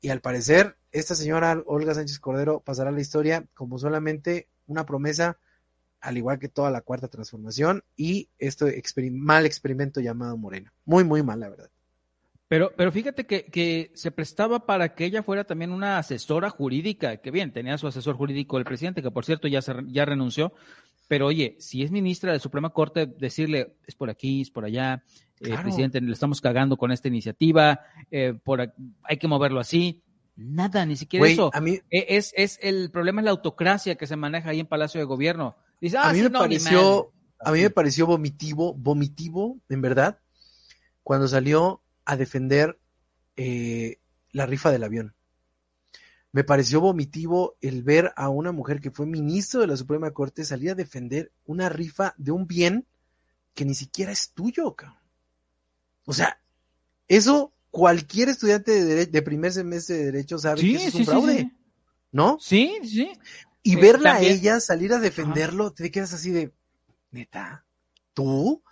y 0.00 0.08
al 0.08 0.22
parecer, 0.22 0.78
esta 0.90 1.14
señora 1.14 1.62
Olga 1.66 1.92
Sánchez 1.92 2.18
Cordero 2.18 2.60
pasará 2.60 2.90
la 2.92 3.02
historia 3.02 3.44
como 3.52 3.78
solamente 3.78 4.48
una 4.66 4.86
promesa, 4.86 5.36
al 6.00 6.16
igual 6.16 6.38
que 6.38 6.48
toda 6.48 6.70
la 6.70 6.80
cuarta 6.80 7.08
transformación, 7.08 7.84
y 7.94 8.30
este 8.38 8.82
mal 9.12 9.44
experimento 9.44 10.00
llamado 10.00 10.34
Morena. 10.38 10.72
Muy, 10.86 11.04
muy 11.04 11.22
mal, 11.22 11.40
la 11.40 11.50
verdad. 11.50 11.70
Pero, 12.50 12.72
pero 12.76 12.90
fíjate 12.90 13.26
que, 13.26 13.44
que, 13.44 13.92
se 13.94 14.10
prestaba 14.10 14.66
para 14.66 14.96
que 14.96 15.04
ella 15.04 15.22
fuera 15.22 15.44
también 15.44 15.70
una 15.70 15.98
asesora 15.98 16.50
jurídica, 16.50 17.18
que 17.18 17.30
bien, 17.30 17.52
tenía 17.52 17.78
su 17.78 17.86
asesor 17.86 18.16
jurídico 18.16 18.58
el 18.58 18.64
presidente, 18.64 19.02
que 19.02 19.12
por 19.12 19.24
cierto 19.24 19.46
ya, 19.46 19.62
se, 19.62 19.72
ya 19.86 20.04
renunció, 20.04 20.52
pero 21.06 21.26
oye, 21.26 21.54
si 21.60 21.84
es 21.84 21.92
ministra 21.92 22.32
de 22.32 22.40
Suprema 22.40 22.70
Corte, 22.70 23.06
decirle, 23.06 23.76
es 23.86 23.94
por 23.94 24.10
aquí, 24.10 24.40
es 24.40 24.50
por 24.50 24.64
allá, 24.64 25.04
eh, 25.38 25.56
presidente, 25.62 26.00
le 26.00 26.12
estamos 26.12 26.40
cagando 26.40 26.76
con 26.76 26.90
esta 26.90 27.06
iniciativa, 27.06 27.82
eh, 28.10 28.34
por, 28.42 28.74
hay 29.04 29.16
que 29.16 29.28
moverlo 29.28 29.60
así. 29.60 30.02
Nada, 30.34 30.84
ni 30.86 30.96
siquiera 30.96 31.28
eso. 31.28 31.52
A 31.54 31.60
mí, 31.60 31.78
e, 31.88 32.16
es, 32.16 32.34
es 32.36 32.58
el 32.62 32.90
problema 32.90 33.20
es 33.20 33.26
la 33.26 33.30
autocracia 33.30 33.94
que 33.94 34.08
se 34.08 34.16
maneja 34.16 34.50
ahí 34.50 34.58
en 34.58 34.66
Palacio 34.66 34.98
de 34.98 35.04
Gobierno. 35.04 35.56
Dice, 35.80 35.98
ah, 35.98 36.08
a 36.08 36.12
mí 36.12 36.18
sí, 36.18 36.24
me 36.24 36.30
no, 36.30 36.40
pareció, 36.40 37.12
a 37.38 37.52
mí 37.52 37.60
me 37.60 37.70
pareció 37.70 38.08
vomitivo, 38.08 38.74
vomitivo, 38.74 39.60
en 39.68 39.82
verdad, 39.82 40.18
cuando 41.04 41.28
salió 41.28 41.84
a 42.10 42.16
defender 42.16 42.78
eh, 43.36 43.98
la 44.32 44.46
rifa 44.46 44.70
del 44.70 44.84
avión. 44.84 45.14
Me 46.32 46.44
pareció 46.44 46.80
vomitivo 46.80 47.56
el 47.60 47.82
ver 47.82 48.12
a 48.16 48.28
una 48.28 48.52
mujer 48.52 48.80
que 48.80 48.90
fue 48.90 49.06
ministro 49.06 49.60
de 49.60 49.66
la 49.66 49.76
Suprema 49.76 50.10
Corte 50.12 50.44
salir 50.44 50.70
a 50.70 50.74
defender 50.74 51.32
una 51.44 51.68
rifa 51.68 52.14
de 52.18 52.30
un 52.32 52.46
bien 52.46 52.86
que 53.54 53.64
ni 53.64 53.74
siquiera 53.74 54.12
es 54.12 54.32
tuyo, 54.32 54.74
cabrón. 54.76 54.98
O 56.04 56.12
sea, 56.12 56.40
eso 57.08 57.52
cualquier 57.70 58.28
estudiante 58.28 58.84
de, 58.84 59.06
de 59.06 59.22
primer 59.22 59.52
semestre 59.52 59.96
de 59.96 60.04
Derecho 60.06 60.38
sabe 60.38 60.60
Sí, 60.60 60.70
que 60.72 60.76
eso 60.76 60.88
es 60.88 60.94
un 60.94 61.00
sí, 61.00 61.04
fraude, 61.06 61.38
sí. 61.38 61.52
¿no? 62.12 62.38
Sí, 62.40 62.78
sí. 62.84 63.12
Y 63.62 63.74
Eh, 63.76 63.80
verla 63.80 64.12
también- 64.12 64.32
a 64.32 64.34
ella 64.36 64.60
salir 64.60 64.92
a 64.92 64.98
defenderlo, 65.00 65.72
te 65.72 65.90
quedas 65.90 66.12
así 66.12 66.30
de, 66.30 66.52
neta, 67.10 67.64
tú, 68.14 68.62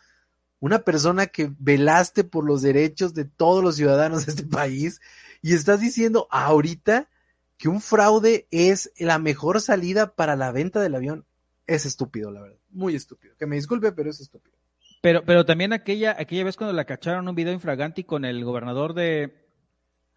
una 0.60 0.80
persona 0.80 1.26
que 1.28 1.50
velaste 1.58 2.24
por 2.24 2.44
los 2.44 2.62
derechos 2.62 3.14
de 3.14 3.24
todos 3.24 3.62
los 3.62 3.76
ciudadanos 3.76 4.26
de 4.26 4.32
este 4.32 4.44
país 4.44 5.00
y 5.42 5.54
estás 5.54 5.80
diciendo 5.80 6.26
ahorita 6.30 7.08
que 7.56 7.68
un 7.68 7.80
fraude 7.80 8.46
es 8.50 8.92
la 8.98 9.18
mejor 9.18 9.60
salida 9.60 10.14
para 10.14 10.36
la 10.36 10.50
venta 10.52 10.80
del 10.80 10.94
avión. 10.94 11.24
Es 11.66 11.86
estúpido, 11.86 12.30
la 12.30 12.40
verdad. 12.40 12.56
Muy 12.70 12.94
estúpido. 12.94 13.34
Que 13.38 13.46
me 13.46 13.56
disculpe, 13.56 13.92
pero 13.92 14.10
es 14.10 14.20
estúpido. 14.20 14.56
Pero, 15.00 15.24
pero 15.24 15.44
también 15.46 15.72
aquella, 15.72 16.16
aquella 16.18 16.44
vez 16.44 16.56
cuando 16.56 16.72
la 16.72 16.84
cacharon 16.84 17.28
un 17.28 17.34
video 17.34 17.52
infraganti 17.52 18.04
con 18.04 18.24
el 18.24 18.44
gobernador 18.44 18.94
de, 18.94 19.32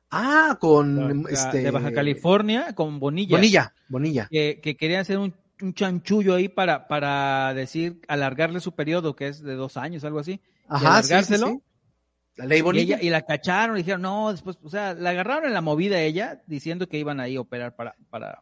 Ah, 0.09 0.57
con 0.59 1.23
de- 1.23 1.31
este 1.33 1.59
de 1.63 1.71
Baja 1.71 1.93
California, 1.93 2.73
con 2.75 2.99
Bonilla, 2.99 3.37
Bonilla, 3.37 3.73
Bonilla. 3.87 4.27
que, 4.29 4.59
que 4.61 4.75
quería 4.75 4.99
hacer 4.99 5.17
un, 5.17 5.33
un 5.61 5.73
chanchullo 5.73 6.35
ahí 6.35 6.47
para, 6.49 6.87
para 6.87 7.53
decir, 7.53 8.01
alargarle 8.07 8.59
su 8.59 8.73
periodo, 8.73 9.15
que 9.15 9.27
es 9.27 9.41
de 9.41 9.55
dos 9.55 9.77
años, 9.77 10.03
algo 10.03 10.19
así. 10.19 10.41
Ajá, 10.67 10.79
sí, 10.79 10.83
sí, 10.83 10.87
alargárselo. 11.13 11.47
sí. 11.47 11.59
La 12.37 12.45
ley 12.45 12.61
Y, 12.73 12.79
ella, 12.79 12.99
y 13.01 13.09
la 13.09 13.21
cacharon 13.23 13.75
y 13.75 13.79
dijeron, 13.81 14.01
no, 14.03 14.31
después, 14.31 14.57
o 14.63 14.69
sea, 14.69 14.93
la 14.93 15.09
agarraron 15.11 15.45
en 15.45 15.53
la 15.53 15.61
movida 15.61 15.99
ella, 16.01 16.41
diciendo 16.47 16.87
que 16.87 16.97
iban 16.97 17.19
ahí 17.19 17.35
a 17.35 17.41
operar 17.41 17.75
para, 17.75 17.95
para, 18.09 18.41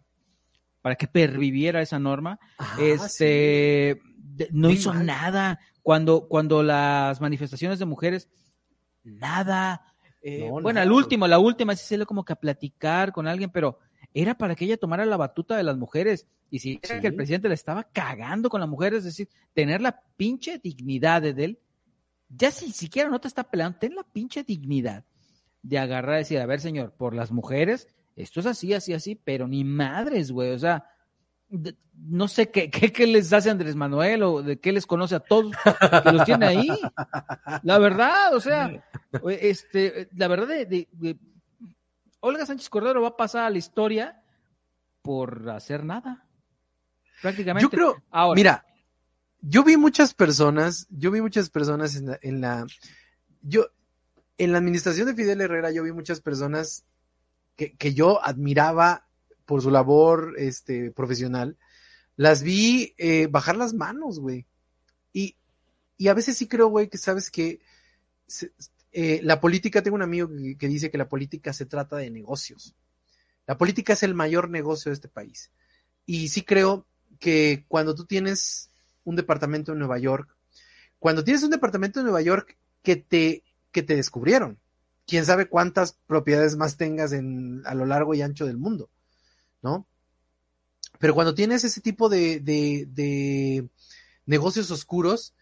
para 0.82 0.96
que 0.96 1.08
perviviera 1.08 1.82
esa 1.82 1.98
norma. 2.00 2.40
Ah, 2.60 2.76
este 2.78 4.00
de- 4.16 4.48
no 4.52 4.68
Muy 4.68 4.78
hizo 4.78 4.94
mal. 4.94 5.06
nada 5.06 5.60
cuando 5.82 6.28
cuando 6.28 6.62
las 6.62 7.20
manifestaciones 7.20 7.80
de 7.80 7.86
mujeres 7.86 8.30
nada 9.04 9.82
Eh, 10.22 10.40
No, 10.40 10.62
bueno 10.62 10.82
al 10.82 10.92
último 10.92 11.28
la 11.28 11.40
última 11.40 11.76
sí 11.76 11.86
se 11.86 11.98
le 11.98 12.06
como 12.06 12.24
que 12.26 12.34
a 12.34 12.36
platicar 12.36 13.12
con 13.12 13.28
alguien 13.28 13.50
pero 13.50 13.80
era 14.14 14.38
para 14.38 14.56
que 14.56 14.66
ella 14.66 14.78
tomara 14.78 15.06
la 15.06 15.18
batuta 15.18 15.56
de 15.58 15.64
las 15.64 15.78
mujeres 15.78 16.26
y 16.50 16.60
si 16.60 16.80
era 16.84 16.96
Sí. 16.96 17.02
que 17.02 17.08
el 17.08 17.16
presidente 17.16 17.48
le 17.48 17.54
estaba 17.56 17.84
cagando 17.84 18.50
con 18.50 18.60
las 18.60 18.70
mujeres 18.70 19.00
es 19.00 19.06
decir 19.06 19.30
tener 19.54 19.82
la 19.82 20.02
pinche 20.18 20.58
dignidad 20.58 21.22
de 21.22 21.30
él 21.44 21.60
ya 22.30 22.52
si 22.52 22.72
siquiera 22.72 23.10
no 23.10 23.20
te 23.20 23.28
está 23.28 23.44
peleando 23.44 23.78
ten 23.80 23.96
la 23.96 24.04
pinche 24.04 24.44
dignidad 24.44 25.06
de 25.62 25.78
agarrar 25.78 26.16
y 26.16 26.20
decir 26.20 26.40
a 26.40 26.46
ver 26.46 26.60
señor 26.62 26.94
por 26.94 27.14
las 27.14 27.32
mujeres 27.32 27.88
esto 28.16 28.40
es 28.40 28.46
así 28.48 28.74
así 28.74 28.94
así 28.94 29.16
pero 29.16 29.48
ni 29.48 29.64
madres 29.64 30.32
güey 30.32 30.52
o 30.52 30.60
sea 30.60 30.86
no 31.94 32.28
sé 32.28 32.50
qué, 32.52 32.70
qué, 32.70 32.92
qué 32.92 33.08
les 33.08 33.34
hace 33.34 33.50
Andrés 33.50 33.76
Manuel 33.76 34.22
o 34.24 34.44
de 34.44 34.60
qué 34.60 34.72
les 34.72 34.86
conoce 34.86 35.16
a 35.16 35.20
todos 35.20 35.52
que 36.04 36.12
los 36.12 36.24
tiene 36.24 36.46
ahí. 36.46 36.68
La 37.64 37.80
verdad, 37.80 38.36
o 38.36 38.40
sea, 38.40 38.72
este, 39.42 40.10
la 40.16 40.28
verdad 40.28 40.48
de, 40.48 40.66
de- 40.68 40.88
de- 40.92 41.18
Olga 42.22 42.46
Sánchez 42.46 42.70
Cordero 42.70 43.02
va 43.02 43.10
a 43.10 43.18
pasar 43.18 43.46
a 43.46 43.50
la 43.50 43.58
historia 43.58 44.22
por 45.02 45.50
hacer 45.50 45.84
nada. 45.84 46.26
Prácticamente. 47.22 47.64
Yo 47.64 47.70
creo, 47.70 48.04
Ahora, 48.12 48.36
Mira, 48.36 48.66
yo 49.42 49.64
vi 49.64 49.78
muchas 49.78 50.14
personas, 50.14 50.88
yo 50.90 51.12
vi 51.12 51.22
muchas 51.22 51.50
personas 51.50 51.96
en 51.96 52.08
la, 52.08 52.20
en 52.22 52.42
la, 52.42 52.68
yo, 53.42 53.68
en 54.38 54.52
la 54.52 54.58
administración 54.58 55.08
de 55.08 55.16
Fidel 55.16 55.42
Herrera, 55.42 55.72
yo 55.72 55.84
vi 55.84 55.92
muchas 55.92 56.22
personas 56.22 56.86
que, 57.56 57.74
que 57.74 57.94
yo 57.94 58.24
admiraba 58.24 59.06
por 59.46 59.62
su 59.62 59.72
labor, 59.72 60.36
este, 60.38 60.92
profesional. 60.92 61.58
Las 62.16 62.44
vi 62.44 62.94
eh, 62.98 63.28
bajar 63.28 63.56
las 63.58 63.74
manos, 63.74 64.20
güey. 64.20 64.46
Y, 65.14 65.36
y 65.98 66.08
a 66.10 66.14
veces 66.14 66.38
sí 66.38 66.48
creo, 66.48 66.68
güey, 66.68 66.88
que 66.90 66.98
sabes 66.98 67.32
que 67.32 67.60
se- 68.28 68.52
eh, 68.92 69.20
la 69.24 69.40
política, 69.40 69.84
tengo 69.84 69.96
un 69.96 70.02
amigo 70.02 70.30
que, 70.58 70.68
dice 70.68 70.90
que 70.90 70.98
la 70.98 71.10
política 71.10 71.54
se 71.54 71.66
trata 71.66 71.98
de 71.98 72.10
negocios. 72.10 72.76
La 73.46 73.58
política 73.58 73.94
es 73.94 74.04
el 74.04 74.16
mayor 74.16 74.50
negocio 74.50 74.90
de 74.90 74.96
este 74.96 75.10
país. 75.10 75.52
Y 76.06 76.30
sí 76.30 76.44
creo 76.44 76.88
que 77.20 77.66
cuando 77.68 77.94
tú 77.94 78.06
tienes 78.06 78.72
un 79.04 79.16
departamento 79.16 79.72
en 79.72 79.80
Nueva 79.80 80.00
York, 80.00 80.36
cuando 80.98 81.24
tienes 81.24 81.44
un 81.44 81.52
departamento 81.52 82.00
en 82.00 82.06
Nueva 82.06 82.22
York 82.22 82.58
que 82.82 82.96
te, 82.96 83.44
que 83.72 83.84
te 83.84 83.96
descubrieron, 83.96 84.60
quién 85.06 85.26
sabe 85.26 85.48
cuántas 85.48 85.94
propiedades 86.08 86.56
más 86.56 86.78
tengas 86.78 87.14
en, 87.14 87.62
a 87.66 87.76
lo 87.76 87.86
largo 87.86 88.14
y 88.14 88.22
ancho 88.22 88.46
del 88.46 88.58
mundo, 88.58 88.90
¿no? 89.62 89.88
Pero 91.00 91.14
cuando 91.14 91.34
tienes 91.34 91.64
ese 91.64 91.82
tipo 91.82 92.10
de, 92.10 92.40
de 92.40 93.70
negocios 94.26 94.70
oscuros, 94.72 95.34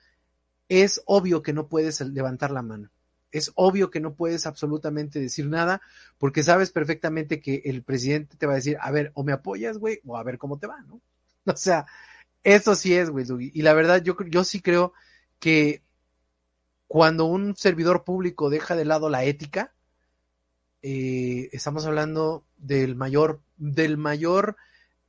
es 0.69 1.01
obvio 1.05 1.41
que 1.41 1.53
no 1.53 1.67
puedes 1.67 1.99
levantar 2.01 2.51
la 2.51 2.61
mano. 2.61 2.91
Es 3.37 3.51
obvio 3.55 3.89
que 3.89 3.99
no 3.99 4.13
puedes 4.13 4.45
absolutamente 4.45 5.19
decir 5.19 5.47
nada 5.47 5.81
porque 6.17 6.43
sabes 6.43 6.71
perfectamente 6.71 7.39
que 7.39 7.61
el 7.65 7.83
presidente 7.83 8.37
te 8.37 8.45
va 8.45 8.53
a 8.53 8.57
decir, 8.57 8.77
a 8.81 8.91
ver, 8.91 9.11
o 9.13 9.23
me 9.23 9.33
apoyas, 9.33 9.77
güey, 9.77 10.01
o 10.05 10.17
a 10.17 10.23
ver 10.23 10.37
cómo 10.37 10.59
te 10.59 10.67
va, 10.67 10.81
¿no? 10.81 11.01
O 11.45 11.55
sea, 11.55 11.85
eso 12.43 12.75
sí 12.75 12.93
es, 12.93 13.09
güey. 13.09 13.25
Y 13.53 13.61
la 13.61 13.73
verdad, 13.73 14.03
yo, 14.03 14.17
yo 14.29 14.43
sí 14.43 14.61
creo 14.61 14.93
que 15.39 15.81
cuando 16.87 17.25
un 17.25 17.55
servidor 17.55 18.03
público 18.03 18.49
deja 18.49 18.75
de 18.75 18.85
lado 18.85 19.09
la 19.09 19.23
ética, 19.23 19.73
eh, 20.81 21.49
estamos 21.51 21.85
hablando 21.85 22.45
del 22.57 22.95
mayor, 22.95 23.41
del 23.57 23.97
mayor 23.97 24.55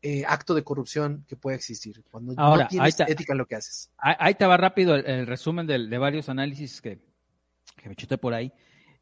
eh, 0.03 0.25
acto 0.27 0.55
de 0.55 0.65
corrupción 0.65 1.25
que 1.29 1.37
puede 1.37 1.57
existir. 1.57 2.03
Cuando 2.11 2.35
Ahora, 2.37 2.65
no 2.65 2.69
tienes 2.69 2.85
ahí 2.85 2.89
está. 2.91 3.05
ética 3.05 3.33
en 3.33 3.39
lo 3.39 3.47
que 3.47 3.57
haces. 3.57 3.91
ahí, 3.99 4.15
ahí 4.19 4.35
te 4.35 4.47
va 4.47 4.57
rápido 4.57 4.95
el, 4.95 5.07
el 5.07 5.27
resumen 5.27 5.67
de, 5.67 5.99
varios 5.99 6.29
análisis 6.29 6.81
que, 6.81 7.01
que 7.89 7.91
me 7.91 7.97
chuté 7.97 8.19
por 8.19 8.35
ahí. 8.35 8.53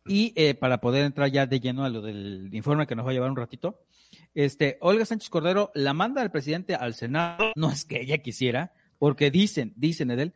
Y 0.06 0.32
eh, 0.36 0.54
para 0.54 0.80
poder 0.80 1.04
entrar 1.04 1.30
ya 1.30 1.46
de 1.46 1.58
lleno 1.58 1.84
a 1.84 1.88
lo 1.88 2.00
del 2.00 2.48
informe 2.52 2.86
que 2.86 2.94
nos 2.94 3.04
va 3.04 3.10
a 3.10 3.14
llevar 3.14 3.30
un 3.30 3.36
ratito, 3.36 3.80
este, 4.34 4.78
Olga 4.80 5.04
Sánchez 5.04 5.30
Cordero 5.30 5.72
la 5.74 5.94
manda 5.94 6.22
al 6.22 6.30
presidente 6.30 6.74
al 6.76 6.94
Senado, 6.94 7.52
no 7.56 7.72
es 7.72 7.84
que 7.84 8.00
ella 8.00 8.18
quisiera, 8.18 8.72
porque 8.98 9.30
dicen, 9.30 9.72
dicen 9.76 10.12
Edel, 10.12 10.34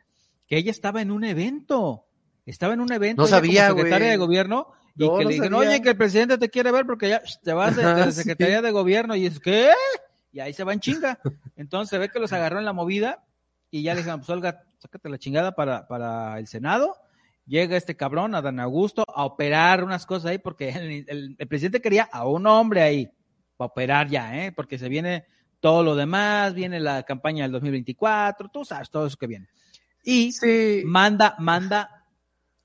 que 0.49 0.57
ella 0.57 0.73
estaba 0.73 1.03
en 1.03 1.13
un 1.13 1.23
evento, 1.23 2.07
estaba 2.47 2.75
en 2.75 2.81
un 2.81 2.93
evento 2.93 3.23
No 3.23 3.29
sabía, 3.29 3.69
como 3.69 3.79
secretaria 3.79 4.11
de 4.11 4.17
gobierno 4.17 4.73
y 4.97 5.07
No, 5.07 5.17
que 5.17 5.23
no 5.23 5.31
le 5.31 5.35
dijeron, 5.37 5.55
oye, 5.55 5.81
que 5.81 5.91
el 5.91 5.97
presidente 5.97 6.37
te 6.37 6.51
quiere 6.51 6.73
ver 6.73 6.85
porque 6.85 7.09
ya 7.09 7.23
te 7.43 7.53
vas 7.53 7.77
de, 7.77 7.85
de 7.85 7.95
la 7.95 8.07
sí. 8.07 8.23
Secretaría 8.23 8.61
de 8.61 8.73
Gobierno 8.73 9.15
y 9.15 9.27
es 9.27 9.39
¿qué? 9.39 9.71
Y 10.33 10.41
ahí 10.41 10.53
se 10.53 10.65
va 10.65 10.73
en 10.73 10.81
chinga. 10.81 11.21
Entonces 11.57 11.91
se 11.91 11.99
ve 11.99 12.09
que 12.09 12.19
los 12.19 12.33
agarró 12.33 12.59
en 12.59 12.65
la 12.65 12.73
movida 12.73 13.25
y 13.71 13.83
ya 13.83 13.95
le 13.95 14.01
dijeron, 14.01 14.21
pues 14.21 14.31
Olga, 14.31 14.65
sácate 14.79 15.09
la 15.09 15.19
chingada 15.19 15.53
para, 15.53 15.87
para 15.87 16.39
el 16.39 16.49
Senado. 16.49 16.97
Llega 17.47 17.77
este 17.77 17.97
cabrón, 17.97 18.35
Adán 18.35 18.61
Augusto, 18.61 19.05
a 19.09 19.25
operar 19.25 19.83
unas 19.83 20.07
cosas 20.07 20.31
ahí, 20.31 20.39
porque 20.39 20.69
el, 20.71 21.05
el- 21.09 21.37
el 21.39 21.49
presidente 21.49 21.81
quería 21.81 22.05
a 22.13 22.27
un 22.27 22.47
hombre 22.47 22.83
ahí, 22.83 23.11
para 23.57 23.67
operar 23.67 24.09
ya, 24.09 24.45
¿eh? 24.47 24.53
Porque 24.53 24.79
se 24.79 24.89
viene 24.89 25.25
todo 25.61 25.83
lo 25.83 25.95
demás, 25.97 26.55
viene 26.55 26.81
la 26.81 27.03
campaña 27.03 27.43
del 27.45 27.53
2024, 27.53 28.49
tú 28.51 28.65
sabes, 28.65 28.89
todo 28.91 29.07
eso 29.07 29.17
que 29.17 29.27
viene. 29.27 29.49
Y 30.03 30.33
Sí. 30.33 30.83
manda, 30.87 31.35
manda 31.39 32.07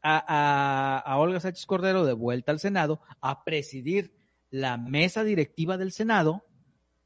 a, 0.02 0.24
a- 0.28 1.00
a 1.00 1.18
Olga 1.18 1.40
Sánchez 1.40 1.66
Cordero 1.66 2.06
de 2.06 2.14
vuelta 2.14 2.52
al 2.52 2.60
Senado 2.60 3.02
a 3.22 3.44
presidir 3.44 4.14
la 4.52 4.78
mesa 4.78 5.24
directiva 5.24 5.78
del 5.78 5.92
Senado, 5.92 6.46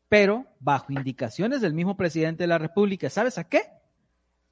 pero 0.10 0.46
bajo 0.60 0.92
indicaciones 0.92 1.62
del 1.62 1.74
mismo 1.74 1.96
presidente 1.98 2.44
de 2.44 2.48
la 2.48 2.58
República. 2.58 3.10
¿Sabes 3.10 3.38
a 3.38 3.48
qué? 3.48 3.62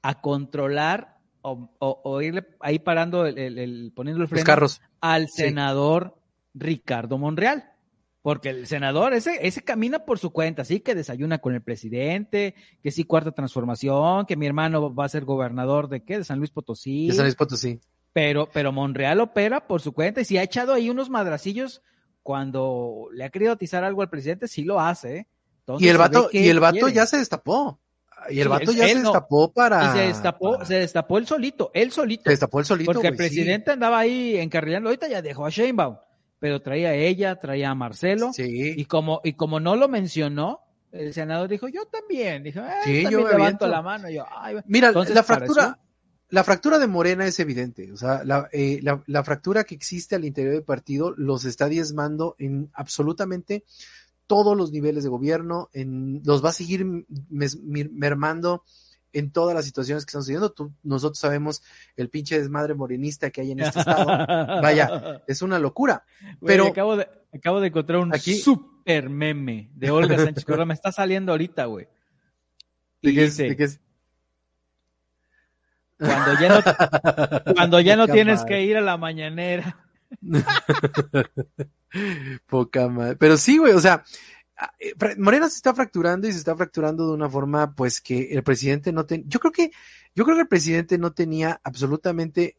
A 0.02 0.20
controlar 0.20 1.17
o, 1.42 1.70
o- 1.78 2.00
o 2.04 2.20
irle 2.22 2.46
ahí 2.60 2.78
parando, 2.78 3.26
el, 3.26 3.38
el- 3.38 3.58
el- 3.58 3.92
poniendo 3.94 4.18
el 4.18 4.22
Los 4.22 4.30
freno 4.30 4.44
carros. 4.44 4.80
al 5.00 5.28
Sí. 5.28 5.42
senador 5.44 6.16
Ricardo 6.54 7.18
Monreal. 7.18 7.72
Porque 8.20 8.50
el 8.50 8.66
senador, 8.66 9.14
ese, 9.14 9.38
ese 9.46 9.62
camina 9.62 10.00
por 10.00 10.18
su 10.18 10.32
cuenta, 10.32 10.64
sí, 10.64 10.80
que 10.80 10.94
desayuna 10.94 11.38
con 11.38 11.54
el 11.54 11.62
presidente, 11.62 12.54
que 12.82 12.90
sí, 12.90 13.04
cuarta 13.04 13.30
transformación, 13.30 14.26
que 14.26 14.36
mi 14.36 14.44
hermano 14.44 14.92
va 14.94 15.04
a 15.04 15.08
ser 15.08 15.24
gobernador 15.24 15.88
de 15.88 16.02
qué, 16.04 16.18
de 16.18 16.24
San 16.24 16.38
Luis 16.38 16.50
Potosí. 16.50 17.06
De 17.06 17.14
San 17.14 17.24
Luis 17.24 17.36
Potosí. 17.36 17.80
Pero, 18.12 18.48
pero 18.52 18.72
Monreal 18.72 19.20
opera 19.20 19.66
por 19.66 19.80
su 19.80 19.92
cuenta 19.92 20.20
y 20.20 20.24
si 20.24 20.36
ha 20.36 20.42
echado 20.42 20.74
ahí 20.74 20.90
unos 20.90 21.08
madracillos 21.08 21.80
cuando 22.22 23.08
le 23.12 23.24
ha 23.24 23.30
querido 23.30 23.52
atizar 23.52 23.84
algo 23.84 24.02
al 24.02 24.10
presidente, 24.10 24.48
sí 24.48 24.64
lo 24.64 24.80
hace. 24.80 25.16
¿eh? 25.18 25.28
Entonces, 25.60 25.86
Y 25.86 25.88
el 25.90 25.96
vato, 25.98 26.28
y 26.32 26.48
el 26.48 26.60
vato 26.60 26.88
ya 26.88 27.06
se 27.06 27.18
destapó. 27.18 27.80
Y 28.30 28.40
el 28.40 28.48
vato 28.48 28.72
ya 28.72 28.88
se 28.88 28.94
destapó 28.96 29.52
para. 29.52 29.84
Y 29.86 29.98
se 29.98 30.06
destapó, 30.06 30.64
se 30.64 30.74
destapó 30.74 31.18
él 31.18 31.26
solito, 31.26 31.70
él 31.74 31.90
solito. 31.92 32.24
Se 32.24 32.30
destapó 32.30 32.60
él 32.60 32.66
solito. 32.66 32.92
Porque 32.92 33.08
el 33.08 33.16
presidente 33.16 33.70
andaba 33.70 33.98
ahí 33.98 34.36
encarrilando, 34.36 34.88
ahorita 34.88 35.08
ya 35.08 35.22
dejó 35.22 35.46
a 35.46 35.50
Sheinbaum, 35.50 35.96
pero 36.38 36.60
traía 36.60 36.90
a 36.90 36.94
ella, 36.94 37.36
traía 37.36 37.70
a 37.70 37.74
Marcelo. 37.74 38.32
Sí. 38.32 38.74
Y 38.76 38.84
como, 38.84 39.20
y 39.24 39.34
como 39.34 39.60
no 39.60 39.76
lo 39.76 39.88
mencionó, 39.88 40.60
el 40.92 41.12
senador 41.12 41.48
dijo, 41.48 41.68
yo 41.68 41.86
también. 41.86 42.42
Dijo, 42.42 42.60
sí, 42.84 43.04
yo 43.10 43.26
levanto 43.28 43.66
la 43.66 43.82
mano. 43.82 44.08
Yo, 44.08 44.24
Mira, 44.66 44.92
la 44.92 45.22
fractura, 45.22 45.78
la 46.30 46.44
fractura 46.44 46.78
de 46.78 46.86
Morena 46.86 47.26
es 47.26 47.38
evidente. 47.40 47.92
O 47.92 47.96
sea, 47.96 48.22
eh, 48.52 48.80
la, 48.82 49.02
la, 49.06 49.24
fractura 49.24 49.64
que 49.64 49.74
existe 49.74 50.14
al 50.14 50.24
interior 50.24 50.54
del 50.54 50.64
partido 50.64 51.14
los 51.16 51.44
está 51.44 51.68
diezmando 51.68 52.36
en 52.38 52.70
absolutamente 52.74 53.64
todos 54.28 54.56
los 54.56 54.70
niveles 54.70 55.02
de 55.02 55.10
gobierno, 55.10 55.70
en, 55.72 56.22
los 56.24 56.44
va 56.44 56.50
a 56.50 56.52
seguir 56.52 56.86
mermando 57.28 58.62
en 59.12 59.32
todas 59.32 59.54
las 59.54 59.64
situaciones 59.64 60.04
que 60.04 60.10
están 60.10 60.22
sucediendo. 60.22 60.54
nosotros 60.82 61.18
sabemos 61.18 61.62
el 61.96 62.10
pinche 62.10 62.38
desmadre 62.38 62.74
morenista 62.74 63.30
que 63.30 63.40
hay 63.40 63.52
en 63.52 63.60
este 63.60 63.80
estado. 63.80 64.06
Vaya, 64.62 65.22
es 65.26 65.42
una 65.42 65.58
locura. 65.58 66.04
Pero 66.44 66.66
acabo, 66.66 66.96
de, 66.96 67.08
acabo 67.34 67.60
de 67.60 67.68
encontrar 67.68 67.98
un 68.00 68.12
super 68.18 69.08
meme 69.08 69.70
de 69.74 69.90
Olga 69.90 70.16
Sánchez 70.24 70.44
Córdoba. 70.44 70.66
Me 70.66 70.74
está 70.74 70.92
saliendo 70.92 71.32
ahorita, 71.32 71.64
güey. 71.64 71.88
¿De 73.02 73.14
qué 73.14 73.24
es? 73.24 73.36
¿De 73.36 73.56
qué 73.56 73.64
es? 73.64 73.80
Cuando 75.98 76.40
ya 76.40 76.48
no, 76.48 77.54
cuando 77.54 77.80
ya 77.80 77.96
no 77.96 78.06
tienes 78.06 78.44
que 78.44 78.62
ir 78.62 78.76
a 78.76 78.80
la 78.80 78.96
mañanera. 78.96 79.87
Poca 82.46 82.88
madre. 82.88 83.16
Pero 83.16 83.36
sí, 83.36 83.58
güey, 83.58 83.72
o 83.72 83.80
sea, 83.80 84.04
eh, 84.78 84.94
Morena 85.18 85.48
se 85.48 85.56
está 85.56 85.74
fracturando 85.74 86.28
y 86.28 86.32
se 86.32 86.38
está 86.38 86.56
fracturando 86.56 87.06
de 87.06 87.14
una 87.14 87.28
forma, 87.28 87.74
pues, 87.74 88.00
que 88.00 88.32
el 88.32 88.42
presidente 88.42 88.92
no 88.92 89.06
tenía. 89.06 89.26
Yo 89.28 89.40
creo 89.40 89.52
que, 89.52 89.70
yo 90.14 90.24
creo 90.24 90.36
que 90.36 90.42
el 90.42 90.48
presidente 90.48 90.98
no 90.98 91.12
tenía 91.12 91.60
absolutamente 91.62 92.56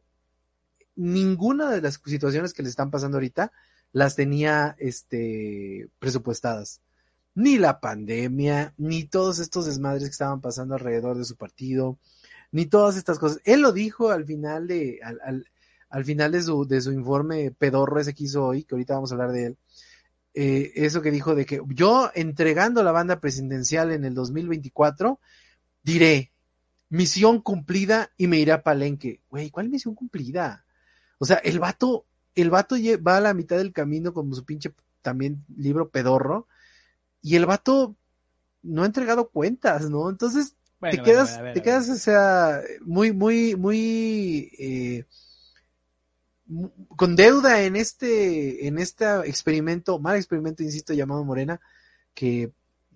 ninguna 0.96 1.72
de 1.72 1.82
las 1.82 2.00
situaciones 2.06 2.54
que 2.54 2.64
le 2.64 2.70
están 2.70 2.92
pasando 2.92 3.18
ahorita 3.18 3.52
las 3.92 4.16
tenía, 4.16 4.76
este, 4.80 5.90
presupuestadas. 6.00 6.82
Ni 7.36 7.58
la 7.58 7.80
pandemia, 7.80 8.74
ni 8.78 9.06
todos 9.06 9.40
estos 9.40 9.66
desmadres 9.66 10.04
que 10.04 10.12
estaban 10.12 10.42
pasando 10.42 10.76
alrededor 10.76 11.18
de 11.18 11.26
su 11.26 11.38
partido, 11.38 11.98
ni 12.52 12.66
todas 12.66 12.98
estas 12.98 13.20
cosas. 13.20 13.40
Él 13.46 13.62
lo 13.62 13.72
dijo 13.72 14.12
al 14.12 14.26
final 14.26 14.68
de, 14.68 15.00
al, 15.04 15.48
final 16.06 16.32
de 16.32 16.42
su, 16.42 16.66
de 16.68 16.82
su 16.82 16.92
informe 16.92 17.52
pedorro 17.52 18.00
ese 18.00 18.14
que 18.14 18.26
hizo 18.26 18.46
hoy, 18.46 18.64
que 18.64 18.76
ahorita 18.76 18.96
vamos 18.96 19.12
a 19.12 19.16
hablar 19.16 19.32
de 19.32 19.46
él, 19.48 19.58
eh, 20.34 20.72
eso 20.76 21.02
que 21.02 21.12
dijo 21.12 21.36
de 21.36 21.46
que 21.46 21.62
yo 21.70 22.12
entregando 22.14 22.84
la 22.84 22.92
banda 22.92 23.20
presidencial 23.20 23.92
en 23.92 24.06
el 24.06 24.14
2024, 24.14 25.20
diré, 25.84 26.32
misión 26.90 27.42
cumplida 27.42 28.12
y 28.18 28.28
me 28.28 28.38
iré 28.38 28.52
a 28.52 28.64
Palenque. 28.64 29.22
Güey, 29.30 29.50
¿cuál 29.50 29.70
misión 29.70 29.96
cumplida? 29.96 30.66
O 31.18 31.26
sea, 31.26 31.38
el 31.38 31.60
vato, 31.60 32.06
el 32.36 32.50
vato 32.50 32.76
va 33.06 33.18
a 33.18 33.22
la 33.22 33.34
mitad 33.34 33.58
del 33.58 33.74
camino 33.74 34.14
con 34.14 34.34
su 34.34 34.46
pinche 34.46 34.74
también 35.02 35.44
libro 35.56 35.90
pedorro 35.90 36.48
y 37.22 37.36
el 37.36 37.46
vato 37.46 37.96
no 38.62 38.84
ha 38.84 38.86
entregado 38.86 39.30
cuentas, 39.30 39.90
¿no? 39.90 40.10
Entonces, 40.10 40.56
te 40.80 41.02
quedas, 41.02 41.40
te 41.54 41.62
quedas, 41.62 41.90
o 41.90 41.96
sea, 41.96 42.62
muy, 42.82 43.12
muy, 43.12 43.56
muy, 43.56 44.52
eh, 44.58 45.06
con 46.96 47.16
deuda 47.16 47.62
en 47.62 47.76
este, 47.76 48.68
en 48.68 48.80
este 48.80 49.06
experimento, 49.28 50.00
mal 50.00 50.16
experimento, 50.16 50.64
insisto, 50.64 50.94
llamado 50.94 51.24
Morena, 51.24 51.60
que 52.14 52.52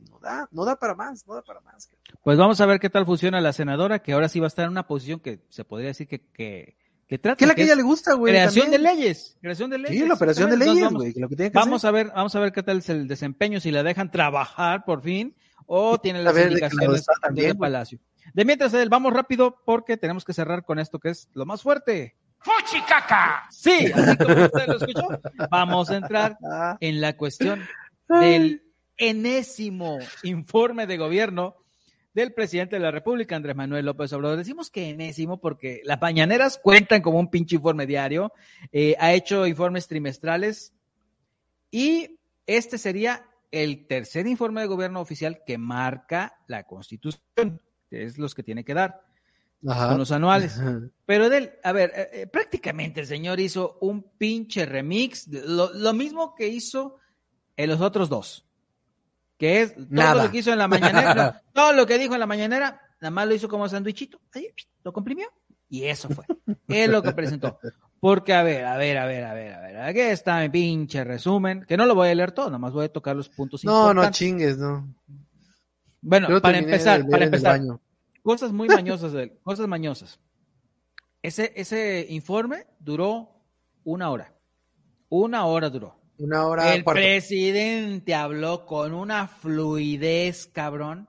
no 0.09 0.19
da, 0.19 0.47
no 0.51 0.65
da 0.65 0.75
para 0.77 0.95
más, 0.95 1.25
no 1.27 1.35
da 1.35 1.41
para 1.43 1.61
más. 1.61 1.89
Pues 2.23 2.37
vamos 2.37 2.59
a 2.61 2.65
ver 2.65 2.79
qué 2.79 2.89
tal 2.89 3.05
funciona 3.05 3.41
la 3.41 3.53
senadora, 3.53 3.99
que 3.99 4.13
ahora 4.13 4.29
sí 4.29 4.39
va 4.39 4.47
a 4.47 4.47
estar 4.47 4.65
en 4.65 4.71
una 4.71 4.87
posición 4.87 5.19
que 5.19 5.41
se 5.49 5.63
podría 5.63 5.89
decir 5.89 6.07
que, 6.07 6.21
que, 6.33 6.75
que 7.07 7.19
trata. 7.19 7.37
Que 7.37 7.45
es 7.45 7.47
la 7.47 7.55
que, 7.55 7.63
ella 7.63 7.75
le 7.75 7.83
gusta, 7.83 8.13
güey. 8.13 8.33
Creación 8.33 8.71
de 8.71 8.79
leyes, 8.79 9.37
creación 9.39 9.69
de 9.69 9.77
leyes. 9.77 10.01
Sí, 10.01 10.07
la 10.07 10.15
operación 10.15 10.49
de 10.49 10.57
leyes, 10.57 10.89
güey. 10.91 11.13
Vamos 11.53 11.85
a 11.85 11.91
ver, 11.91 12.07
vamos 12.07 12.35
a 12.35 12.39
ver 12.39 12.51
qué 12.51 12.63
tal 12.63 12.79
es 12.79 12.89
el 12.89 13.07
desempeño, 13.07 13.59
si 13.59 13.71
la 13.71 13.83
dejan 13.83 14.09
trabajar 14.09 14.83
por 14.83 15.01
fin, 15.01 15.35
o 15.67 15.99
tiene 15.99 16.23
las 16.23 16.35
indicaciones 16.37 17.05
del 17.31 17.57
Palacio. 17.57 17.99
De 18.33 18.45
mientras, 18.45 18.73
vamos 18.89 19.13
rápido 19.13 19.61
porque 19.65 19.97
tenemos 19.97 20.25
que 20.25 20.33
cerrar 20.33 20.65
con 20.65 20.79
esto 20.79 20.99
que 20.99 21.09
es 21.09 21.29
lo 21.33 21.45
más 21.45 21.61
fuerte. 21.61 22.15
¡Fuchicaca! 22.43 23.47
Sí, 23.49 23.91
así 23.93 24.17
como 24.17 24.45
usted 24.45 24.67
lo 24.67 24.77
escuchó. 24.77 25.21
Vamos 25.49 25.89
a 25.89 25.97
entrar 25.97 26.37
en 26.79 27.01
la 27.01 27.15
cuestión 27.15 27.65
del 28.07 28.63
enésimo 28.97 29.99
informe 30.23 30.85
de 30.85 30.97
gobierno 30.97 31.55
del 32.13 32.33
presidente 32.33 32.75
de 32.75 32.81
la 32.81 32.91
República, 32.91 33.35
Andrés 33.35 33.55
Manuel 33.55 33.85
López 33.85 34.13
Obrador. 34.13 34.37
Decimos 34.37 34.69
que 34.69 34.89
enésimo 34.89 35.41
porque 35.41 35.81
las 35.83 35.99
mañaneras 35.99 36.59
cuentan 36.61 37.01
como 37.01 37.19
un 37.19 37.29
pinche 37.29 37.55
informe 37.55 37.87
diario, 37.87 38.33
eh, 38.71 38.95
ha 38.99 39.13
hecho 39.13 39.47
informes 39.47 39.87
trimestrales 39.87 40.73
y 41.71 42.19
este 42.45 42.77
sería 42.77 43.25
el 43.51 43.87
tercer 43.87 44.27
informe 44.27 44.61
de 44.61 44.67
gobierno 44.67 44.99
oficial 44.99 45.43
que 45.45 45.57
marca 45.57 46.37
la 46.47 46.63
Constitución, 46.63 47.61
que 47.89 48.03
es 48.03 48.17
los 48.17 48.35
que 48.35 48.43
tiene 48.43 48.63
que 48.63 48.73
dar 48.73 49.01
con 49.64 49.97
los 49.97 50.11
anuales. 50.11 50.59
Pero 51.05 51.30
de 51.30 51.38
él, 51.38 51.51
a 51.64 51.72
ver, 51.72 51.91
eh, 51.95 52.09
eh, 52.14 52.28
prácticamente 52.28 53.01
el 53.01 53.07
señor 53.07 53.39
hizo 53.39 53.78
un 53.82 54.03
pinche 54.18 54.66
remix, 54.66 55.28
lo, 55.28 55.93
mismo 55.93 56.36
que 56.36 56.47
hizo 56.47 56.97
en 57.55 57.70
los 57.70 57.82
otros 57.82 58.09
dos, 58.09 58.45
que 59.38 59.61
es 59.61 59.76
todo 59.76 60.24
lo 60.24 60.32
que 60.32 60.38
hizo 60.38 60.51
en 60.51 60.59
la 60.59 60.68
mañanera, 60.68 61.41
todo 61.53 61.74
lo 61.74 61.86
que 61.86 61.97
dijo 61.97 62.14
en 62.14 62.20
la 62.20 62.28
mañanera, 62.28 62.82
nada 63.01 63.11
más 63.11 63.28
lo 63.28 63.36
hizo 63.36 63.47
como 63.47 63.68
sandwichito, 63.68 64.20
lo 64.84 64.93
comprimió 64.93 65.28
y 65.70 65.84
eso 65.84 66.09
fue, 66.09 66.26
es 66.68 66.89
lo 66.89 67.01
que 67.01 67.11
presentó. 67.14 67.59
Porque, 67.99 68.34
a 68.34 68.43
ver, 68.43 68.66
a 68.66 68.76
ver, 68.76 68.97
a 68.97 69.05
ver, 69.05 69.24
a 69.24 69.34
ver, 69.34 69.53
a 69.53 69.61
ver, 69.61 69.78
aquí 69.78 70.01
está 70.01 70.41
mi 70.41 70.49
pinche 70.49 71.05
resumen, 71.05 71.64
que 71.66 71.78
no 71.78 71.86
lo 71.86 71.95
voy 71.95 72.09
a 72.09 72.16
leer 72.16 72.34
todo, 72.34 72.47
nada 72.47 72.59
más 72.59 72.74
voy 72.74 72.86
a 72.86 72.89
tocar 72.91 73.16
los 73.16 73.30
puntos 73.30 73.64
no, 73.64 73.72
importantes. 73.72 73.95
No, 73.95 74.03
no 74.03 74.11
chingues, 74.11 74.57
no. 74.57 74.93
Bueno, 76.01 76.41
para 76.41 76.57
empezar, 76.57 77.07
para 77.07 77.24
empezar, 77.24 77.61
Cosas 78.24 78.51
muy 78.53 78.69
mañosas 78.69 79.11
de 79.11 79.24
él, 79.24 79.39
cosas 79.43 79.67
mañosas. 79.67 80.19
Ese, 81.21 81.53
ese 81.55 82.07
informe 82.09 82.65
duró 82.80 83.30
una 83.84 84.09
hora. 84.09 84.34
Una 85.09 85.45
hora 85.45 85.69
duró. 85.69 85.95
Una 86.17 86.47
hora. 86.47 86.74
El 86.74 86.84
presidente 86.84 88.15
habló 88.15 88.65
con 88.65 88.93
una 88.93 89.28
fluidez, 89.28 90.47
cabrón. 90.47 91.07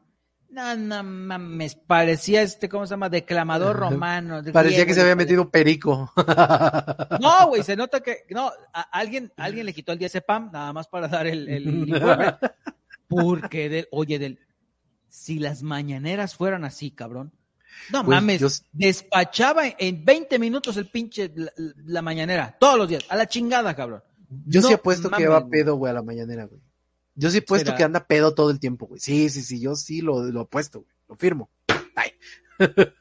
No, 0.51 0.77
no 0.77 1.03
mames, 1.03 1.75
parecía 1.75 2.43
este, 2.43 2.69
¿cómo 2.69 2.87
se 2.87 2.93
llama? 2.93 3.09
Declamador 3.09 3.77
romano. 3.77 4.41
parecía 4.53 4.87
que 4.87 4.95
se 4.95 5.01
había 5.01 5.17
metido 5.17 5.51
perico. 5.51 6.12
No, 7.21 7.49
güey, 7.49 7.65
se 7.65 7.75
nota 7.75 8.01
que, 8.01 8.25
no, 8.31 8.53
alguien, 8.93 9.33
alguien 9.37 9.67
le 9.67 9.75
quitó 9.75 9.91
el 9.91 9.99
día 9.99 10.07
ese 10.07 10.21
pam, 10.21 10.51
nada 10.53 10.73
más 10.73 10.87
para 10.87 11.09
dar 11.09 11.27
el, 11.27 11.49
el 11.49 11.89
informe. 11.89 12.37
Porque, 13.09 13.69
de, 13.69 13.89
oye, 13.91 14.19
del, 14.21 14.39
si 15.15 15.39
las 15.39 15.62
mañaneras 15.62 16.35
fueran 16.35 16.65
así, 16.65 16.91
cabrón. 16.91 17.33
No 17.93 18.05
pues, 18.05 18.17
mames, 18.17 18.65
despachaba 18.73 19.62
en 19.79 20.05
20 20.05 20.41
minutos 20.41 20.77
el 20.77 20.91
pinche 20.91 21.33
la, 21.57 22.03
mañanera, 22.03 22.57
todos 22.59 22.77
los 22.77 22.89
días, 22.89 23.05
a 23.09 23.17
la 23.17 23.29
chingada, 23.29 23.77
cabrón. 23.77 24.03
Yo 24.45 24.61
sí 24.61 24.73
he 24.73 24.79
puesto 24.79 25.09
que 25.11 25.29
va 25.29 25.47
pedo, 25.49 25.77
güey, 25.77 25.91
a 25.91 25.95
la 25.95 26.03
mañanera, 26.03 26.47
güey. 26.47 26.61
Yo 27.15 27.31
sí 27.31 27.39
he 27.39 27.43
puesto 27.43 27.77
que 27.77 27.85
anda 27.85 28.05
pedo 28.07 28.35
todo 28.35 28.51
el 28.51 28.59
tiempo, 28.59 28.87
güey. 28.87 29.01
Sí, 29.01 29.31
sí, 29.31 29.43
sí, 29.43 29.61
yo 29.61 29.77
sí 29.77 30.01
lo, 30.01 30.25
lo 30.25 30.43
he 30.43 30.47
puesto, 30.47 30.81
güey. 30.81 30.93
Lo 31.09 31.15
firmo. 31.15 31.49
Ay. 31.95 32.11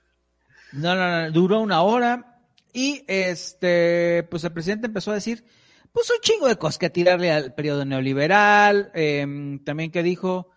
no, 0.73 0.95
no, 0.95 1.21
no, 1.21 1.31
duró 1.31 1.61
una 1.61 1.81
hora 1.81 2.39
y 2.71 3.03
este, 3.07 4.27
pues 4.29 4.43
el 4.43 4.53
presidente 4.53 4.85
empezó 4.85 5.09
a 5.11 5.15
decir, 5.15 5.43
pues 5.91 6.09
un 6.11 6.21
chingo 6.21 6.47
de 6.47 6.57
cosas 6.57 6.77
que 6.77 6.91
tirarle 6.91 7.31
al 7.31 7.55
periodo 7.55 7.85
neoliberal, 7.85 8.91
em, 8.93 9.63
también 9.63 9.91
que 9.91 10.03
dijo, 10.03 10.52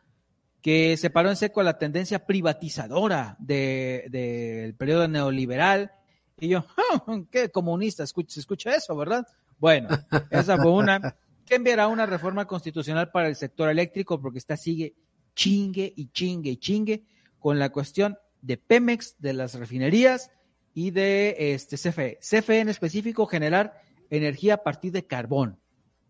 que 0.66 0.96
se 0.96 1.10
paró 1.10 1.30
en 1.30 1.36
seco 1.36 1.60
a 1.60 1.62
la 1.62 1.78
tendencia 1.78 2.26
privatizadora 2.26 3.36
del 3.38 4.10
de, 4.10 4.74
periodo 4.76 5.06
neoliberal. 5.06 5.92
Y 6.40 6.48
yo, 6.48 6.66
ah, 7.06 7.20
qué 7.30 7.50
comunista, 7.50 8.04
se 8.04 8.40
escucha 8.40 8.74
eso, 8.74 8.96
¿verdad? 8.96 9.24
Bueno, 9.60 9.90
esa 10.28 10.56
fue 10.56 10.72
una. 10.72 11.14
Que 11.44 11.54
enviará 11.54 11.86
una 11.86 12.04
reforma 12.04 12.48
constitucional 12.48 13.12
para 13.12 13.28
el 13.28 13.36
sector 13.36 13.70
eléctrico 13.70 14.20
porque 14.20 14.38
está 14.38 14.56
sigue 14.56 14.96
chingue 15.36 15.92
y 15.94 16.08
chingue 16.08 16.50
y 16.50 16.56
chingue 16.56 17.04
con 17.38 17.60
la 17.60 17.70
cuestión 17.70 18.18
de 18.42 18.56
Pemex, 18.56 19.14
de 19.20 19.34
las 19.34 19.54
refinerías 19.54 20.32
y 20.74 20.90
de 20.90 21.36
este 21.54 21.76
CFE. 21.76 22.18
CFE 22.20 22.58
en 22.58 22.70
específico 22.70 23.26
generar 23.26 23.80
energía 24.10 24.54
a 24.54 24.62
partir 24.64 24.90
de 24.90 25.06
carbón. 25.06 25.60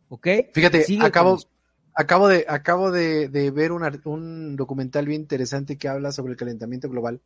¿Ok? 0.09 0.29
Fíjate, 0.55 0.87
acabo, 1.03 1.39
Acabo 1.99 2.29
de, 2.29 2.45
acabo 2.47 2.91
de, 2.91 3.51
ver 3.55 3.73
un 3.73 4.55
documental 4.55 5.07
bien 5.07 5.23
interesante 5.23 5.79
que 5.79 5.89
habla 5.89 6.13
sobre 6.13 6.33
el 6.33 6.39
calentamiento 6.39 6.91
global. 6.91 7.23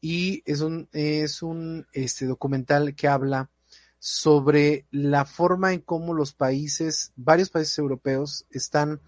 Y 0.00 0.42
es 0.46 0.62
un, 0.62 0.88
es 0.92 1.42
un 1.42 1.86
este, 1.92 2.24
documental 2.24 2.94
que 2.94 3.08
habla 3.08 3.50
sobre 3.98 4.86
la 4.90 5.26
forma 5.26 5.74
en 5.74 5.80
cómo 5.80 6.14
los 6.14 6.32
países, 6.32 7.12
varios 7.14 7.50
países 7.50 7.76
europeos, 7.76 8.46
están 8.50 9.02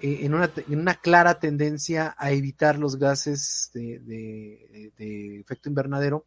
eh, 0.00 0.20
en, 0.22 0.32
una, 0.32 0.50
en 0.56 0.80
una 0.80 0.94
clara 0.94 1.38
tendencia 1.38 2.14
a 2.16 2.30
evitar 2.30 2.78
los 2.78 2.96
gases 2.96 3.70
de, 3.74 3.98
de, 3.98 5.40
efecto 5.40 5.68
invernadero 5.68 6.24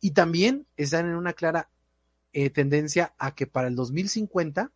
y 0.00 0.12
también 0.12 0.66
están 0.78 1.06
en 1.06 1.16
una 1.16 1.34
clara 1.34 1.68
eh, 2.32 2.48
tendencia 2.48 3.14
a 3.18 3.34
que 3.34 3.46
para 3.46 3.68
el 3.68 3.74
2050 3.74 4.72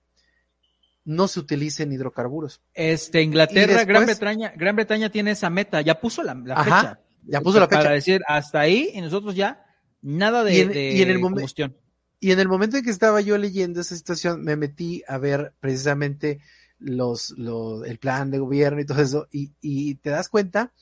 no 1.04 1.28
se 1.28 1.40
utilicen 1.40 1.92
hidrocarburos. 1.92 2.62
Este, 2.72 3.22
Inglaterra, 3.22 3.84
Gran 3.84 4.06
Bretaña, 4.06 4.52
Gran 4.56 4.76
Bretaña 4.76 5.10
tiene 5.10 5.32
esa 5.32 5.50
meta, 5.50 5.80
ya 5.80 6.00
puso 6.00 6.22
la, 6.22 6.34
fecha. 6.34 7.00
Ya 7.26 7.40
puso 7.40 7.60
la 7.60 7.68
fecha. 7.68 7.82
Para 7.82 7.94
decir, 7.94 8.22
hasta 8.26 8.60
ahí, 8.60 8.90
y 8.94 9.00
nosotros 9.00 9.34
ya, 9.34 9.64
nada 10.00 10.44
de, 10.44 10.54
y 10.54 11.02
en, 11.02 11.10
el 11.10 11.20
combustión. 11.20 11.76
Y 12.20 12.32
en 12.32 12.40
el 12.40 12.48
momento 12.48 12.78
en 12.78 12.84
que 12.84 12.90
estaba 12.90 13.20
yo 13.20 13.36
leyendo 13.36 13.80
esa 13.80 13.96
situación, 13.96 14.42
me 14.42 14.56
metí 14.56 15.02
a 15.06 15.18
ver 15.18 15.54
precisamente 15.60 16.40
los, 16.78 17.30
los, 17.36 17.86
el 17.86 17.98
plan 17.98 18.30
de 18.30 18.38
gobierno 18.38 18.80
y 18.80 18.86
todo 18.86 19.02
eso, 19.02 19.28
y, 19.30 19.52
y 19.60 19.96
te 19.96 20.10
das 20.10 20.28
cuenta 20.28 20.72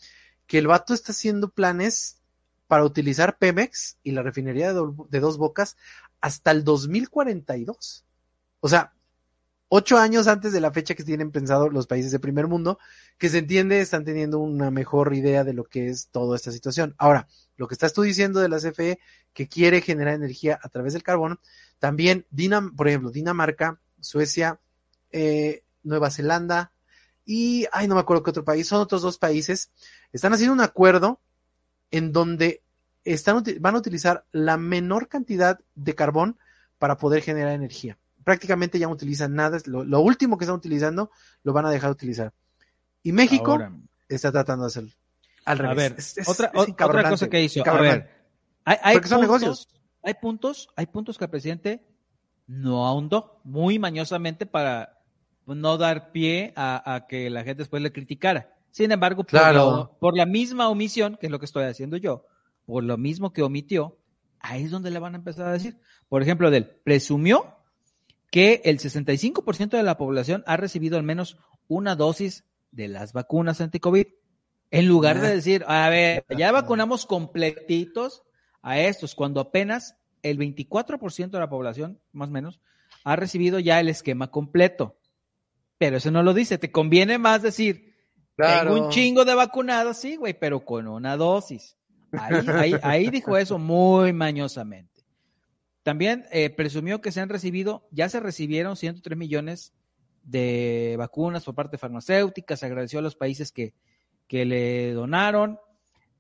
que 0.46 0.58
el 0.58 0.68
vato 0.68 0.94
está 0.94 1.12
haciendo 1.12 1.50
planes 1.50 2.20
para 2.68 2.84
utilizar 2.84 3.38
Pemex 3.38 3.98
y 4.02 4.12
la 4.12 4.22
refinería 4.22 4.72
de, 4.72 4.82
de 5.10 5.20
dos 5.20 5.36
bocas 5.36 5.76
hasta 6.20 6.52
el 6.52 6.64
2042. 6.64 8.04
O 8.60 8.68
sea, 8.68 8.94
ocho 9.74 9.96
años 9.96 10.26
antes 10.26 10.52
de 10.52 10.60
la 10.60 10.70
fecha 10.70 10.94
que 10.94 11.02
tienen 11.02 11.30
pensado 11.30 11.70
los 11.70 11.86
países 11.86 12.12
de 12.12 12.18
primer 12.18 12.46
mundo, 12.46 12.78
que 13.16 13.30
se 13.30 13.38
entiende 13.38 13.80
están 13.80 14.04
teniendo 14.04 14.38
una 14.38 14.70
mejor 14.70 15.14
idea 15.14 15.44
de 15.44 15.54
lo 15.54 15.64
que 15.64 15.88
es 15.88 16.08
toda 16.08 16.36
esta 16.36 16.52
situación. 16.52 16.94
Ahora, 16.98 17.26
lo 17.56 17.68
que 17.68 17.74
estás 17.74 17.94
tú 17.94 18.02
diciendo 18.02 18.40
de 18.40 18.50
la 18.50 18.58
CFE, 18.58 18.98
que 19.32 19.48
quiere 19.48 19.80
generar 19.80 20.12
energía 20.12 20.60
a 20.62 20.68
través 20.68 20.92
del 20.92 21.02
carbón, 21.02 21.40
también, 21.78 22.26
Dinam 22.30 22.76
por 22.76 22.86
ejemplo, 22.86 23.10
Dinamarca, 23.10 23.80
Suecia, 23.98 24.60
eh, 25.10 25.64
Nueva 25.82 26.10
Zelanda 26.10 26.72
y, 27.24 27.66
ay, 27.72 27.88
no 27.88 27.94
me 27.94 28.02
acuerdo 28.02 28.24
qué 28.24 28.30
otro 28.30 28.44
país, 28.44 28.68
son 28.68 28.82
otros 28.82 29.00
dos 29.00 29.16
países, 29.16 29.70
están 30.12 30.34
haciendo 30.34 30.52
un 30.52 30.60
acuerdo 30.60 31.18
en 31.90 32.12
donde 32.12 32.62
están, 33.04 33.42
van 33.60 33.74
a 33.74 33.78
utilizar 33.78 34.26
la 34.32 34.58
menor 34.58 35.08
cantidad 35.08 35.60
de 35.74 35.94
carbón 35.94 36.36
para 36.76 36.98
poder 36.98 37.22
generar 37.22 37.54
energía. 37.54 37.96
Prácticamente 38.24 38.78
ya 38.78 38.86
no 38.86 38.92
utilizan 38.92 39.34
nada, 39.34 39.58
lo, 39.66 40.00
último 40.00 40.38
que 40.38 40.44
están 40.44 40.56
utilizando 40.56 41.10
lo 41.42 41.52
van 41.52 41.66
a 41.66 41.70
dejar 41.70 41.90
de 41.90 41.94
utilizar. 41.94 42.32
Y 43.02 43.12
México 43.12 43.58
está 44.08 44.30
tratando 44.30 44.64
de 44.64 44.68
hacer 44.68 44.84
al 45.44 45.58
revés. 45.58 46.16
A 46.16 46.20
ver, 46.20 46.28
otra, 46.28 46.52
otra 46.54 47.10
cosa 47.10 47.28
que 47.28 47.42
hizo, 47.42 47.66
a 47.66 47.80
ver, 47.80 48.10
hay, 48.64 48.76
hay 48.82 48.98
puntos, 48.98 49.20
negocios. 49.20 49.68
Hay 50.02 50.14
puntos, 50.14 50.68
hay 50.76 50.86
puntos 50.86 51.18
que 51.18 51.24
el 51.24 51.30
presidente 51.30 51.84
no 52.46 52.86
ahondó 52.86 53.40
muy 53.44 53.78
mañosamente 53.78 54.46
para 54.46 55.02
no 55.46 55.76
dar 55.76 56.12
pie 56.12 56.52
a, 56.56 57.06
que 57.08 57.30
la 57.30 57.44
gente 57.44 57.62
después 57.62 57.82
le 57.82 57.92
criticara. 57.92 58.54
Sin 58.70 58.90
embargo, 58.90 59.24
por, 59.24 60.16
la, 60.16 60.26
misma 60.26 60.68
omisión, 60.68 61.18
que 61.20 61.26
es 61.26 61.32
lo 61.32 61.38
que 61.38 61.44
estoy 61.44 61.64
haciendo 61.64 61.96
yo, 61.96 62.24
por 62.64 62.84
lo 62.84 62.96
mismo 62.96 63.32
que 63.32 63.42
omitió, 63.42 63.98
ahí 64.40 64.64
es 64.64 64.70
donde 64.70 64.90
le 64.90 64.98
van 64.98 65.14
a 65.14 65.18
empezar 65.18 65.46
a 65.46 65.52
decir. 65.52 65.78
Por 66.08 66.22
ejemplo, 66.22 66.48
él 66.48 66.64
presumió 66.84 67.56
que 68.32 68.62
el 68.64 68.80
65% 68.80 69.76
de 69.76 69.84
la 69.84 69.96
población 69.96 70.42
ha 70.48 70.56
recibido 70.56 70.96
al 70.96 71.04
menos 71.04 71.36
una 71.68 71.94
dosis 71.94 72.44
de 72.72 72.88
las 72.88 73.12
vacunas 73.12 73.60
anti-COVID. 73.60 74.06
En 74.72 74.88
lugar 74.88 75.20
de 75.20 75.32
decir, 75.32 75.64
a 75.68 75.88
ver, 75.88 76.24
ya 76.36 76.50
vacunamos 76.50 77.06
completitos 77.06 78.24
a 78.60 78.80
estos, 78.80 79.14
cuando 79.14 79.40
apenas 79.40 79.96
el 80.24 80.36
24% 80.36 81.30
de 81.30 81.38
la 81.38 81.48
población, 81.48 82.00
más 82.10 82.30
o 82.30 82.32
menos, 82.32 82.60
ha 83.04 83.14
recibido 83.14 83.60
ya 83.60 83.78
el 83.78 83.88
esquema 83.88 84.32
completo 84.32 84.96
pero 85.82 85.96
eso 85.96 86.12
no 86.12 86.22
lo 86.22 86.32
dice. 86.32 86.58
Te 86.58 86.70
conviene 86.70 87.18
más 87.18 87.42
decir, 87.42 87.96
tengo 88.36 88.84
un 88.84 88.90
chingo 88.90 89.24
de 89.24 89.34
vacunados, 89.34 89.96
sí, 89.96 90.14
güey, 90.14 90.32
pero 90.32 90.64
con 90.64 90.86
una 90.86 91.16
dosis. 91.16 91.76
Ahí, 92.12 92.74
ahí, 92.84 93.10
dijo 93.10 93.36
eso 93.36 93.58
muy 93.58 94.12
mañosamente. 94.12 94.91
También 95.82 96.26
eh, 96.30 96.50
presumió 96.50 97.00
que 97.00 97.12
se 97.12 97.20
han 97.20 97.28
recibido, 97.28 97.88
ya 97.90 98.08
se 98.08 98.20
recibieron 98.20 98.76
103 98.76 99.18
millones 99.18 99.72
de 100.22 100.94
vacunas 100.98 101.44
por 101.44 101.54
parte 101.54 101.78
farmacéuticas, 101.78 102.62
agradeció 102.62 103.00
a 103.00 103.02
los 103.02 103.16
países 103.16 103.50
que, 103.50 103.74
que 104.28 104.44
le 104.44 104.92
donaron. 104.92 105.58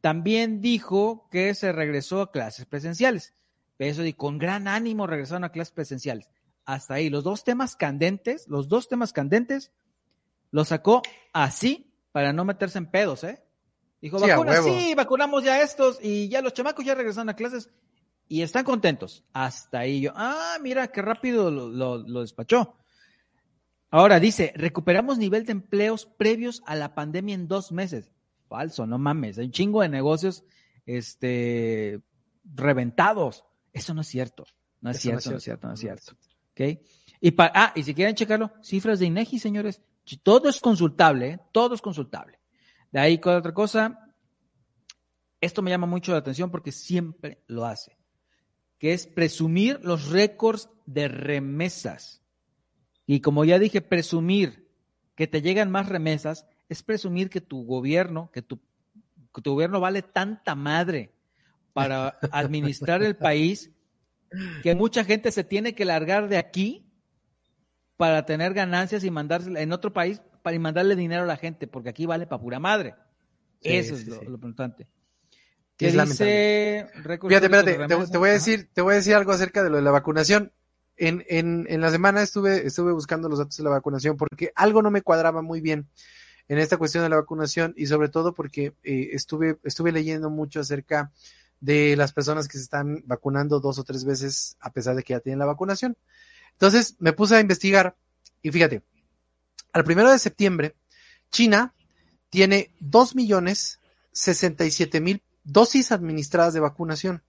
También 0.00 0.60
dijo 0.60 1.28
que 1.30 1.54
se 1.54 1.70
regresó 1.72 2.22
a 2.22 2.32
clases 2.32 2.66
presenciales. 2.66 3.34
Eso 3.78 4.04
y 4.04 4.12
con 4.12 4.38
gran 4.38 4.68
ánimo 4.68 5.06
regresaron 5.06 5.44
a 5.44 5.52
clases 5.52 5.72
presenciales 5.72 6.30
hasta 6.64 6.94
ahí. 6.94 7.10
Los 7.10 7.24
dos 7.24 7.44
temas 7.44 7.76
candentes, 7.76 8.48
los 8.48 8.68
dos 8.68 8.88
temas 8.88 9.12
candentes, 9.12 9.72
los 10.50 10.68
sacó 10.68 11.02
así 11.32 11.92
para 12.12 12.32
no 12.32 12.44
meterse 12.44 12.78
en 12.78 12.90
pedos, 12.90 13.24
¿eh? 13.24 13.42
Dijo, 14.00 14.18
sí, 14.18 14.26
sí, 14.64 14.94
vacunamos 14.96 15.44
ya 15.44 15.62
estos 15.62 15.98
y 16.02 16.28
ya 16.28 16.42
los 16.42 16.52
chamacos 16.52 16.84
ya 16.84 16.94
regresaron 16.94 17.28
a 17.28 17.36
clases 17.36 17.70
y 18.28 18.42
están 18.42 18.64
contentos. 18.64 19.24
Hasta 19.32 19.80
ahí 19.80 20.02
yo, 20.02 20.12
ah, 20.14 20.56
mira 20.62 20.88
qué 20.88 21.02
rápido 21.02 21.50
lo, 21.50 21.98
lo 21.98 22.20
despachó. 22.20 22.76
Ahora 23.92 24.18
dice, 24.18 24.54
recuperamos 24.56 25.18
nivel 25.18 25.44
de 25.44 25.52
empleos 25.52 26.06
previos 26.06 26.62
a 26.64 26.74
la 26.74 26.94
pandemia 26.94 27.34
en 27.34 27.46
dos 27.46 27.72
meses. 27.72 28.10
Falso, 28.48 28.86
no 28.86 28.98
mames, 28.98 29.36
hay 29.36 29.44
un 29.44 29.52
chingo 29.52 29.82
de 29.82 29.90
negocios 29.90 30.44
este, 30.86 32.00
reventados. 32.54 33.44
Eso 33.70 33.92
no 33.92 34.00
es 34.00 34.06
cierto. 34.06 34.46
No 34.80 34.90
es, 34.90 34.98
cierto, 34.98 35.30
no 35.30 35.36
es 35.36 35.44
cierto, 35.44 35.68
no 35.68 35.74
es 35.74 35.80
cierto. 35.80 36.12
¿ok? 36.52 36.80
Y, 37.20 37.34
ah, 37.38 37.72
y 37.76 37.82
si 37.82 37.94
quieren 37.94 38.14
checarlo, 38.14 38.50
cifras 38.62 38.98
de 38.98 39.06
INEGI, 39.06 39.38
señores, 39.38 39.82
todo 40.22 40.48
es 40.48 40.58
consultable, 40.58 41.28
¿eh? 41.28 41.40
todo 41.52 41.74
es 41.74 41.82
consultable. 41.82 42.40
De 42.90 42.98
ahí, 42.98 43.18
con 43.18 43.36
otra 43.36 43.52
cosa? 43.52 44.14
Esto 45.38 45.60
me 45.60 45.70
llama 45.70 45.86
mucho 45.86 46.12
la 46.12 46.18
atención 46.18 46.50
porque 46.50 46.72
siempre 46.72 47.42
lo 47.46 47.66
hace, 47.66 47.96
que 48.82 48.92
es 48.92 49.06
presumir 49.06 49.78
los 49.84 50.08
récords 50.08 50.68
de 50.86 51.06
remesas. 51.06 52.20
Y 53.06 53.20
como 53.20 53.44
ya 53.44 53.60
dije, 53.60 53.80
presumir 53.80 54.68
que 55.14 55.28
te 55.28 55.40
llegan 55.40 55.70
más 55.70 55.88
remesas 55.88 56.46
es 56.68 56.82
presumir 56.82 57.30
que 57.30 57.40
tu 57.40 57.64
gobierno, 57.64 58.32
que 58.32 58.42
tu, 58.42 58.58
que 59.32 59.40
tu 59.40 59.52
gobierno 59.52 59.78
vale 59.78 60.02
tanta 60.02 60.56
madre 60.56 61.14
para 61.72 62.18
administrar 62.32 63.04
el 63.04 63.14
país 63.14 63.70
que 64.64 64.74
mucha 64.74 65.04
gente 65.04 65.30
se 65.30 65.44
tiene 65.44 65.76
que 65.76 65.84
largar 65.84 66.28
de 66.28 66.38
aquí 66.38 66.84
para 67.96 68.26
tener 68.26 68.52
ganancias 68.52 69.04
y 69.04 69.12
mandarse 69.12 69.62
en 69.62 69.70
otro 69.70 69.92
país 69.92 70.20
para 70.42 70.58
mandarle 70.58 70.96
dinero 70.96 71.22
a 71.22 71.26
la 71.26 71.36
gente, 71.36 71.68
porque 71.68 71.90
aquí 71.90 72.04
vale 72.04 72.26
para 72.26 72.42
pura 72.42 72.58
madre. 72.58 72.96
Eso 73.60 73.94
es 73.94 74.08
lo, 74.08 74.24
importante. 74.24 74.88
¿Qué 75.82 75.92
dice 75.92 76.86
Fíjate, 77.02 77.46
espérate, 77.46 77.86
te, 77.86 78.18
voy 78.18 78.30
a 78.30 78.32
decir, 78.32 78.68
te 78.72 78.82
voy 78.82 78.94
a 78.94 78.96
decir 78.96 79.14
algo 79.14 79.32
acerca 79.32 79.62
de 79.62 79.70
lo 79.70 79.76
de 79.76 79.82
la 79.82 79.90
vacunación. 79.90 80.52
En, 80.96 81.24
en, 81.28 81.66
en 81.68 81.80
la 81.80 81.90
semana 81.90 82.22
estuve, 82.22 82.66
estuve 82.66 82.92
buscando 82.92 83.28
los 83.28 83.38
datos 83.38 83.56
de 83.56 83.64
la 83.64 83.70
vacunación 83.70 84.16
porque 84.16 84.52
algo 84.54 84.82
no 84.82 84.90
me 84.90 85.02
cuadraba 85.02 85.42
muy 85.42 85.60
bien 85.60 85.88
en 86.48 86.58
esta 86.58 86.76
cuestión 86.76 87.02
de 87.02 87.10
la 87.10 87.16
vacunación 87.16 87.74
y 87.76 87.86
sobre 87.86 88.08
todo 88.08 88.34
porque 88.34 88.74
eh, 88.82 89.08
estuve, 89.12 89.58
estuve 89.64 89.90
leyendo 89.90 90.30
mucho 90.30 90.60
acerca 90.60 91.10
de 91.60 91.96
las 91.96 92.12
personas 92.12 92.46
que 92.46 92.58
se 92.58 92.64
están 92.64 93.02
vacunando 93.06 93.60
dos 93.60 93.78
o 93.78 93.84
tres 93.84 94.04
veces 94.04 94.56
a 94.60 94.70
pesar 94.72 94.94
de 94.94 95.02
que 95.02 95.14
ya 95.14 95.20
tienen 95.20 95.38
la 95.38 95.46
vacunación. 95.46 95.96
Entonces 96.52 96.96
me 96.98 97.12
puse 97.12 97.36
a 97.36 97.40
investigar 97.40 97.96
y 98.42 98.50
fíjate, 98.50 98.82
al 99.72 99.84
primero 99.84 100.10
de 100.10 100.18
septiembre, 100.18 100.76
China 101.30 101.74
tiene 102.30 102.74
dos 102.80 103.14
millones 103.14 103.80
sesenta 104.12 104.64
y 104.64 104.70
siete 104.70 105.00
mil 105.00 105.22
dosis 105.44 105.92
administradas 105.92 106.54
de 106.54 106.60
vacunación. 106.60 107.22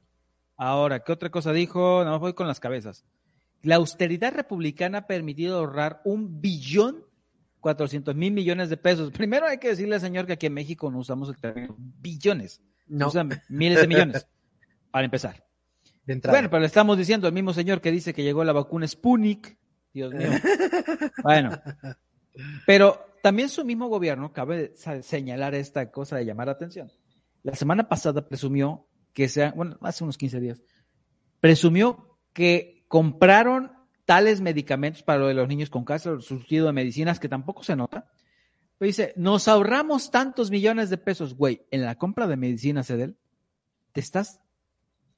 Ahora, 0.55 1.01
¿qué 1.01 1.11
otra 1.11 1.29
cosa 1.29 1.51
dijo? 1.51 2.05
No, 2.05 2.17
voy 2.19 2.31
con 2.31 2.47
las 2.47 2.61
cabezas. 2.61 3.03
La 3.63 3.75
austeridad 3.75 4.33
republicana 4.33 4.99
ha 4.99 5.07
permitido 5.07 5.57
ahorrar 5.57 5.99
un 6.05 6.39
billón 6.39 7.03
cuatrocientos 7.59 8.15
mil 8.15 8.31
millones 8.31 8.69
de 8.69 8.77
pesos. 8.77 9.11
Primero 9.11 9.45
hay 9.45 9.57
que 9.57 9.67
decirle, 9.67 9.99
señor, 9.99 10.25
que 10.25 10.31
aquí 10.31 10.45
en 10.45 10.53
México 10.53 10.89
no 10.89 10.99
usamos 10.99 11.27
el 11.27 11.35
término 11.35 11.75
billones. 11.77 12.61
No. 12.87 13.09
Usan 13.09 13.41
miles 13.49 13.81
de 13.81 13.87
millones, 13.89 14.25
para 14.89 15.03
empezar. 15.03 15.45
Bueno, 16.05 16.49
pero 16.49 16.61
le 16.61 16.67
estamos 16.67 16.97
diciendo 16.97 17.27
al 17.27 17.33
mismo 17.33 17.51
señor 17.51 17.81
que 17.81 17.91
dice 17.91 18.13
que 18.13 18.23
llegó 18.23 18.45
la 18.45 18.53
vacuna 18.53 18.87
Sputnik. 18.87 19.57
Dios 19.93 20.13
mío. 20.13 20.29
bueno. 21.23 21.51
Pero 22.65 23.05
también 23.21 23.49
su 23.49 23.63
mismo 23.63 23.87
gobierno, 23.87 24.33
cabe 24.33 24.73
señalar 25.01 25.55
esta 25.55 25.91
cosa 25.91 26.17
de 26.17 26.25
llamar 26.25 26.47
la 26.47 26.53
atención. 26.53 26.91
La 27.43 27.55
semana 27.55 27.87
pasada 27.87 28.27
presumió 28.27 28.87
que 29.13 29.29
sea, 29.29 29.51
bueno, 29.51 29.77
hace 29.81 30.03
unos 30.03 30.17
15 30.17 30.39
días, 30.39 30.63
presumió 31.39 32.19
que 32.33 32.85
compraron 32.87 33.71
tales 34.05 34.41
medicamentos 34.41 35.03
para 35.03 35.19
lo 35.19 35.27
de 35.27 35.33
los 35.33 35.47
niños 35.47 35.69
con 35.69 35.85
cáncer, 35.85 36.21
surtido 36.21 36.65
de 36.65 36.73
medicinas, 36.73 37.19
que 37.19 37.29
tampoco 37.29 37.63
se 37.63 37.75
nota, 37.75 38.09
dice, 38.85 39.13
nos 39.15 39.47
ahorramos 39.47 40.11
tantos 40.11 40.51
millones 40.51 40.89
de 40.89 40.97
pesos, 40.97 41.35
güey, 41.35 41.65
en 41.71 41.83
la 41.83 41.95
compra 41.95 42.27
de 42.27 42.37
medicinas, 42.37 42.89
Edel, 42.89 43.17
te 43.91 43.99
estás, 43.99 44.41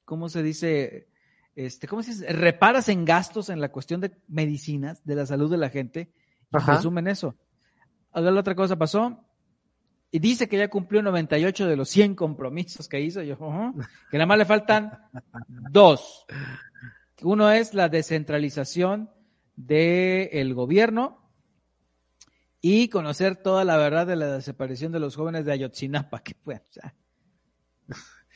¿cómo 0.04 0.28
se 0.28 0.42
dice? 0.42 1.08
Este, 1.56 1.88
¿cómo 1.88 2.02
se 2.02 2.12
dice? 2.12 2.32
Reparas 2.32 2.88
en 2.88 3.04
gastos 3.04 3.48
en 3.48 3.60
la 3.60 3.72
cuestión 3.72 4.00
de 4.00 4.12
medicinas, 4.28 5.04
de 5.04 5.16
la 5.16 5.26
salud 5.26 5.50
de 5.50 5.56
la 5.56 5.70
gente, 5.70 6.12
y 6.52 6.58
resumen 6.58 7.08
eso. 7.08 7.34
Ahora 8.12 8.30
la 8.30 8.40
otra 8.40 8.54
cosa 8.54 8.76
pasó, 8.76 9.24
y 10.10 10.18
dice 10.18 10.48
que 10.48 10.58
ya 10.58 10.68
cumplió 10.68 11.02
98 11.02 11.66
de 11.66 11.76
los 11.76 11.88
100 11.88 12.14
compromisos 12.14 12.88
que 12.88 13.00
hizo, 13.00 13.22
yo, 13.22 13.36
que 14.10 14.18
nada 14.18 14.26
más 14.26 14.38
le 14.38 14.44
faltan 14.44 14.92
dos. 15.70 16.26
Uno 17.22 17.50
es 17.50 17.74
la 17.74 17.88
descentralización 17.88 19.10
del 19.56 20.54
gobierno, 20.54 21.26
y 22.60 22.88
conocer 22.88 23.36
toda 23.36 23.64
la 23.64 23.76
verdad 23.76 24.06
de 24.06 24.16
la 24.16 24.26
desaparición 24.26 24.90
de 24.92 25.00
los 25.00 25.14
jóvenes 25.14 25.44
de 25.44 25.52
Ayotzinapa, 25.52 26.18
que 26.24 26.34
fue, 26.34 26.60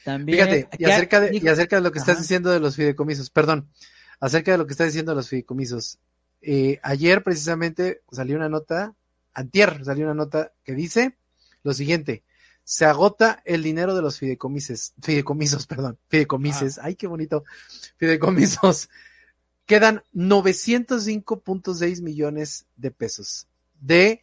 también. 0.04 0.38
Fíjate, 0.38 0.68
y 0.78 0.84
acerca, 0.84 1.20
de, 1.20 1.36
y 1.36 1.48
acerca 1.48 1.76
de 1.76 1.82
lo 1.82 1.92
que 1.92 1.98
estás 1.98 2.18
diciendo 2.18 2.50
de 2.50 2.60
los 2.60 2.76
fideicomisos, 2.76 3.30
perdón, 3.30 3.68
acerca 4.20 4.52
de 4.52 4.58
lo 4.58 4.66
que 4.66 4.72
estás 4.72 4.88
diciendo 4.88 5.12
de 5.12 5.16
los 5.16 5.28
fideicomisos. 5.28 5.98
Eh, 6.42 6.78
ayer 6.82 7.22
precisamente 7.22 8.02
salió 8.10 8.36
una 8.36 8.48
nota, 8.48 8.94
antier 9.34 9.84
salió 9.84 10.06
una 10.06 10.14
nota 10.14 10.52
que 10.64 10.74
dice 10.74 11.16
lo 11.62 11.74
siguiente, 11.74 12.24
se 12.64 12.84
agota 12.84 13.42
el 13.44 13.62
dinero 13.62 13.94
de 13.94 14.02
los 14.02 14.18
fideicomises, 14.18 14.94
fideicomisos, 15.02 15.66
perdón, 15.68 15.98
fideicomises, 16.08 16.78
ay, 16.78 16.94
qué 16.94 17.06
bonito, 17.06 17.44
fideicomisos. 17.96 18.88
Quedan 19.66 20.02
905.6 20.14 22.02
millones 22.02 22.66
de 22.76 22.90
pesos 22.90 23.46
de 23.80 24.20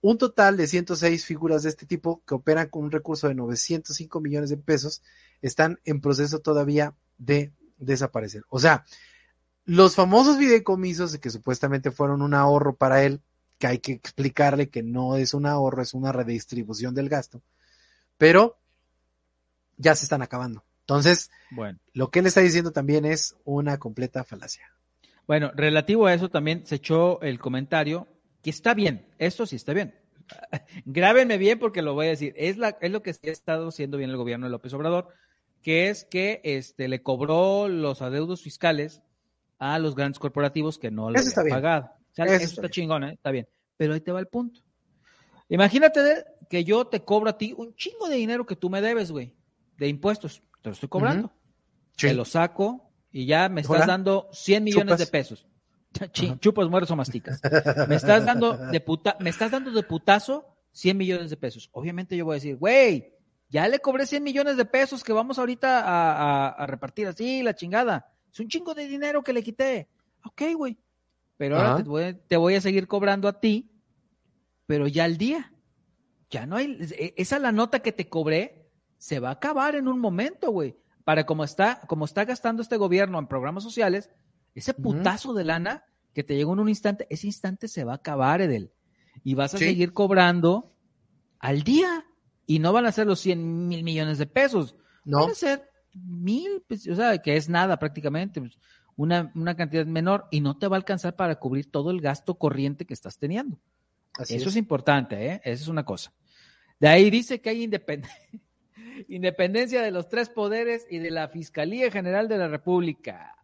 un 0.00 0.18
total 0.18 0.56
de 0.56 0.66
106 0.66 1.24
figuras 1.24 1.62
de 1.62 1.70
este 1.70 1.86
tipo 1.86 2.22
que 2.26 2.34
operan 2.34 2.68
con 2.68 2.84
un 2.84 2.90
recurso 2.90 3.28
de 3.28 3.34
905 3.34 4.20
millones 4.20 4.50
de 4.50 4.56
pesos, 4.56 5.02
están 5.42 5.80
en 5.84 6.00
proceso 6.00 6.38
todavía 6.40 6.94
de 7.16 7.52
desaparecer. 7.78 8.42
O 8.48 8.58
sea, 8.58 8.84
los 9.64 9.94
famosos 9.94 10.38
videocomisos 10.38 11.18
que 11.18 11.30
supuestamente 11.30 11.90
fueron 11.90 12.22
un 12.22 12.34
ahorro 12.34 12.76
para 12.76 13.02
él, 13.02 13.20
que 13.58 13.66
hay 13.66 13.78
que 13.78 13.92
explicarle 13.92 14.68
que 14.68 14.82
no 14.82 15.16
es 15.16 15.34
un 15.34 15.46
ahorro, 15.46 15.82
es 15.82 15.94
una 15.94 16.12
redistribución 16.12 16.94
del 16.94 17.08
gasto, 17.08 17.42
pero 18.16 18.56
ya 19.76 19.94
se 19.94 20.04
están 20.04 20.22
acabando. 20.22 20.64
Entonces, 20.80 21.30
bueno. 21.50 21.78
lo 21.92 22.10
que 22.10 22.20
él 22.20 22.26
está 22.26 22.40
diciendo 22.40 22.72
también 22.72 23.04
es 23.04 23.36
una 23.44 23.78
completa 23.78 24.24
falacia. 24.24 24.72
Bueno, 25.26 25.50
relativo 25.54 26.06
a 26.06 26.14
eso 26.14 26.30
también 26.30 26.66
se 26.66 26.76
echó 26.76 27.20
el 27.20 27.38
comentario 27.38 28.08
que 28.42 28.50
está 28.50 28.74
bien, 28.74 29.06
esto 29.18 29.46
sí 29.46 29.56
está 29.56 29.72
bien. 29.72 29.94
Grábenme 30.84 31.38
bien 31.38 31.58
porque 31.58 31.82
lo 31.82 31.94
voy 31.94 32.06
a 32.06 32.10
decir. 32.10 32.34
Es, 32.36 32.56
la, 32.56 32.76
es 32.80 32.90
lo 32.90 33.02
que 33.02 33.10
ha 33.10 33.30
estado 33.30 33.68
haciendo 33.68 33.96
bien 33.96 34.10
el 34.10 34.16
gobierno 34.16 34.46
de 34.46 34.50
López 34.50 34.72
Obrador, 34.74 35.08
que 35.62 35.88
es 35.88 36.04
que 36.04 36.40
este, 36.44 36.88
le 36.88 37.02
cobró 37.02 37.68
los 37.68 38.02
adeudos 38.02 38.42
fiscales 38.42 39.02
a 39.58 39.78
los 39.78 39.94
grandes 39.94 40.18
corporativos 40.18 40.78
que 40.78 40.90
no 40.90 41.10
le 41.10 41.18
habían 41.18 41.48
pagado. 41.48 41.90
eso, 42.16 42.44
está, 42.44 42.68
chingón, 42.68 43.04
¿eh? 43.04 43.12
está 43.14 43.30
bien. 43.30 43.48
Pero 43.76 43.94
ahí 43.94 44.00
te 44.00 44.12
va 44.12 44.20
el 44.20 44.28
punto. 44.28 44.60
Imagínate 45.48 46.24
que 46.48 46.64
yo 46.64 46.86
te 46.86 47.04
cobro 47.04 47.30
a 47.30 47.38
ti 47.38 47.54
un 47.56 47.74
chingo 47.74 48.08
de 48.08 48.16
dinero 48.16 48.46
que 48.46 48.56
tú 48.56 48.70
me 48.70 48.80
debes, 48.80 49.10
güey, 49.10 49.34
de 49.76 49.88
impuestos. 49.88 50.42
Te 50.62 50.68
lo 50.68 50.74
estoy 50.74 50.88
cobrando. 50.88 51.32
Te 51.96 52.14
lo 52.14 52.24
saco 52.24 52.92
y 53.10 53.26
ya 53.26 53.48
me 53.48 53.62
estás 53.62 53.86
dando 53.86 54.28
100 54.32 54.64
millones 54.64 54.98
de 54.98 55.06
pesos. 55.06 55.46
Chupas, 56.40 56.68
mueres 56.68 56.90
o 56.90 56.96
masticas. 56.96 57.40
Me 57.88 57.96
estás 57.96 58.24
dando 58.24 58.56
de 58.56 58.80
puta, 58.80 59.16
me 59.20 59.30
estás 59.30 59.50
dando 59.50 59.70
de 59.70 59.82
putazo 59.82 60.46
100 60.72 60.96
millones 60.96 61.30
de 61.30 61.36
pesos. 61.36 61.68
Obviamente 61.72 62.16
yo 62.16 62.24
voy 62.24 62.34
a 62.34 62.36
decir, 62.36 62.56
güey, 62.56 63.14
ya 63.48 63.66
le 63.68 63.80
cobré 63.80 64.06
100 64.06 64.22
millones 64.22 64.56
de 64.56 64.64
pesos 64.64 65.02
que 65.02 65.12
vamos 65.12 65.38
ahorita 65.38 66.52
a, 66.52 66.66
repartir 66.66 67.06
así, 67.06 67.42
la 67.42 67.54
chingada. 67.54 68.12
Es 68.32 68.40
un 68.40 68.48
chingo 68.48 68.74
de 68.74 68.86
dinero 68.86 69.22
que 69.22 69.32
le 69.32 69.42
quité. 69.42 69.88
Ok, 70.24 70.42
güey. 70.56 70.78
Pero 71.36 71.56
ahora 71.56 71.82
te 72.26 72.36
voy, 72.36 72.54
a 72.54 72.60
seguir 72.60 72.86
cobrando 72.88 73.28
a 73.28 73.40
ti, 73.40 73.70
pero 74.66 74.86
ya 74.86 75.04
al 75.04 75.16
día. 75.16 75.52
Ya 76.30 76.44
no 76.44 76.56
hay, 76.56 76.76
e, 76.98 77.14
esa 77.16 77.38
la 77.38 77.52
nota 77.52 77.80
que 77.80 77.92
te 77.92 78.08
cobré, 78.08 78.68
se 78.98 79.18
va 79.18 79.30
a 79.30 79.32
acabar 79.32 79.76
en 79.76 79.88
un 79.88 79.98
momento, 79.98 80.50
güey. 80.50 80.76
Para 81.04 81.24
como 81.24 81.42
está, 81.42 81.80
como 81.86 82.04
está 82.04 82.26
gastando 82.26 82.60
este 82.60 82.76
gobierno 82.76 83.18
en 83.18 83.28
programas 83.28 83.64
sociales, 83.64 84.10
ese 84.54 84.74
putazo 84.74 85.32
de 85.32 85.44
lana 85.44 85.84
que 86.18 86.24
te 86.24 86.34
llegó 86.34 86.52
en 86.52 86.58
un 86.58 86.68
instante, 86.68 87.06
ese 87.10 87.28
instante 87.28 87.68
se 87.68 87.84
va 87.84 87.92
a 87.92 87.94
acabar, 87.94 88.40
Edel. 88.40 88.72
Y 89.22 89.34
vas 89.34 89.54
a 89.54 89.58
seguir 89.58 89.92
cobrando 89.92 90.74
al 91.38 91.62
día. 91.62 92.06
Y 92.44 92.58
no 92.58 92.72
van 92.72 92.86
a 92.86 92.90
ser 92.90 93.06
los 93.06 93.20
100 93.20 93.68
mil 93.68 93.84
millones 93.84 94.18
de 94.18 94.26
pesos. 94.26 94.74
No. 95.04 95.20
Van 95.20 95.30
a 95.30 95.34
ser 95.34 95.70
mil, 95.94 96.64
pues, 96.66 96.88
o 96.88 96.96
sea, 96.96 97.18
que 97.18 97.36
es 97.36 97.48
nada 97.48 97.78
prácticamente. 97.78 98.40
Pues, 98.40 98.58
una, 98.96 99.30
una, 99.36 99.54
cantidad 99.54 99.86
menor 99.86 100.26
y 100.32 100.40
no 100.40 100.58
te 100.58 100.66
va 100.66 100.74
a 100.74 100.78
alcanzar 100.78 101.14
para 101.14 101.36
cubrir 101.36 101.70
todo 101.70 101.92
el 101.92 102.00
gasto 102.00 102.34
corriente 102.34 102.84
que 102.84 102.94
estás 102.94 103.16
teniendo. 103.20 103.60
Eso 104.18 104.48
es. 104.48 104.56
importante, 104.56 105.24
¿eh? 105.24 105.40
Esa 105.44 105.62
es 105.62 105.68
una 105.68 105.84
cosa. 105.84 106.12
De 106.80 106.88
ahí 106.88 107.10
dice 107.10 107.40
que 107.40 107.50
hay 107.50 107.62
independencia 109.08 109.82
de 109.82 109.92
los 109.92 110.08
tres 110.08 110.30
poderes 110.30 110.84
y 110.90 110.98
de 110.98 111.12
la 111.12 111.28
Fiscalía 111.28 111.92
General 111.92 112.26
de 112.26 112.38
la 112.38 112.48
República. 112.48 113.36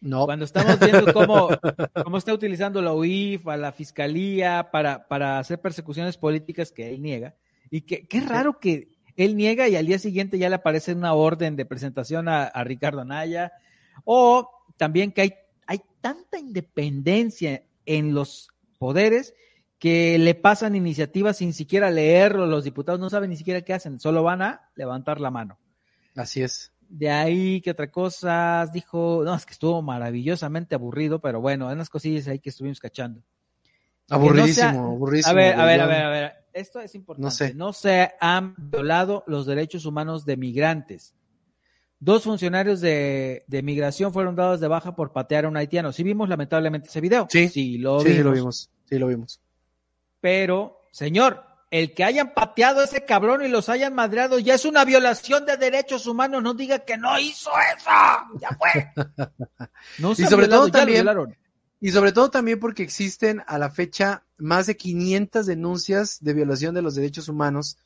No. 0.00 0.26
Cuando 0.26 0.44
estamos 0.44 0.78
viendo 0.78 1.12
cómo, 1.12 1.48
cómo 2.04 2.18
está 2.18 2.32
utilizando 2.32 2.80
la 2.82 2.92
UIF, 2.92 3.48
a 3.48 3.56
la 3.56 3.72
fiscalía 3.72 4.70
para, 4.70 5.08
para 5.08 5.38
hacer 5.38 5.60
persecuciones 5.60 6.16
políticas 6.16 6.72
que 6.72 6.90
él 6.90 7.02
niega. 7.02 7.34
Y 7.70 7.82
que 7.82 8.06
qué 8.06 8.20
raro 8.20 8.58
que 8.60 8.88
él 9.16 9.36
niega 9.36 9.68
y 9.68 9.76
al 9.76 9.86
día 9.86 9.98
siguiente 9.98 10.38
ya 10.38 10.48
le 10.48 10.54
aparece 10.54 10.94
una 10.94 11.12
orden 11.12 11.56
de 11.56 11.66
presentación 11.66 12.28
a, 12.28 12.50
Ricardo 12.64 13.00
Anaya. 13.00 13.52
O 14.04 14.48
también 14.76 15.12
que 15.12 15.22
hay, 15.22 15.34
hay 15.66 15.80
tanta 16.00 16.38
independencia 16.38 17.64
en 17.84 18.14
los 18.14 18.48
poderes 18.78 19.34
que 19.78 20.18
le 20.18 20.34
pasan 20.34 20.76
iniciativas 20.76 21.38
sin 21.38 21.52
siquiera 21.52 21.90
leerlo. 21.90 22.46
Los 22.46 22.64
diputados 22.64 23.00
no 23.00 23.10
saben 23.10 23.30
ni 23.30 23.36
siquiera 23.36 23.62
qué 23.62 23.74
hacen, 23.74 23.98
solo 23.98 24.22
van 24.22 24.42
a 24.42 24.70
levantar 24.76 25.20
la 25.20 25.30
mano. 25.30 25.58
Así 26.14 26.42
es. 26.42 26.72
De 26.88 27.10
ahí, 27.10 27.60
¿qué 27.60 27.70
otra 27.70 27.90
cosa? 27.90 28.68
Dijo, 28.72 29.22
no, 29.24 29.34
es 29.34 29.44
que 29.44 29.52
estuvo 29.52 29.82
maravillosamente 29.82 30.74
aburrido, 30.74 31.20
pero 31.20 31.40
bueno, 31.40 31.68
hay 31.68 31.74
unas 31.74 31.90
cosillas 31.90 32.28
ahí 32.28 32.38
que 32.38 32.48
estuvimos 32.48 32.80
cachando. 32.80 33.22
Aburridísimo, 34.08 34.86
aburridísimo. 34.86 35.32
A 35.32 35.34
ver, 35.34 35.54
a 35.54 35.64
ver, 35.64 35.80
a 35.80 35.86
ver, 35.86 36.02
a 36.02 36.08
ver. 36.08 36.32
Esto 36.52 36.80
es 36.80 36.94
importante. 36.94 37.24
No, 37.24 37.30
sé. 37.30 37.54
no 37.54 37.72
se 37.72 38.12
han 38.20 38.54
violado 38.56 39.22
los 39.26 39.46
derechos 39.46 39.84
humanos 39.84 40.24
de 40.24 40.36
migrantes. 40.36 41.14
Dos 42.00 42.22
funcionarios 42.24 42.80
de, 42.80 43.44
de, 43.46 43.62
migración 43.62 44.12
fueron 44.12 44.34
dados 44.34 44.60
de 44.60 44.68
baja 44.68 44.96
por 44.96 45.12
patear 45.12 45.44
a 45.44 45.48
un 45.48 45.56
haitiano. 45.56 45.92
Sí 45.92 46.02
vimos 46.04 46.28
lamentablemente 46.28 46.88
ese 46.88 47.00
video. 47.00 47.26
Sí, 47.28 47.48
sí 47.48 47.76
lo 47.76 48.02
vimos. 48.02 48.14
Sí, 48.14 48.22
lo 48.22 48.32
vimos. 48.32 48.70
Sí, 48.84 48.98
lo 48.98 49.06
vimos. 49.08 49.40
pero, 50.20 50.86
señor, 50.90 51.44
el 51.70 51.94
que 51.94 52.04
hayan 52.04 52.32
pateado 52.32 52.80
a 52.80 52.84
ese 52.84 53.04
cabrón 53.04 53.44
y 53.44 53.48
los 53.48 53.68
hayan 53.68 53.94
madreado 53.94 54.38
ya 54.38 54.54
es 54.54 54.64
una 54.64 54.84
violación 54.84 55.44
de 55.44 55.56
derechos 55.56 56.06
humanos. 56.06 56.42
No 56.42 56.54
diga 56.54 56.80
que 56.80 56.96
no 56.96 57.18
hizo 57.18 57.50
eso. 57.76 57.90
Ya 58.40 58.56
fue. 58.56 58.92
No 59.98 60.12
y 60.12 60.26
sobre 60.26 60.48
todo 60.48 60.70
también, 60.70 61.06
y 61.80 61.90
sobre 61.90 62.12
todo 62.12 62.30
también 62.30 62.58
porque 62.58 62.82
existen 62.82 63.42
a 63.46 63.58
la 63.58 63.70
fecha 63.70 64.24
más 64.36 64.66
de 64.66 64.76
500 64.76 65.46
denuncias 65.46 66.18
de 66.20 66.34
violación 66.34 66.74
de 66.74 66.82
los 66.82 66.94
derechos 66.94 67.28
humanos 67.28 67.78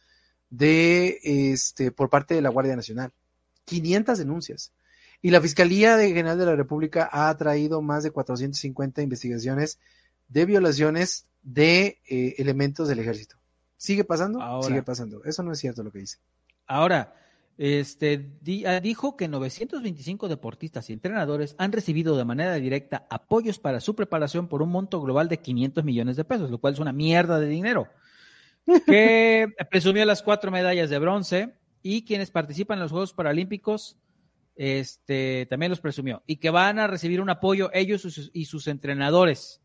de 0.49 1.19
este 1.23 1.91
por 1.93 2.09
parte 2.09 2.35
de 2.35 2.43
la 2.43 2.51
Guardia 2.51 2.77
Nacional. 2.77 3.13
500 3.67 4.19
denuncias. 4.19 4.73
Y 5.21 5.31
la 5.31 5.41
Fiscalía 5.41 5.97
General 5.99 6.39
de 6.39 6.47
la 6.47 6.57
República 6.57 7.09
ha 7.13 7.35
traído 7.37 7.81
más 7.81 8.03
de 8.03 8.11
450 8.11 9.03
investigaciones 9.03 9.79
de 10.29 10.47
violaciones 10.47 11.27
de 11.43 12.01
eh, 12.09 12.35
elementos 12.39 12.89
del 12.89 12.99
ejército. 12.99 13.42
¿Sigue 13.83 14.05
pasando? 14.05 14.63
Sigue 14.63 14.85
pasando. 14.85 15.25
Eso 15.25 15.43
no 15.43 15.51
es 15.51 15.59
cierto 15.59 15.83
lo 15.83 15.91
que 15.91 15.99
dice. 15.99 16.19
Ahora, 16.69 17.17
este, 17.59 18.31
ah, 18.65 18.79
dijo 18.79 19.17
que 19.17 19.27
925 19.27 20.29
deportistas 20.29 20.89
y 20.89 20.93
entrenadores 20.93 21.57
han 21.59 21.73
recibido 21.73 22.17
de 22.17 22.25
manera 22.25 22.55
directa 22.55 23.09
apoyos 23.11 23.59
para 23.59 23.81
su 23.81 23.97
preparación 23.97 24.47
por 24.47 24.63
un 24.63 24.71
monto 24.71 25.01
global 25.01 25.29
de 25.29 25.41
500 25.41 25.83
millones 25.83 26.15
de 26.17 26.23
pesos, 26.23 26.49
lo 26.49 26.59
cual 26.59 26.75
es 26.75 26.79
una 26.79 26.93
mierda 26.93 27.41
de 27.41 27.49
dinero. 27.49 27.89
Que 28.87 29.53
presumió 29.69 30.05
las 30.05 30.23
cuatro 30.23 30.53
medallas 30.53 30.89
de 30.89 31.01
bronce 31.01 31.57
y 31.83 32.05
quienes 32.05 32.31
participan 32.31 32.79
en 32.79 32.83
los 32.83 32.93
Juegos 32.93 33.13
Paralímpicos 33.13 33.99
este, 34.55 35.49
también 35.51 35.71
los 35.71 35.81
presumió. 35.81 36.23
Y 36.29 36.37
que 36.37 36.51
van 36.51 36.79
a 36.79 36.87
recibir 36.87 37.21
un 37.21 37.31
apoyo 37.31 37.69
ellos 37.73 38.31
y 38.33 38.45
sus 38.45 38.69
entrenadores 38.69 39.61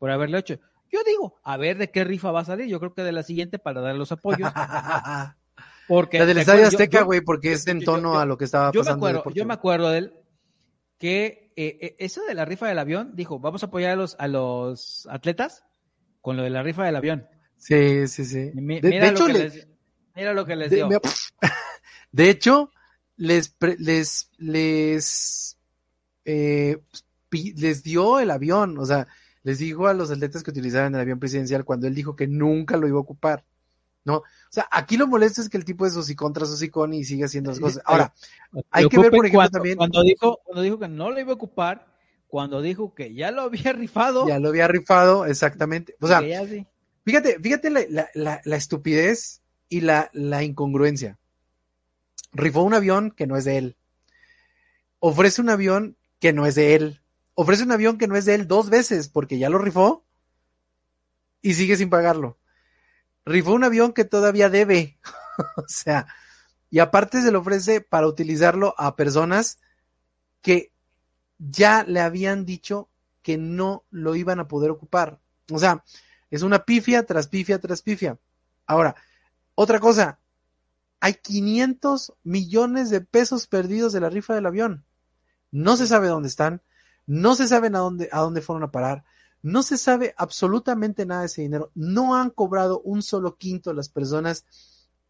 por 0.00 0.10
haberlo 0.10 0.38
hecho. 0.38 0.58
Yo 0.94 1.00
digo, 1.04 1.40
a 1.42 1.56
ver 1.56 1.76
de 1.76 1.90
qué 1.90 2.04
rifa 2.04 2.30
va 2.30 2.42
a 2.42 2.44
salir. 2.44 2.68
Yo 2.68 2.78
creo 2.78 2.94
que 2.94 3.02
de 3.02 3.10
la 3.10 3.24
siguiente 3.24 3.58
para 3.58 3.80
dar 3.80 3.96
los 3.96 4.12
apoyos. 4.12 4.48
Porque 5.88 6.20
la 6.20 6.26
del 6.26 6.38
Estadio 6.38 6.68
Azteca, 6.68 7.02
güey, 7.02 7.20
porque 7.20 7.52
es 7.52 7.66
en 7.66 7.84
tono 7.84 8.18
a 8.18 8.24
lo 8.24 8.38
que 8.38 8.46
estaba 8.46 8.72
pasando. 8.72 9.04
Me 9.04 9.10
acuerdo, 9.10 9.30
yo 9.34 9.44
me 9.44 9.52
acuerdo 9.52 9.90
de 9.90 9.98
él 9.98 10.14
que 10.96 11.52
eh, 11.56 11.78
eh, 11.78 11.96
eso 11.98 12.24
de 12.24 12.32
la 12.32 12.46
rifa 12.46 12.66
del 12.66 12.78
avión, 12.78 13.12
dijo, 13.14 13.38
vamos 13.38 13.62
a 13.62 13.66
apoyar 13.66 13.90
a 13.90 13.96
los, 13.96 14.16
a 14.18 14.26
los 14.26 15.06
atletas 15.10 15.62
con 16.22 16.38
lo 16.38 16.42
de 16.42 16.48
la 16.48 16.62
rifa 16.62 16.86
del 16.86 16.96
avión. 16.96 17.28
Sí, 17.58 18.08
sí, 18.08 18.24
sí. 18.24 18.50
mira, 18.54 19.10
lo 19.10 19.26
que 19.26 19.32
les, 19.34 19.68
mira, 20.14 20.32
lo 20.32 20.46
que 20.46 20.56
les, 20.56 20.70
dio. 20.70 20.88
De, 22.12 22.30
hecho, 22.30 22.70
les, 23.18 23.54
les, 23.78 24.30
les, 24.38 25.58
eh, 26.24 26.78
les 27.30 27.82
dio 27.82 28.20
el 28.20 28.30
avión, 28.30 28.78
o 28.78 28.86
sea, 28.86 29.06
les 29.44 29.58
dijo 29.58 29.86
a 29.86 29.94
los 29.94 30.10
atletas 30.10 30.42
que 30.42 30.50
utilizaran 30.50 30.94
el 30.94 31.00
avión 31.00 31.20
presidencial 31.20 31.64
cuando 31.64 31.86
él 31.86 31.94
dijo 31.94 32.16
que 32.16 32.26
nunca 32.26 32.76
lo 32.76 32.88
iba 32.88 32.96
a 32.96 33.02
ocupar. 33.02 33.44
¿No? 34.06 34.16
O 34.16 34.24
sea, 34.50 34.66
aquí 34.70 34.98
lo 34.98 35.06
molesto 35.06 35.40
es 35.40 35.48
que 35.48 35.56
el 35.56 35.64
tipo 35.64 35.86
es 35.86 35.94
sus 35.94 36.14
contra 36.14 36.44
hocicón 36.44 36.92
y 36.92 37.04
sigue 37.04 37.24
haciendo 37.24 37.50
las 37.50 37.60
cosas. 37.60 37.82
Ahora, 37.86 38.12
hay 38.70 38.88
que 38.88 38.98
ver, 38.98 39.10
por 39.10 39.24
ejemplo, 39.24 39.48
también. 39.48 39.76
Cuando 39.78 40.02
dijo, 40.02 40.40
cuando 40.44 40.62
dijo 40.62 40.78
que 40.78 40.88
no 40.88 41.10
lo 41.10 41.20
iba 41.20 41.30
a 41.30 41.34
ocupar, 41.34 41.86
cuando 42.26 42.60
dijo 42.60 42.94
que 42.94 43.14
ya 43.14 43.30
lo 43.30 43.42
había 43.42 43.72
rifado. 43.72 44.28
Ya 44.28 44.38
lo 44.38 44.50
había 44.50 44.68
rifado, 44.68 45.24
exactamente. 45.24 45.96
O 46.00 46.08
sea, 46.08 46.20
fíjate, 47.04 47.38
fíjate 47.40 47.70
la, 47.70 48.08
la, 48.14 48.42
la, 48.44 48.56
estupidez 48.56 49.40
y 49.70 49.80
la, 49.80 50.10
la 50.12 50.42
incongruencia. 50.42 51.18
Rifó 52.32 52.62
un 52.62 52.74
avión 52.74 53.10
que 53.10 53.26
no 53.26 53.38
es 53.38 53.46
de 53.46 53.56
él. 53.56 53.76
Ofrece 54.98 55.40
un 55.40 55.48
avión 55.48 55.96
que 56.18 56.34
no 56.34 56.44
es 56.44 56.56
de 56.56 56.74
él 56.74 57.03
ofrece 57.34 57.62
un 57.62 57.72
avión 57.72 57.98
que 57.98 58.06
no 58.06 58.16
es 58.16 58.24
de 58.24 58.34
él 58.34 58.46
dos 58.46 58.70
veces 58.70 59.08
porque 59.08 59.38
ya 59.38 59.48
lo 59.48 59.58
rifó 59.58 60.04
y 61.42 61.54
sigue 61.54 61.76
sin 61.76 61.90
pagarlo. 61.90 62.38
Rifó 63.24 63.52
un 63.52 63.64
avión 63.64 63.92
que 63.92 64.04
todavía 64.04 64.50
debe. 64.50 64.98
o 65.56 65.64
sea, 65.66 66.06
y 66.70 66.78
aparte 66.78 67.22
se 67.22 67.30
lo 67.30 67.40
ofrece 67.40 67.80
para 67.80 68.06
utilizarlo 68.06 68.74
a 68.78 68.96
personas 68.96 69.58
que 70.42 70.72
ya 71.38 71.84
le 71.84 72.00
habían 72.00 72.44
dicho 72.44 72.88
que 73.22 73.38
no 73.38 73.84
lo 73.90 74.14
iban 74.14 74.40
a 74.40 74.48
poder 74.48 74.70
ocupar. 74.70 75.20
O 75.50 75.58
sea, 75.58 75.84
es 76.30 76.42
una 76.42 76.64
pifia 76.64 77.04
tras 77.04 77.28
pifia 77.28 77.58
tras 77.58 77.82
pifia. 77.82 78.18
Ahora, 78.66 78.96
otra 79.54 79.80
cosa, 79.80 80.18
hay 81.00 81.14
500 81.14 82.14
millones 82.22 82.90
de 82.90 83.00
pesos 83.00 83.46
perdidos 83.46 83.92
de 83.92 84.00
la 84.00 84.10
rifa 84.10 84.34
del 84.34 84.46
avión. 84.46 84.84
No 85.50 85.76
se 85.76 85.86
sabe 85.86 86.08
dónde 86.08 86.28
están, 86.28 86.62
no 87.06 87.34
se 87.34 87.46
sabe 87.48 87.68
a 87.68 87.78
dónde, 87.78 88.08
a 88.12 88.20
dónde 88.20 88.40
fueron 88.40 88.62
a 88.62 88.70
parar, 88.70 89.04
no 89.42 89.62
se 89.62 89.76
sabe 89.76 90.14
absolutamente 90.16 91.04
nada 91.04 91.20
de 91.20 91.26
ese 91.26 91.42
dinero, 91.42 91.70
no 91.74 92.16
han 92.16 92.30
cobrado 92.30 92.80
un 92.80 93.02
solo 93.02 93.36
quinto 93.36 93.74
las 93.74 93.88
personas 93.90 94.46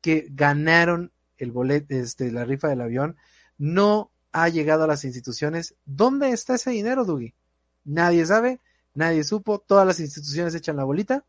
que 0.00 0.26
ganaron 0.30 1.12
el 1.36 1.52
boleto, 1.52 1.94
este, 1.94 2.32
la 2.32 2.44
rifa 2.44 2.68
del 2.68 2.80
avión, 2.80 3.16
no 3.58 4.10
ha 4.32 4.48
llegado 4.48 4.84
a 4.84 4.86
las 4.88 5.04
instituciones. 5.04 5.76
¿Dónde 5.84 6.30
está 6.30 6.56
ese 6.56 6.70
dinero, 6.70 7.04
Dugi? 7.04 7.34
Nadie 7.84 8.26
sabe, 8.26 8.60
nadie 8.94 9.22
supo, 9.22 9.60
todas 9.60 9.86
las 9.86 10.00
instituciones 10.00 10.54
echan 10.54 10.76
la 10.76 10.84
bolita 10.84 11.24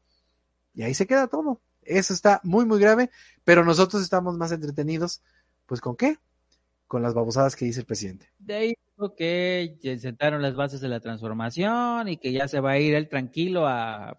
y 0.73 0.83
ahí 0.83 0.93
se 0.93 1.05
queda 1.05 1.27
todo. 1.27 1.61
Eso 1.83 2.13
está 2.13 2.41
muy, 2.43 2.65
muy 2.65 2.79
grave, 2.79 3.11
pero 3.43 3.63
nosotros 3.63 4.01
estamos 4.01 4.37
más 4.37 4.51
entretenidos, 4.51 5.21
pues 5.67 5.79
¿con 5.79 5.95
qué? 5.95 6.17
Con 6.87 7.03
las 7.03 7.13
babosadas 7.13 7.55
que 7.55 7.65
dice 7.65 7.81
el 7.81 7.85
presidente. 7.85 8.31
De 8.39 8.55
ahí 8.55 8.75
que 9.17 9.97
sentaron 9.99 10.41
las 10.41 10.55
bases 10.55 10.81
de 10.81 10.89
la 10.89 10.99
transformación 10.99 12.07
y 12.07 12.17
que 12.17 12.31
ya 12.31 12.47
se 12.47 12.59
va 12.59 12.71
a 12.71 12.79
ir 12.79 12.95
él 12.95 13.09
tranquilo 13.09 13.67
a, 13.67 14.17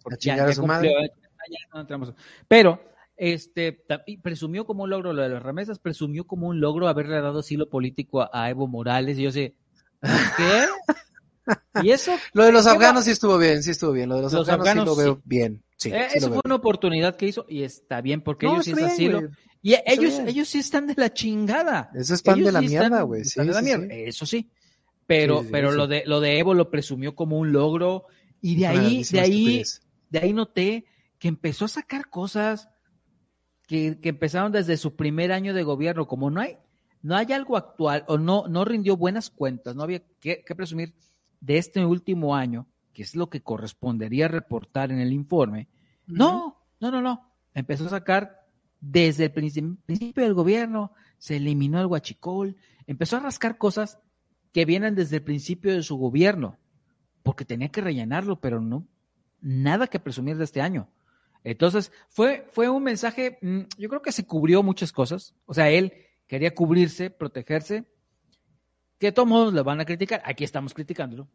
Pero 2.49 2.81
este 3.17 3.85
presumió 4.23 4.67
como 4.67 4.85
un 4.85 4.91
logro 4.91 5.13
lo 5.13 5.23
de 5.23 5.31
las 5.31 5.43
remesas, 5.43 5.79
presumió 5.79 6.27
como 6.27 6.49
un 6.49 6.61
logro 6.61 6.89
haberle 6.89 7.21
dado 7.21 7.39
asilo 7.39 7.71
político 7.71 8.29
a, 8.31 8.51
Evo 8.51 8.67
Morales 8.67 9.19
y 9.19 9.23
yo 9.23 9.33
sé, 9.33 9.55
¿qué? 10.03 10.67
¿Y 11.83 11.91
eso? 11.91 12.13
Lo 12.33 12.45
de 12.45 12.53
los 12.53 12.67
afganos 12.67 13.05
sí 13.05 13.13
estuvo 13.13 13.39
bien, 13.39 13.63
sí 13.63 13.71
estuvo 13.71 13.93
bien. 13.93 14.09
Lo 14.09 14.17
de 14.17 14.23
los, 14.23 14.35
afganos, 14.49 14.85
sí 14.85 14.91
lo 14.91 14.97
veo 14.97 15.21
bien. 15.25 15.63
Sí, 15.77 15.91
eh, 15.93 16.09
eso 16.13 16.29
fue 16.29 16.41
una 16.45 16.57
oportunidad 16.57 17.17
que 17.17 17.27
hizo 17.27 17.47
y 17.49 17.63
está 17.63 18.01
bien 18.01 18.21
porque 18.21 18.47
ellos 18.47 18.65
sí 18.65 18.73
es 18.73 18.83
asilo. 18.83 19.31
Y 19.63 19.75
ellos, 19.85 20.21
ellos 20.27 20.49
sí 20.49 20.59
están 20.59 20.87
de 20.87 20.95
la 20.97 21.13
chingada. 21.13 21.91
Eso 21.95 22.15
es 22.15 22.23
pan 22.23 22.43
de 22.43 22.53
la 22.53 22.61
mierda, 22.61 23.03
güey. 23.03 23.25
Sí, 23.25 23.41
Eso 23.91 24.27
sí. 24.27 24.51
Pero, 25.07 25.45
pero 25.51 25.73
lo 25.73 25.87
de 25.87 26.03
lo 26.07 26.21
de 26.21 26.39
Evo 26.39 26.55
lo 26.55 26.71
presumió 26.71 27.15
como 27.15 27.39
un 27.39 27.53
logro 27.53 28.07
y 28.41 28.57
de 28.57 28.67
ahí, 28.67 29.05
de 29.05 29.21
ahí, 29.21 29.63
de 30.11 30.19
ahí 30.19 30.33
noté 30.33 30.85
que 31.19 31.29
empezó 31.29 31.65
a 31.65 31.69
sacar 31.69 32.11
cosas 32.11 32.69
que, 33.67 33.99
que, 34.01 34.11
empezaron 34.11 34.53
desde 34.53 34.77
su 34.77 34.97
primer 34.97 35.33
año 35.33 35.55
de 35.55 35.63
gobierno. 35.63 36.07
Como 36.07 36.31
no 36.31 36.41
hay, 36.41 36.59
no 37.03 37.17
hay 37.17 37.33
algo 37.33 37.57
actual 37.57 38.05
o 38.09 38.19
no, 38.19 38.49
no 38.49 38.65
rindió 38.65 38.97
buenas 38.97 39.31
cuentas, 39.31 39.77
no 39.77 39.85
había 39.85 40.03
que, 40.21 40.43
presumir 40.57 40.95
de 41.41 41.59
este 41.59 41.85
último 41.85 42.35
año, 42.35 42.67
que 42.93 43.03
es 43.03 43.15
lo 43.15 43.31
que 43.31 43.43
correspondería 43.43 44.27
reportar 44.27 44.91
en 44.91 44.99
el 44.99 45.13
informe. 45.13 45.69
No, 46.07 46.65
no, 46.81 46.91
no, 46.91 47.01
no. 47.01 47.33
Empezó 47.55 47.87
a 47.87 47.91
sacar 47.91 48.41
desde 48.81 49.27
el 49.27 49.33
principio 49.33 50.25
del 50.25 50.35
gobierno, 50.35 50.93
se 51.19 51.37
eliminó 51.37 51.81
el 51.81 51.87
huachicol, 51.87 52.57
empezó 52.87 53.17
a 53.17 53.21
rascar 53.21 53.57
cosas 53.57 54.01
que 54.57 54.65
vienen 54.65 54.95
desde 54.95 55.17
el 55.17 55.23
principio 55.23 55.75
de 55.75 55.83
su 55.83 55.99
gobierno, 55.99 56.59
porque 57.23 57.45
tenía 57.45 57.69
que 57.69 57.83
rellenarlo, 57.83 58.41
pero 58.41 58.59
no, 58.59 58.89
nada 59.43 59.87
que 59.87 60.01
presumir 60.01 60.39
de 60.39 60.45
este 60.45 60.63
año. 60.63 60.89
Entonces, 61.45 61.93
fue, 62.09 62.47
fue 62.53 62.71
un 62.71 62.83
mensaje, 62.83 63.39
mm, 63.43 63.61
yo 63.77 63.91
creo 63.91 64.01
que 64.01 64.13
se 64.13 64.25
cubrió 64.25 64.63
muchas 64.63 64.93
cosas, 64.93 65.35
o 65.45 65.53
sea, 65.53 65.69
él 65.69 65.93
quería 66.27 66.55
cubrirse, 66.55 67.11
protegerse, 67.11 67.85
que 68.99 69.13
todos 69.13 69.29
modos 69.29 69.53
le 69.53 69.61
van 69.61 69.79
a 69.79 69.85
criticar, 69.85 70.23
aquí 70.25 70.43
estamos 70.43 70.73
criticándolo, 70.73 71.29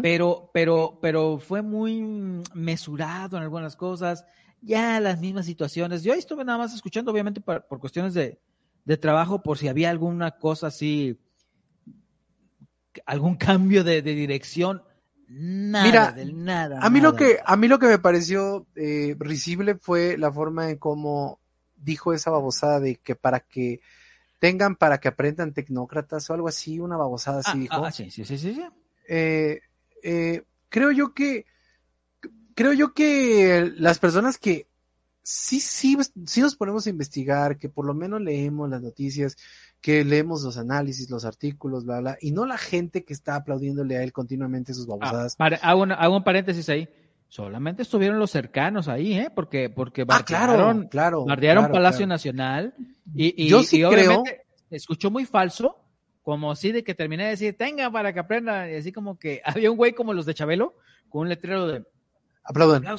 pero, 0.00 0.50
pero, 0.54 0.98
pero 1.02 1.36
fue 1.36 1.60
muy 1.60 2.42
mesurado 2.54 3.36
en 3.36 3.42
algunas 3.42 3.76
cosas, 3.76 4.24
ya 4.62 5.00
las 5.00 5.20
mismas 5.20 5.44
situaciones. 5.44 6.02
Yo 6.02 6.14
estuve 6.14 6.46
nada 6.46 6.56
más 6.56 6.74
escuchando, 6.74 7.12
obviamente, 7.12 7.42
por, 7.42 7.66
por 7.66 7.78
cuestiones 7.78 8.14
de, 8.14 8.40
de, 8.86 8.96
trabajo, 8.96 9.42
por 9.42 9.58
si 9.58 9.68
había 9.68 9.90
alguna 9.90 10.30
cosa 10.30 10.68
así 10.68 11.20
algún 13.06 13.36
cambio 13.36 13.84
de, 13.84 14.02
dirección. 14.02 14.82
Nada, 15.28 15.84
Mira, 15.84 16.32
nada. 16.32 16.80
A 16.82 16.90
mí 16.90 17.00
lo 17.00 17.14
que 17.14 17.38
a 17.44 17.56
mí 17.56 17.68
lo 17.68 17.78
que 17.78 17.86
me 17.86 17.98
pareció 17.98 18.66
eh, 18.74 19.14
risible 19.18 19.76
fue 19.76 20.18
la 20.18 20.32
forma 20.32 20.70
en 20.70 20.78
cómo 20.78 21.40
dijo 21.76 22.12
esa 22.12 22.30
babosada 22.30 22.80
de 22.80 22.96
que 22.96 23.14
para 23.14 23.40
que 23.40 23.80
tengan 24.40 24.74
para 24.74 24.98
que 24.98 25.08
aprendan 25.08 25.52
tecnócratas 25.52 26.28
o 26.28 26.34
algo 26.34 26.48
así, 26.48 26.80
una 26.80 26.96
babosada 26.96 27.40
así 27.40 27.50
ah, 27.52 27.60
dijo. 27.60 27.84
Ah, 27.84 27.92
sí, 27.92 28.10
sí, 28.10 28.24
sí, 28.24 28.38
sí. 28.38 28.60
Eh, 29.08 29.60
eh, 30.02 30.42
creo 30.68 30.90
yo 30.90 31.14
que 31.14 31.46
creo 32.54 32.72
yo 32.72 32.92
que 32.92 33.72
las 33.76 33.98
personas 33.98 34.38
que 34.38 34.69
sí, 35.22 35.60
sí, 35.60 35.96
sí 36.26 36.40
nos 36.40 36.56
ponemos 36.56 36.86
a 36.86 36.90
investigar, 36.90 37.58
que 37.58 37.68
por 37.68 37.84
lo 37.84 37.94
menos 37.94 38.20
leemos 38.20 38.68
las 38.68 38.82
noticias, 38.82 39.36
que 39.80 40.04
leemos 40.04 40.42
los 40.42 40.58
análisis, 40.58 41.10
los 41.10 41.24
artículos, 41.24 41.84
bla, 41.84 42.00
bla, 42.00 42.18
y 42.20 42.32
no 42.32 42.46
la 42.46 42.58
gente 42.58 43.04
que 43.04 43.12
está 43.12 43.36
aplaudiéndole 43.36 43.96
a 43.96 44.02
él 44.02 44.12
continuamente 44.12 44.74
sus 44.74 44.86
ah, 44.86 44.96
babosadas. 44.96 45.36
hago, 45.62 46.16
un 46.16 46.24
paréntesis 46.24 46.68
ahí. 46.68 46.88
Solamente 47.28 47.82
estuvieron 47.82 48.18
los 48.18 48.32
cercanos 48.32 48.88
ahí, 48.88 49.14
¿eh? 49.14 49.30
Porque, 49.32 49.70
porque 49.70 50.04
ah, 50.08 50.24
claro, 50.26 50.88
claro, 50.90 51.26
Palacio 51.70 52.06
Nacional 52.06 52.74
y, 53.14 53.44
y, 53.44 53.48
Yo 53.48 53.62
sí 53.62 53.82
creo... 53.82 54.24
escuchó 54.68 55.12
muy 55.12 55.24
falso, 55.26 55.76
como 56.22 56.50
así 56.50 56.72
de 56.72 56.82
que 56.82 56.94
terminé 56.94 57.24
de 57.24 57.30
decir, 57.30 57.56
tenga 57.56 57.90
para 57.90 58.12
que 58.12 58.18
aprenda, 58.18 58.68
y 58.68 58.74
así 58.74 58.90
como 58.90 59.18
que 59.18 59.40
había 59.44 59.70
un 59.70 59.76
güey 59.76 59.92
como 59.92 60.12
los 60.12 60.26
de 60.26 60.34
Chabelo, 60.34 60.74
con 61.08 61.22
un 61.22 61.28
letrero 61.28 61.68
de... 61.68 61.84
Aplaudan. 62.42 62.84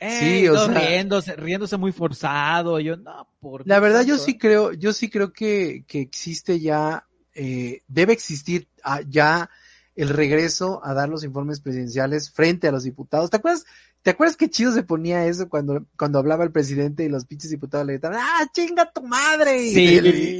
sí, 0.00 0.48
o 0.48 0.66
sea, 0.66 0.78
riéndose, 0.78 1.36
riéndose 1.36 1.76
muy 1.76 1.92
forzado, 1.92 2.80
yo, 2.80 2.96
no, 2.96 3.28
por 3.40 3.66
La 3.66 3.80
verdad, 3.80 4.04
yo 4.04 4.18
sí 4.18 4.38
creo, 4.38 4.72
yo 4.72 4.92
sí 4.92 5.10
creo 5.10 5.32
que, 5.32 5.84
que 5.86 6.00
existe 6.00 6.60
ya, 6.60 7.06
eh, 7.34 7.82
debe 7.88 8.12
existir 8.12 8.68
ah, 8.82 9.00
ya 9.06 9.50
el 9.94 10.10
regreso 10.10 10.80
a 10.84 10.94
dar 10.94 11.08
los 11.08 11.24
informes 11.24 11.60
presidenciales 11.60 12.30
frente 12.30 12.68
a 12.68 12.72
los 12.72 12.84
diputados. 12.84 13.30
¿Te 13.30 13.38
acuerdas? 13.38 13.66
¿Te 14.02 14.10
acuerdas 14.10 14.36
qué 14.36 14.48
chido 14.48 14.72
se 14.72 14.84
ponía 14.84 15.26
eso 15.26 15.48
cuando, 15.48 15.84
cuando 15.98 16.20
hablaba 16.20 16.44
el 16.44 16.52
presidente 16.52 17.04
y 17.04 17.08
los 17.08 17.26
pinches 17.26 17.50
diputados 17.50 17.84
le 17.86 17.94
gritaban, 17.94 18.20
¡ah, 18.20 18.48
chinga 18.52 18.90
tu 18.92 19.02
madre! 19.02 19.58
Sí, 19.72 19.98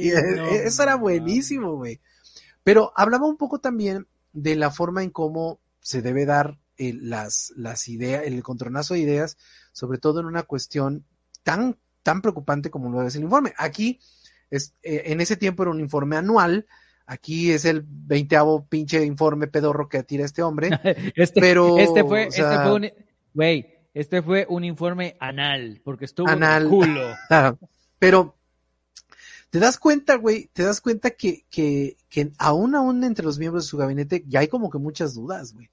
eso 0.63 0.83
era 0.83 0.95
buenísimo, 0.95 1.75
güey. 1.75 1.99
Pero 2.63 2.93
hablaba 2.95 3.27
un 3.27 3.35
poco 3.35 3.59
también 3.59 4.07
de 4.31 4.55
la 4.55 4.71
forma 4.71 5.03
en 5.03 5.09
cómo 5.09 5.59
se 5.81 6.01
debe 6.01 6.25
dar 6.25 6.57
las, 6.79 7.53
las 7.55 7.87
ideas, 7.87 8.23
el 8.25 8.41
contronazo 8.43 8.93
de 8.93 9.01
ideas, 9.01 9.37
sobre 9.71 9.97
todo 9.97 10.19
en 10.19 10.25
una 10.25 10.43
cuestión 10.43 11.05
tan, 11.43 11.77
tan 12.03 12.21
preocupante 12.21 12.69
como 12.69 12.89
lo 12.89 13.05
es 13.05 13.15
el 13.15 13.23
informe. 13.23 13.53
Aquí, 13.57 13.99
es, 14.49 14.73
eh, 14.81 15.03
en 15.05 15.21
ese 15.21 15.37
tiempo 15.37 15.63
era 15.63 15.71
un 15.71 15.79
informe 15.79 16.15
anual, 16.15 16.65
Aquí 17.11 17.51
es 17.51 17.65
el 17.65 17.83
veinteavo 17.83 18.67
pinche 18.67 19.03
informe 19.03 19.47
pedorro 19.47 19.89
que 19.89 20.03
tira 20.03 20.25
este 20.25 20.43
hombre. 20.43 20.69
este, 21.15 21.41
pero, 21.41 21.79
este 21.79 22.03
fue, 22.03 22.27
este 22.27 22.43
fue 22.43 22.71
un, 22.71 22.91
güey, 23.33 23.65
este 23.95 24.21
fue 24.21 24.45
un 24.47 24.63
informe 24.63 25.17
anal, 25.19 25.81
porque 25.83 26.05
estuvo 26.05 26.29
anal. 26.29 26.69
culo. 26.69 27.15
pero, 27.99 28.37
te 29.49 29.57
das 29.57 29.79
cuenta, 29.79 30.17
güey, 30.17 30.51
te 30.53 30.61
das 30.61 30.81
cuenta 30.81 31.09
que, 31.09 31.45
que, 31.49 31.97
que 32.09 32.31
aún, 32.37 32.75
aún 32.75 33.03
entre 33.03 33.25
los 33.25 33.39
miembros 33.39 33.63
de 33.63 33.69
su 33.69 33.77
gabinete 33.77 34.23
ya 34.27 34.41
hay 34.41 34.47
como 34.47 34.69
que 34.69 34.77
muchas 34.77 35.15
dudas, 35.15 35.53
güey. 35.53 35.71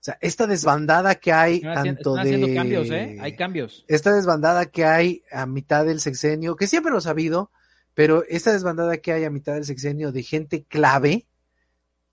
O 0.00 0.04
sea, 0.04 0.18
esta 0.20 0.46
desbandada 0.46 1.16
que 1.16 1.32
hay 1.32 1.60
tanto 1.60 2.14
de... 2.14 2.54
cambios, 2.54 2.90
¿eh? 2.90 3.18
Hay 3.20 3.36
cambios. 3.36 3.84
Esta 3.88 4.14
desbandada 4.14 4.66
que 4.66 4.84
hay 4.84 5.22
a 5.32 5.46
mitad 5.46 5.84
del 5.84 6.00
sexenio, 6.00 6.56
que 6.56 6.66
siempre 6.66 6.92
lo 6.92 6.98
ha 6.98 7.10
habido, 7.10 7.50
pero 7.94 8.22
esta 8.28 8.52
desbandada 8.52 8.98
que 8.98 9.12
hay 9.12 9.24
a 9.24 9.30
mitad 9.30 9.54
del 9.54 9.64
sexenio 9.64 10.12
de 10.12 10.22
gente 10.22 10.64
clave 10.64 11.26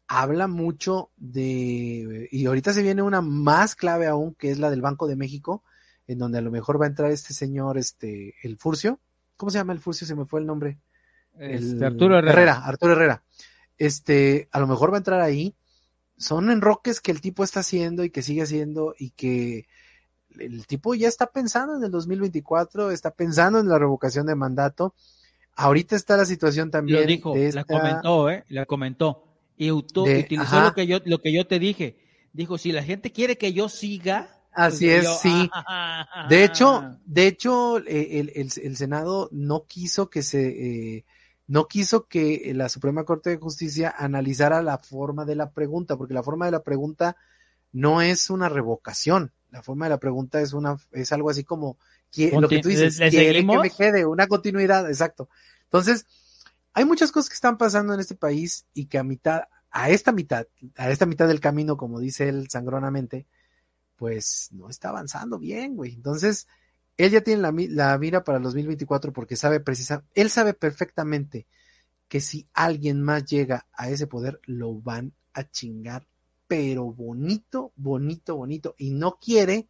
habla 0.07 0.47
mucho 0.47 1.11
de, 1.17 2.27
y 2.31 2.45
ahorita 2.45 2.73
se 2.73 2.83
viene 2.83 3.01
una 3.01 3.21
más 3.21 3.75
clave 3.75 4.07
aún, 4.07 4.35
que 4.35 4.51
es 4.51 4.59
la 4.59 4.69
del 4.69 4.81
Banco 4.81 5.07
de 5.07 5.15
México, 5.15 5.63
en 6.07 6.19
donde 6.19 6.37
a 6.37 6.41
lo 6.41 6.51
mejor 6.51 6.79
va 6.79 6.85
a 6.85 6.89
entrar 6.89 7.11
este 7.11 7.33
señor, 7.33 7.77
este, 7.77 8.35
el 8.43 8.57
Furcio. 8.57 8.99
¿Cómo 9.37 9.49
se 9.49 9.57
llama 9.57 9.73
el 9.73 9.79
Furcio? 9.79 10.05
Se 10.05 10.15
me 10.15 10.25
fue 10.25 10.39
el 10.39 10.45
nombre. 10.45 10.79
Este, 11.37 11.83
Arturo 11.83 12.17
Herrera. 12.19 12.63
Arturo 12.63 12.93
Herrera. 12.93 13.23
Este, 13.77 14.47
a 14.51 14.59
lo 14.59 14.67
mejor 14.67 14.91
va 14.91 14.95
a 14.95 14.99
entrar 14.99 15.21
ahí. 15.21 15.55
Son 16.17 16.49
enroques 16.49 17.01
que 17.01 17.11
el 17.11 17.21
tipo 17.21 17.43
está 17.43 17.59
haciendo 17.61 18.03
y 18.03 18.09
que 18.09 18.21
sigue 18.21 18.43
haciendo 18.43 18.95
y 18.97 19.11
que 19.11 19.67
el 20.39 20.67
tipo 20.67 20.95
ya 20.95 21.07
está 21.07 21.27
pensando 21.27 21.77
en 21.77 21.83
el 21.83 21.91
2024, 21.91 22.91
está 22.91 23.11
pensando 23.11 23.59
en 23.59 23.67
la 23.67 23.79
revocación 23.79 24.25
de 24.25 24.35
mandato 24.35 24.93
Ahorita 25.55 25.95
está 25.95 26.17
la 26.17 26.25
situación 26.25 26.69
también. 26.69 27.01
Lo 27.01 27.07
dijo, 27.07 27.35
la 27.35 27.63
comentó, 27.63 28.29
¿eh? 28.29 28.43
La 28.49 28.65
comentó. 28.65 29.23
Y 29.57 29.71
utilizó 29.71 30.61
lo 30.61 30.73
que, 30.73 30.85
yo, 30.85 30.99
lo 31.05 31.19
que 31.19 31.33
yo 31.33 31.47
te 31.47 31.59
dije. 31.59 31.97
Dijo, 32.33 32.57
si 32.57 32.73
la 32.73 32.83
gente 32.83 33.11
quiere 33.11 33.37
que 33.37 33.53
yo 33.53 33.69
siga. 33.69 34.29
Así 34.51 34.89
es, 34.89 35.19
sí. 35.21 35.49
de 36.29 36.43
hecho, 36.43 36.97
de 37.05 37.27
hecho, 37.27 37.77
eh, 37.79 38.19
el, 38.19 38.31
el, 38.35 38.51
el, 38.63 38.75
Senado 38.75 39.29
no 39.31 39.65
quiso 39.65 40.09
que 40.09 40.23
se, 40.23 40.47
eh, 40.97 41.05
no 41.47 41.67
quiso 41.67 42.07
que 42.07 42.51
la 42.55 42.69
Suprema 42.69 43.03
Corte 43.03 43.29
de 43.29 43.37
Justicia 43.37 43.93
analizara 43.95 44.61
la 44.61 44.77
forma 44.77 45.25
de 45.25 45.35
la 45.35 45.51
pregunta, 45.51 45.95
porque 45.97 46.13
la 46.13 46.23
forma 46.23 46.45
de 46.45 46.51
la 46.51 46.63
pregunta 46.63 47.17
no 47.71 48.01
es 48.01 48.29
una 48.29 48.49
revocación. 48.49 49.31
La 49.51 49.61
forma 49.61 49.85
de 49.85 49.91
la 49.91 49.99
pregunta 49.99 50.41
es 50.41 50.53
una, 50.53 50.77
es 50.91 51.11
algo 51.11 51.29
así 51.29 51.43
como, 51.43 51.77
lo 52.33 52.47
que 52.47 52.61
tú 52.61 52.69
dices, 52.69 52.97
quiere 52.97 53.45
que 53.45 53.57
me 53.57 53.69
quede 53.69 54.05
una 54.05 54.27
continuidad, 54.27 54.89
exacto. 54.89 55.29
Entonces, 55.65 56.05
hay 56.73 56.85
muchas 56.85 57.11
cosas 57.11 57.29
que 57.29 57.35
están 57.35 57.57
pasando 57.57 57.93
en 57.93 57.99
este 57.99 58.15
país 58.15 58.65
y 58.73 58.87
que 58.87 58.97
a 58.97 59.03
mitad, 59.03 59.43
a 59.71 59.89
esta 59.89 60.11
mitad, 60.11 60.47
a 60.75 60.89
esta 60.89 61.05
mitad 61.05 61.27
del 61.27 61.39
camino, 61.39 61.77
como 61.77 61.99
dice 61.99 62.27
él 62.27 62.49
sangronamente, 62.49 63.27
pues 63.95 64.49
no 64.51 64.69
está 64.69 64.89
avanzando 64.89 65.39
bien, 65.39 65.75
güey. 65.75 65.93
Entonces, 65.93 66.47
él 66.97 67.11
ya 67.11 67.21
tiene 67.21 67.41
la, 67.41 67.53
la 67.69 67.97
mira 67.97 68.23
para 68.23 68.37
el 68.37 68.43
2024 68.43 69.11
porque 69.11 69.35
sabe 69.35 69.59
precisamente, 69.59 70.09
él 70.13 70.29
sabe 70.29 70.53
perfectamente 70.53 71.45
que 72.07 72.21
si 72.21 72.47
alguien 72.53 73.01
más 73.01 73.25
llega 73.25 73.65
a 73.73 73.89
ese 73.89 74.07
poder, 74.07 74.39
lo 74.45 74.75
van 74.75 75.13
a 75.33 75.49
chingar, 75.49 76.07
pero 76.47 76.85
bonito, 76.85 77.73
bonito, 77.75 78.37
bonito. 78.37 78.75
Y 78.77 78.91
no 78.91 79.17
quiere, 79.19 79.67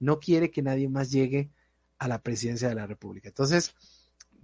no 0.00 0.18
quiere 0.18 0.50
que 0.50 0.62
nadie 0.62 0.88
más 0.88 1.10
llegue 1.10 1.50
a 1.98 2.08
la 2.08 2.22
presidencia 2.22 2.68
de 2.68 2.74
la 2.74 2.86
República. 2.86 3.28
Entonces, 3.28 3.74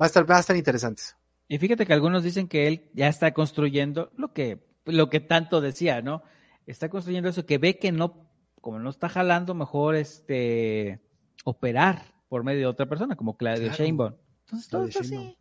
va 0.01 0.07
a 0.07 0.07
estar, 0.07 0.29
va 0.31 0.37
a 0.37 0.41
estar 0.41 0.57
interesante. 0.57 1.03
Y 1.49 1.59
fíjate 1.59 1.85
que 1.87 1.93
algunos 1.93 2.23
dicen 2.23 2.49
que 2.49 2.67
él 2.69 2.91
ya 2.95 3.09
está 3.09 3.35
construyendo 3.35 4.11
lo 4.17 4.33
que, 4.33 4.65
lo 4.87 5.11
que 5.11 5.21
tanto 5.21 5.61
decía, 5.61 6.01
¿no? 6.01 6.23
Está 6.67 6.89
construyendo 6.89 7.29
eso 7.29 7.45
que 7.45 7.59
ve 7.59 7.79
que 7.79 7.93
no, 7.93 8.31
como 8.61 8.79
no 8.79 8.89
está 8.89 9.09
jalando, 9.09 9.55
mejor 9.55 9.97
este 9.97 11.01
operar 11.45 12.14
por 12.35 12.43
medio 12.43 12.63
de 12.63 12.67
otra 12.67 12.87
persona, 12.87 13.15
como 13.15 13.37
Claudio 13.37 13.71
Sheinbaum. 13.71 14.13
Entonces 14.41 14.69
todo 14.69 14.87
está 14.87 15.03
así. 15.03 15.37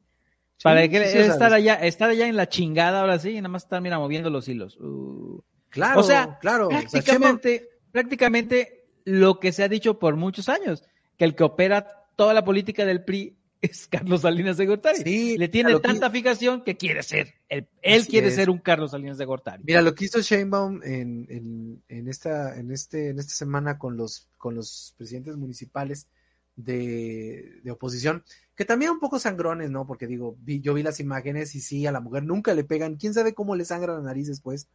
Para 0.61 0.87
que 0.87 0.97
estar 1.25 1.51
allá, 1.51 1.73
estar 1.73 2.07
allá 2.07 2.27
en 2.27 2.35
la 2.35 2.47
chingada 2.47 3.01
ahora 3.01 3.17
sí, 3.17 3.31
y 3.31 3.37
nada 3.37 3.47
más 3.49 3.63
estar, 3.63 3.81
mira, 3.81 3.97
moviendo 3.97 4.29
los 4.29 4.47
hilos. 4.47 4.77
Uh. 4.79 5.41
Claro, 5.69 6.01
o 6.01 6.03
sea, 6.03 6.37
claro. 6.39 6.69
Prácticamente, 6.69 7.67
prácticamente 7.91 8.85
lo 9.05 9.39
que 9.39 9.51
se 9.51 9.63
ha 9.63 9.67
dicho 9.67 9.97
por 9.97 10.17
muchos 10.17 10.49
años, 10.49 10.83
que 11.17 11.25
el 11.25 11.33
que 11.33 11.43
opera 11.43 11.87
toda 12.15 12.35
la 12.35 12.45
política 12.45 12.85
del 12.85 13.03
PRI 13.03 13.39
es 13.63 13.87
Carlos 13.87 14.21
Salinas 14.21 14.57
de 14.57 14.67
Gortari. 14.67 15.35
Le 15.35 15.47
tiene 15.47 15.79
tanta 15.79 16.11
fijación 16.11 16.61
que 16.63 16.77
quiere 16.77 17.01
ser. 17.01 17.33
Él, 17.49 18.05
quiere 18.05 18.29
ser 18.29 18.51
un 18.51 18.59
Carlos 18.59 18.91
Salinas 18.91 19.17
de 19.17 19.25
Gortari. 19.25 19.63
Mira, 19.65 19.81
lo 19.81 19.95
que 19.95 20.05
hizo 20.05 20.21
Sheinbaum 20.21 20.79
en, 20.83 21.81
en, 21.87 22.07
esta, 22.07 22.55
en, 22.55 22.69
este, 22.69 23.09
en 23.09 23.17
esta 23.17 23.33
semana 23.33 23.79
con 23.79 23.97
los, 23.97 24.29
con 24.37 24.53
los 24.53 24.93
presidentes 24.95 25.37
municipales 25.37 26.07
de, 26.55 27.61
oposición, 27.71 28.23
que 28.55 28.65
también 28.65 28.91
un 28.91 28.99
poco 28.99 29.19
sangrones, 29.19 29.69
¿no? 29.71 29.87
Porque 29.87 30.07
digo, 30.07 30.37
yo 30.45 30.73
vi 30.73 30.83
las 30.83 30.99
imágenes 30.99 31.55
y 31.55 31.61
sí, 31.61 31.85
a 31.87 31.91
la 31.91 31.99
mujer 31.99 32.23
nunca 32.23 32.53
le 32.53 32.63
pegan, 32.63 32.95
quién 32.95 33.13
sabe 33.13 33.33
cómo 33.33 33.55
le 33.55 33.65
sangra 33.65 33.93
la 33.93 34.01
nariz 34.01 34.27
después, 34.27 34.67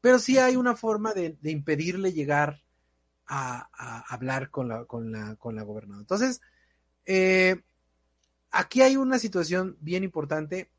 pero 0.00 0.18
sí 0.18 0.38
hay 0.38 0.56
una 0.56 0.76
forma 0.76 1.12
de, 1.12 1.36
impedirle 1.42 2.12
llegar 2.12 2.62
a, 3.26 3.68
a, 3.72 4.14
hablar 4.14 4.50
con 4.50 4.68
la, 4.68 4.84
con 4.84 5.10
la, 5.12 5.36
con 5.36 5.56
la 5.56 5.62
gobernadora. 5.62 6.02
Entonces, 6.02 6.40
eh, 7.10 7.62
aquí 8.50 8.82
hay 8.82 8.96
una 8.96 9.18
situación 9.18 9.76
bien 9.80 10.04
importante. 10.04 10.70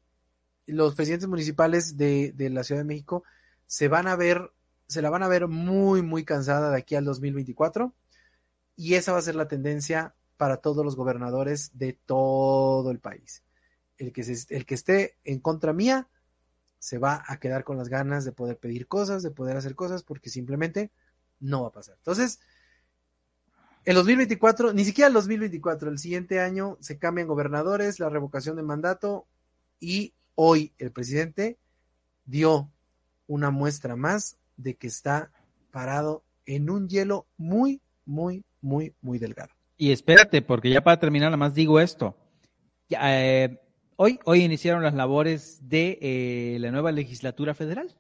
Los 0.68 0.94
presidentes 0.94 1.28
municipales 1.28 1.98
de, 1.98 2.34
la 2.52 2.64
Ciudad 2.64 2.82
de 2.82 2.86
México 2.86 3.24
se 3.66 3.88
van 3.88 4.08
a 4.08 4.16
ver, 4.16 4.52
se 4.88 5.02
la 5.02 5.10
van 5.10 5.24
a 5.24 5.28
ver 5.28 5.48
muy, 5.48 6.04
muy 6.04 6.24
cansada 6.24 6.70
de 6.70 6.78
aquí 6.78 6.96
al 6.96 7.06
2024. 7.06 7.94
Y 8.76 8.94
esa 8.94 9.12
va 9.12 9.18
a 9.18 9.24
ser 9.24 9.36
la 9.36 9.48
tendencia 9.48 10.16
para 10.40 10.56
todos 10.56 10.86
los 10.86 10.96
gobernadores 10.96 11.72
de 11.74 11.92
todo 11.92 12.92
el 12.92 13.00
país. 13.00 13.44
El 13.98 14.14
que, 14.14 14.22
el 14.22 14.66
que 14.66 14.74
esté 14.74 15.18
en 15.26 15.42
contra 15.42 15.74
mía 15.74 16.08
se 16.78 16.98
va 16.98 17.26
a 17.28 17.42
quedar 17.42 17.66
con 17.66 17.78
las 17.78 17.90
ganas 17.90 18.24
de 18.24 18.32
poder 18.32 18.58
pedir 18.58 18.88
cosas, 18.88 19.22
de 19.22 19.32
poder 19.32 19.58
hacer 19.58 19.76
cosas, 19.76 20.02
porque 20.02 20.30
simplemente 20.30 20.92
no 21.42 21.64
va 21.64 21.68
a 21.68 21.72
pasar. 21.74 21.96
Entonces, 21.98 22.40
el 23.84 23.96
2024, 23.96 24.72
ni 24.72 24.86
siquiera 24.86 25.10
el 25.10 25.14
2024, 25.14 25.90
el 25.90 26.00
siguiente 26.00 26.40
año 26.40 26.78
se 26.80 26.98
cambian 26.98 27.28
gobernadores, 27.28 28.00
la 28.00 28.08
revocación 28.08 28.56
de 28.56 28.64
mandato 28.64 29.28
y 29.78 30.14
hoy 30.36 30.74
el 30.78 30.94
presidente 30.94 31.60
dio 32.24 32.72
una 33.28 33.52
muestra 33.52 33.98
más 33.98 34.38
de 34.56 34.76
que 34.76 34.88
está 34.88 35.34
parado 35.72 36.24
en 36.46 36.70
un 36.70 36.88
hielo 36.88 37.28
muy, 37.36 37.82
muy, 38.06 38.46
muy, 38.62 38.96
muy 39.02 39.20
delgado. 39.20 39.59
Y 39.82 39.94
espérate, 39.94 40.42
porque 40.42 40.70
ya 40.70 40.82
para 40.82 41.00
terminar, 41.00 41.28
nada 41.28 41.38
más 41.38 41.54
digo 41.54 41.80
esto. 41.80 42.18
Eh, 42.90 43.58
hoy, 43.96 44.20
hoy 44.26 44.42
iniciaron 44.42 44.84
las 44.84 44.94
labores 44.94 45.70
de 45.70 45.98
eh, 46.02 46.58
la 46.60 46.70
nueva 46.70 46.92
legislatura 46.92 47.54
federal, 47.54 47.96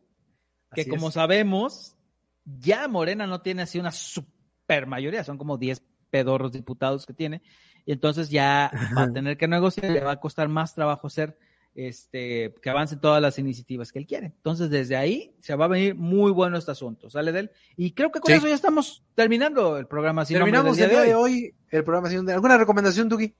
que 0.76 0.90
como 0.90 1.10
sabemos, 1.10 1.96
ya 2.44 2.86
Morena 2.90 3.28
no 3.28 3.40
tiene 3.40 3.62
así 3.62 3.80
una 3.80 3.94
super 3.94 4.88
mayoría, 4.88 5.24
son 5.24 5.38
como 5.38 5.58
10 5.58 5.82
pedorros 6.10 6.52
diputados 6.52 7.06
que 7.06 7.14
tiene, 7.14 7.42
y 7.86 7.94
entonces 7.94 8.30
ya 8.30 8.70
va 8.98 9.04
a 9.04 9.14
tener 9.14 9.38
que 9.38 9.48
negociar, 9.48 9.90
le 9.90 10.02
va 10.02 10.12
a 10.12 10.20
costar 10.20 10.50
más 10.50 10.76
trabajo 10.76 11.10
ser 11.10 11.38
este, 11.76 12.54
que 12.62 12.70
avancen 12.70 13.00
todas 13.00 13.22
las 13.22 13.40
iniciativas 13.40 13.92
que 13.92 14.00
él 14.00 14.08
quiere. 14.08 14.28
Entonces, 14.28 14.70
desde 14.70 14.96
ahí 14.96 15.36
se 15.40 15.56
va 15.56 15.66
a 15.66 15.70
venir 15.70 15.96
muy 15.96 16.32
bueno 16.32 16.58
este 16.58 16.72
asunto, 16.72 17.10
¿sale 17.10 17.32
de 17.32 17.40
él? 17.42 17.52
Y 17.78 17.92
creo 17.92 18.12
que 18.12 18.20
con 18.20 18.34
eso 18.34 18.48
ya 18.48 18.56
estamos 18.56 19.04
terminando 19.16 19.78
el 19.78 19.88
programa. 19.88 20.26
Sin 20.26 20.38
Terminamos 20.38 20.78
el 20.78 20.90
día 20.90 21.02
de 21.02 21.16
hoy. 21.16 21.56
el 21.70 21.84
programa 21.84 22.10
sin 22.10 22.30
¿Alguna 22.30 22.58
recomendación, 22.58 23.08
Dugi? 23.10 23.34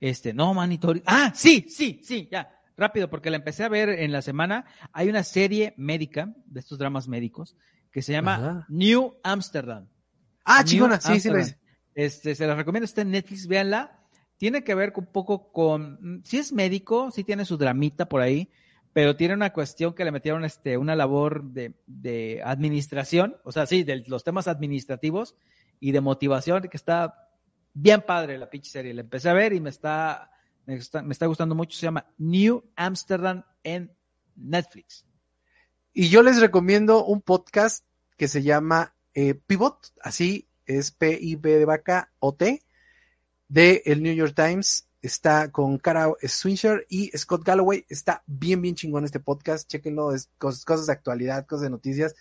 Este, 0.00 0.34
no, 0.34 0.52
manito. 0.54 0.94
Ah, 1.06 1.32
sí, 1.34 1.66
sí, 1.68 2.00
sí, 2.02 2.28
ya. 2.30 2.52
Rápido, 2.76 3.08
porque 3.08 3.30
la 3.30 3.36
empecé 3.36 3.64
a 3.64 3.68
ver 3.68 3.88
en 3.88 4.12
la 4.12 4.20
semana. 4.20 4.66
Hay 4.92 5.08
una 5.08 5.22
serie 5.22 5.72
médica 5.78 6.34
de 6.44 6.60
estos 6.60 6.78
dramas 6.78 7.08
médicos 7.08 7.56
que 7.90 8.02
se 8.02 8.12
llama 8.12 8.66
New 8.68 9.14
Amsterdam. 9.22 9.88
Ah, 10.44 10.62
chingona, 10.62 11.00
sí, 11.00 11.18
sí 11.18 11.30
lo 11.30 11.38
Este, 11.94 12.34
se 12.34 12.46
la 12.46 12.54
recomiendo, 12.54 12.84
está 12.84 13.00
en 13.00 13.10
Netflix, 13.10 13.46
véanla. 13.46 13.98
Tiene 14.36 14.64
que 14.64 14.74
ver 14.74 14.92
un 14.96 15.06
poco 15.06 15.50
con, 15.50 16.22
si 16.24 16.38
es 16.38 16.52
médico, 16.52 17.10
sí 17.10 17.24
tiene 17.24 17.44
su 17.44 17.56
dramita 17.56 18.08
por 18.08 18.20
ahí, 18.20 18.50
pero 18.92 19.16
tiene 19.16 19.34
una 19.34 19.52
cuestión 19.52 19.94
que 19.94 20.04
le 20.04 20.12
metieron 20.12 20.44
este, 20.44 20.76
una 20.76 20.96
labor 20.96 21.44
de, 21.44 21.74
de 21.86 22.42
administración, 22.44 23.36
o 23.44 23.52
sea, 23.52 23.66
sí, 23.66 23.82
de 23.84 24.04
los 24.06 24.24
temas 24.24 24.48
administrativos 24.48 25.36
y 25.80 25.92
de 25.92 26.00
motivación, 26.00 26.62
que 26.62 26.76
está 26.76 27.26
bien 27.76 28.02
padre 28.02 28.38
la 28.38 28.48
pinche 28.48 28.70
serie. 28.70 28.94
La 28.94 29.02
empecé 29.02 29.28
a 29.28 29.34
ver 29.34 29.52
y 29.52 29.60
me 29.60 29.70
está, 29.70 30.30
me 30.66 30.76
está, 30.76 31.26
gustando 31.26 31.54
mucho. 31.54 31.78
Se 31.78 31.86
llama 31.86 32.06
New 32.18 32.64
Amsterdam 32.74 33.44
en 33.62 33.94
Netflix. 34.34 35.04
Y 35.92 36.08
yo 36.08 36.22
les 36.22 36.40
recomiendo 36.40 37.04
un 37.04 37.20
podcast 37.20 37.84
que 38.16 38.28
se 38.28 38.42
llama 38.42 38.94
eh, 39.14 39.34
Pivot, 39.34 39.92
así 40.00 40.48
es 40.64 40.90
P-I-B 40.90 41.58
de 41.58 41.64
vaca 41.64 42.12
O-T, 42.18 42.62
de 43.48 43.82
el 43.86 44.02
New 44.02 44.14
York 44.14 44.34
Times. 44.34 44.88
Está 45.02 45.52
con 45.52 45.78
Cara 45.78 46.10
Swinsher 46.22 46.86
y 46.88 47.10
Scott 47.16 47.44
Galloway. 47.44 47.84
Está 47.88 48.22
bien, 48.26 48.60
bien 48.60 48.74
chingón 48.74 49.04
este 49.04 49.20
podcast. 49.20 49.68
Chequenlo, 49.68 50.12
es 50.12 50.30
cosas, 50.38 50.64
cosas 50.64 50.86
de 50.86 50.92
actualidad, 50.92 51.46
cosas 51.46 51.62
de 51.62 51.70
noticias, 51.70 52.14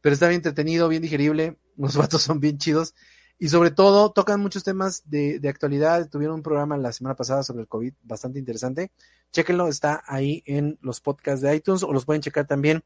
pero 0.00 0.14
está 0.14 0.28
bien 0.28 0.38
entretenido, 0.38 0.88
bien 0.88 1.02
digerible. 1.02 1.58
Los 1.76 1.96
vatos 1.96 2.22
son 2.22 2.40
bien 2.40 2.58
chidos. 2.58 2.94
Y 3.38 3.48
sobre 3.48 3.72
todo 3.72 4.12
tocan 4.12 4.40
muchos 4.40 4.62
temas 4.62 5.02
de, 5.10 5.40
actualidad. 5.48 6.08
Tuvieron 6.08 6.36
un 6.36 6.42
programa 6.42 6.76
la 6.76 6.92
semana 6.92 7.16
pasada 7.16 7.42
sobre 7.42 7.62
el 7.62 7.68
COVID 7.68 7.92
bastante 8.02 8.38
interesante. 8.38 8.92
Chequenlo, 9.32 9.68
está 9.68 10.02
ahí 10.06 10.42
en 10.46 10.78
los 10.80 11.00
podcasts 11.00 11.40
de 11.40 11.56
iTunes 11.56 11.82
o 11.82 11.92
los 11.92 12.04
pueden 12.04 12.22
checar 12.22 12.46
también 12.46 12.84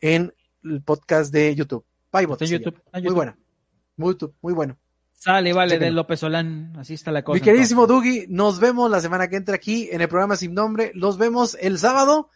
en 0.00 0.34
el 0.62 0.82
podcast 0.82 1.32
de 1.32 1.54
YouTube. 1.54 1.86
Pivot, 2.10 2.38
YouTube. 2.42 2.82
Muy 2.92 3.14
buena. 3.14 3.38
Muy, 3.96 4.16
muy 4.42 4.52
bueno. 4.52 4.78
Sale, 5.14 5.52
vale, 5.52 5.78
de 5.78 5.90
López 5.90 6.20
Solán. 6.20 6.74
Así 6.76 6.94
está 6.94 7.10
la 7.10 7.22
cosa. 7.22 7.34
Mi 7.34 7.40
queridísimo 7.40 7.86
Dugi, 7.86 8.26
nos 8.28 8.60
vemos 8.60 8.90
la 8.90 9.00
semana 9.00 9.28
que 9.28 9.36
entra 9.36 9.54
aquí 9.54 9.88
en 9.90 10.00
el 10.00 10.08
programa 10.08 10.36
Sin 10.36 10.52
Nombre. 10.52 10.92
Los 10.94 11.16
vemos 11.16 11.56
el 11.60 11.78
sábado 11.78 12.28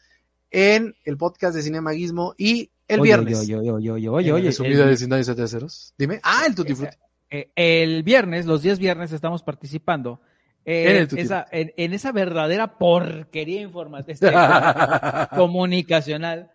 en 0.51 0.95
el 1.05 1.17
podcast 1.17 1.55
de 1.55 1.63
Cinemaguismo 1.63 2.35
y 2.39 2.71
el 2.89 3.01
viernes. 3.01 3.41
Oye, 3.41 3.57
oye, 3.57 3.71
oye, 3.71 4.09
oye, 4.09 4.33
oye. 4.33 4.51
de 4.51 5.67
Dime. 5.99 6.21
Ah, 6.23 6.45
el 6.47 6.55
Tutti 6.55 6.75
Frutti. 6.75 6.97
Eh, 7.31 7.53
el 7.57 8.03
viernes, 8.03 8.47
los 8.47 8.63
10 8.63 8.79
viernes, 8.79 9.13
estamos 9.13 9.43
participando 9.43 10.21
en, 10.65 11.09
esa, 11.19 11.47
en, 11.51 11.93
esa 11.93 12.13
verdadera 12.13 12.79
porquería 12.79 13.61
informativa 13.61 15.29
comunicacional, 15.37 16.51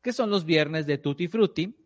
que 0.00 0.12
son 0.12 0.30
los 0.30 0.44
viernes 0.44 0.86
de 0.86 0.98
Tutti 0.98 1.28
Frutti, 1.28 1.76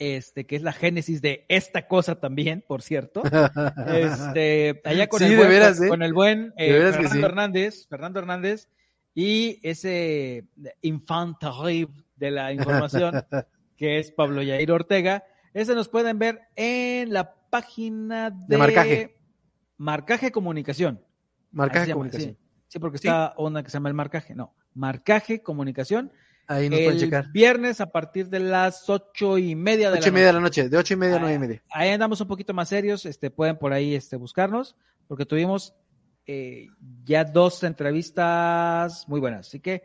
este, 0.00 0.46
que 0.46 0.56
es 0.56 0.62
la 0.62 0.72
génesis 0.72 1.20
de 1.20 1.44
esta 1.48 1.86
cosa 1.86 2.18
también, 2.18 2.64
por 2.66 2.82
cierto. 2.82 3.22
Este, 3.86 4.80
allá 4.84 5.08
con, 5.08 5.22
el, 5.22 5.36
buen, 5.36 5.52
¿eh? 5.52 5.88
con, 5.88 6.02
el 6.02 6.14
buen 6.14 6.54
eh, 6.56 6.90
Fernando 6.92 7.26
Hernández, 7.26 7.86
Fernando 7.88 8.18
Hernández, 8.18 8.68
y 9.14 9.60
ese 9.62 10.46
infant 10.80 11.36
de 12.16 12.30
la 12.30 12.52
información, 12.52 13.24
que 13.76 13.98
es 13.98 14.10
Pablo 14.10 14.42
Yair 14.42 14.72
Ortega, 14.72 15.24
ese 15.52 15.74
nos 15.74 15.88
pueden 15.88 16.18
ver 16.18 16.40
en 16.56 17.12
la 17.12 17.34
página 17.50 18.30
de, 18.30 18.56
marcaje. 18.56 19.16
Marcaje 19.76 20.32
Comunicación. 20.32 21.04
Marcaje 21.52 21.92
Comunicación. 21.92 22.38
Sí, 22.68 22.78
porque 22.78 22.96
está 22.96 23.34
onda 23.36 23.62
que 23.62 23.70
se 23.70 23.76
llama 23.76 23.88
el 23.88 23.94
marcaje. 23.94 24.34
No, 24.34 24.54
Marcaje 24.72 25.42
Comunicación. 25.42 26.12
Ahí 26.50 26.68
nos 26.68 26.80
pueden 26.80 26.98
checar. 26.98 27.30
Viernes 27.30 27.80
a 27.80 27.92
partir 27.92 28.28
de 28.28 28.40
las 28.40 28.90
ocho 28.90 29.38
y 29.38 29.54
media 29.54 29.88
de 29.88 29.98
ocho 29.98 30.06
la 30.06 30.08
y 30.08 30.12
media 30.12 30.26
de 30.26 30.32
la 30.32 30.40
noche, 30.40 30.68
de 30.68 30.76
ocho 30.76 30.94
y 30.94 30.96
media 30.96 31.14
a 31.14 31.18
nueve 31.20 31.36
y 31.36 31.38
media. 31.38 31.62
Ahí 31.70 31.90
andamos 31.90 32.20
un 32.20 32.26
poquito 32.26 32.52
más 32.52 32.68
serios, 32.68 33.06
este, 33.06 33.30
pueden 33.30 33.56
por 33.56 33.72
ahí 33.72 33.94
este, 33.94 34.16
buscarnos, 34.16 34.74
porque 35.06 35.24
tuvimos 35.24 35.76
eh, 36.26 36.66
ya 37.04 37.22
dos 37.22 37.62
entrevistas 37.62 39.06
muy 39.06 39.20
buenas. 39.20 39.46
Así 39.46 39.60
que 39.60 39.84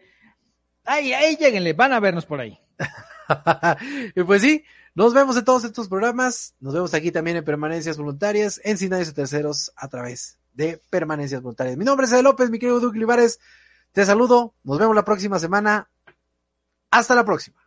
ahí, 0.86 1.14
ahí 1.14 1.36
lleguenle, 1.36 1.74
van 1.74 1.94
a 1.94 2.00
vernos 2.00 2.26
por 2.26 2.40
ahí. 2.40 2.60
y 4.16 4.24
pues 4.24 4.42
sí, 4.42 4.64
nos 4.96 5.14
vemos 5.14 5.38
en 5.38 5.46
todos 5.46 5.66
estos 5.66 5.88
programas. 5.88 6.56
Nos 6.60 6.74
vemos 6.74 6.96
aquí 6.96 7.12
también 7.12 7.38
en 7.38 7.46
Permanencias 7.46 7.96
Voluntarias, 7.96 8.60
en 8.64 8.80
Sin 8.80 8.90
Nadie 8.90 9.12
Terceros, 9.12 9.72
a 9.76 9.88
través 9.88 10.40
de 10.56 10.82
Permanencias 10.90 11.44
Voluntarias. 11.44 11.78
Mi 11.78 11.86
nombre 11.86 12.08
es 12.08 12.12
Ed 12.12 12.24
López, 12.24 12.50
mi 12.50 12.58
querido 12.58 12.80
Duque 12.80 12.98
Olivares. 12.98 13.40
Te 13.92 14.04
saludo. 14.04 14.56
Nos 14.64 14.80
vemos 14.80 14.96
la 14.96 15.06
próxima 15.06 15.38
semana. 15.38 15.92
Hasta 16.92 17.16
la 17.16 17.26
próxima. 17.26 17.62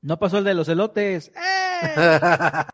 No 0.00 0.18
pasó 0.18 0.38
el 0.38 0.44
de 0.44 0.54
los 0.54 0.68
elotes. 0.68 1.32
¡Eh! 1.34 2.20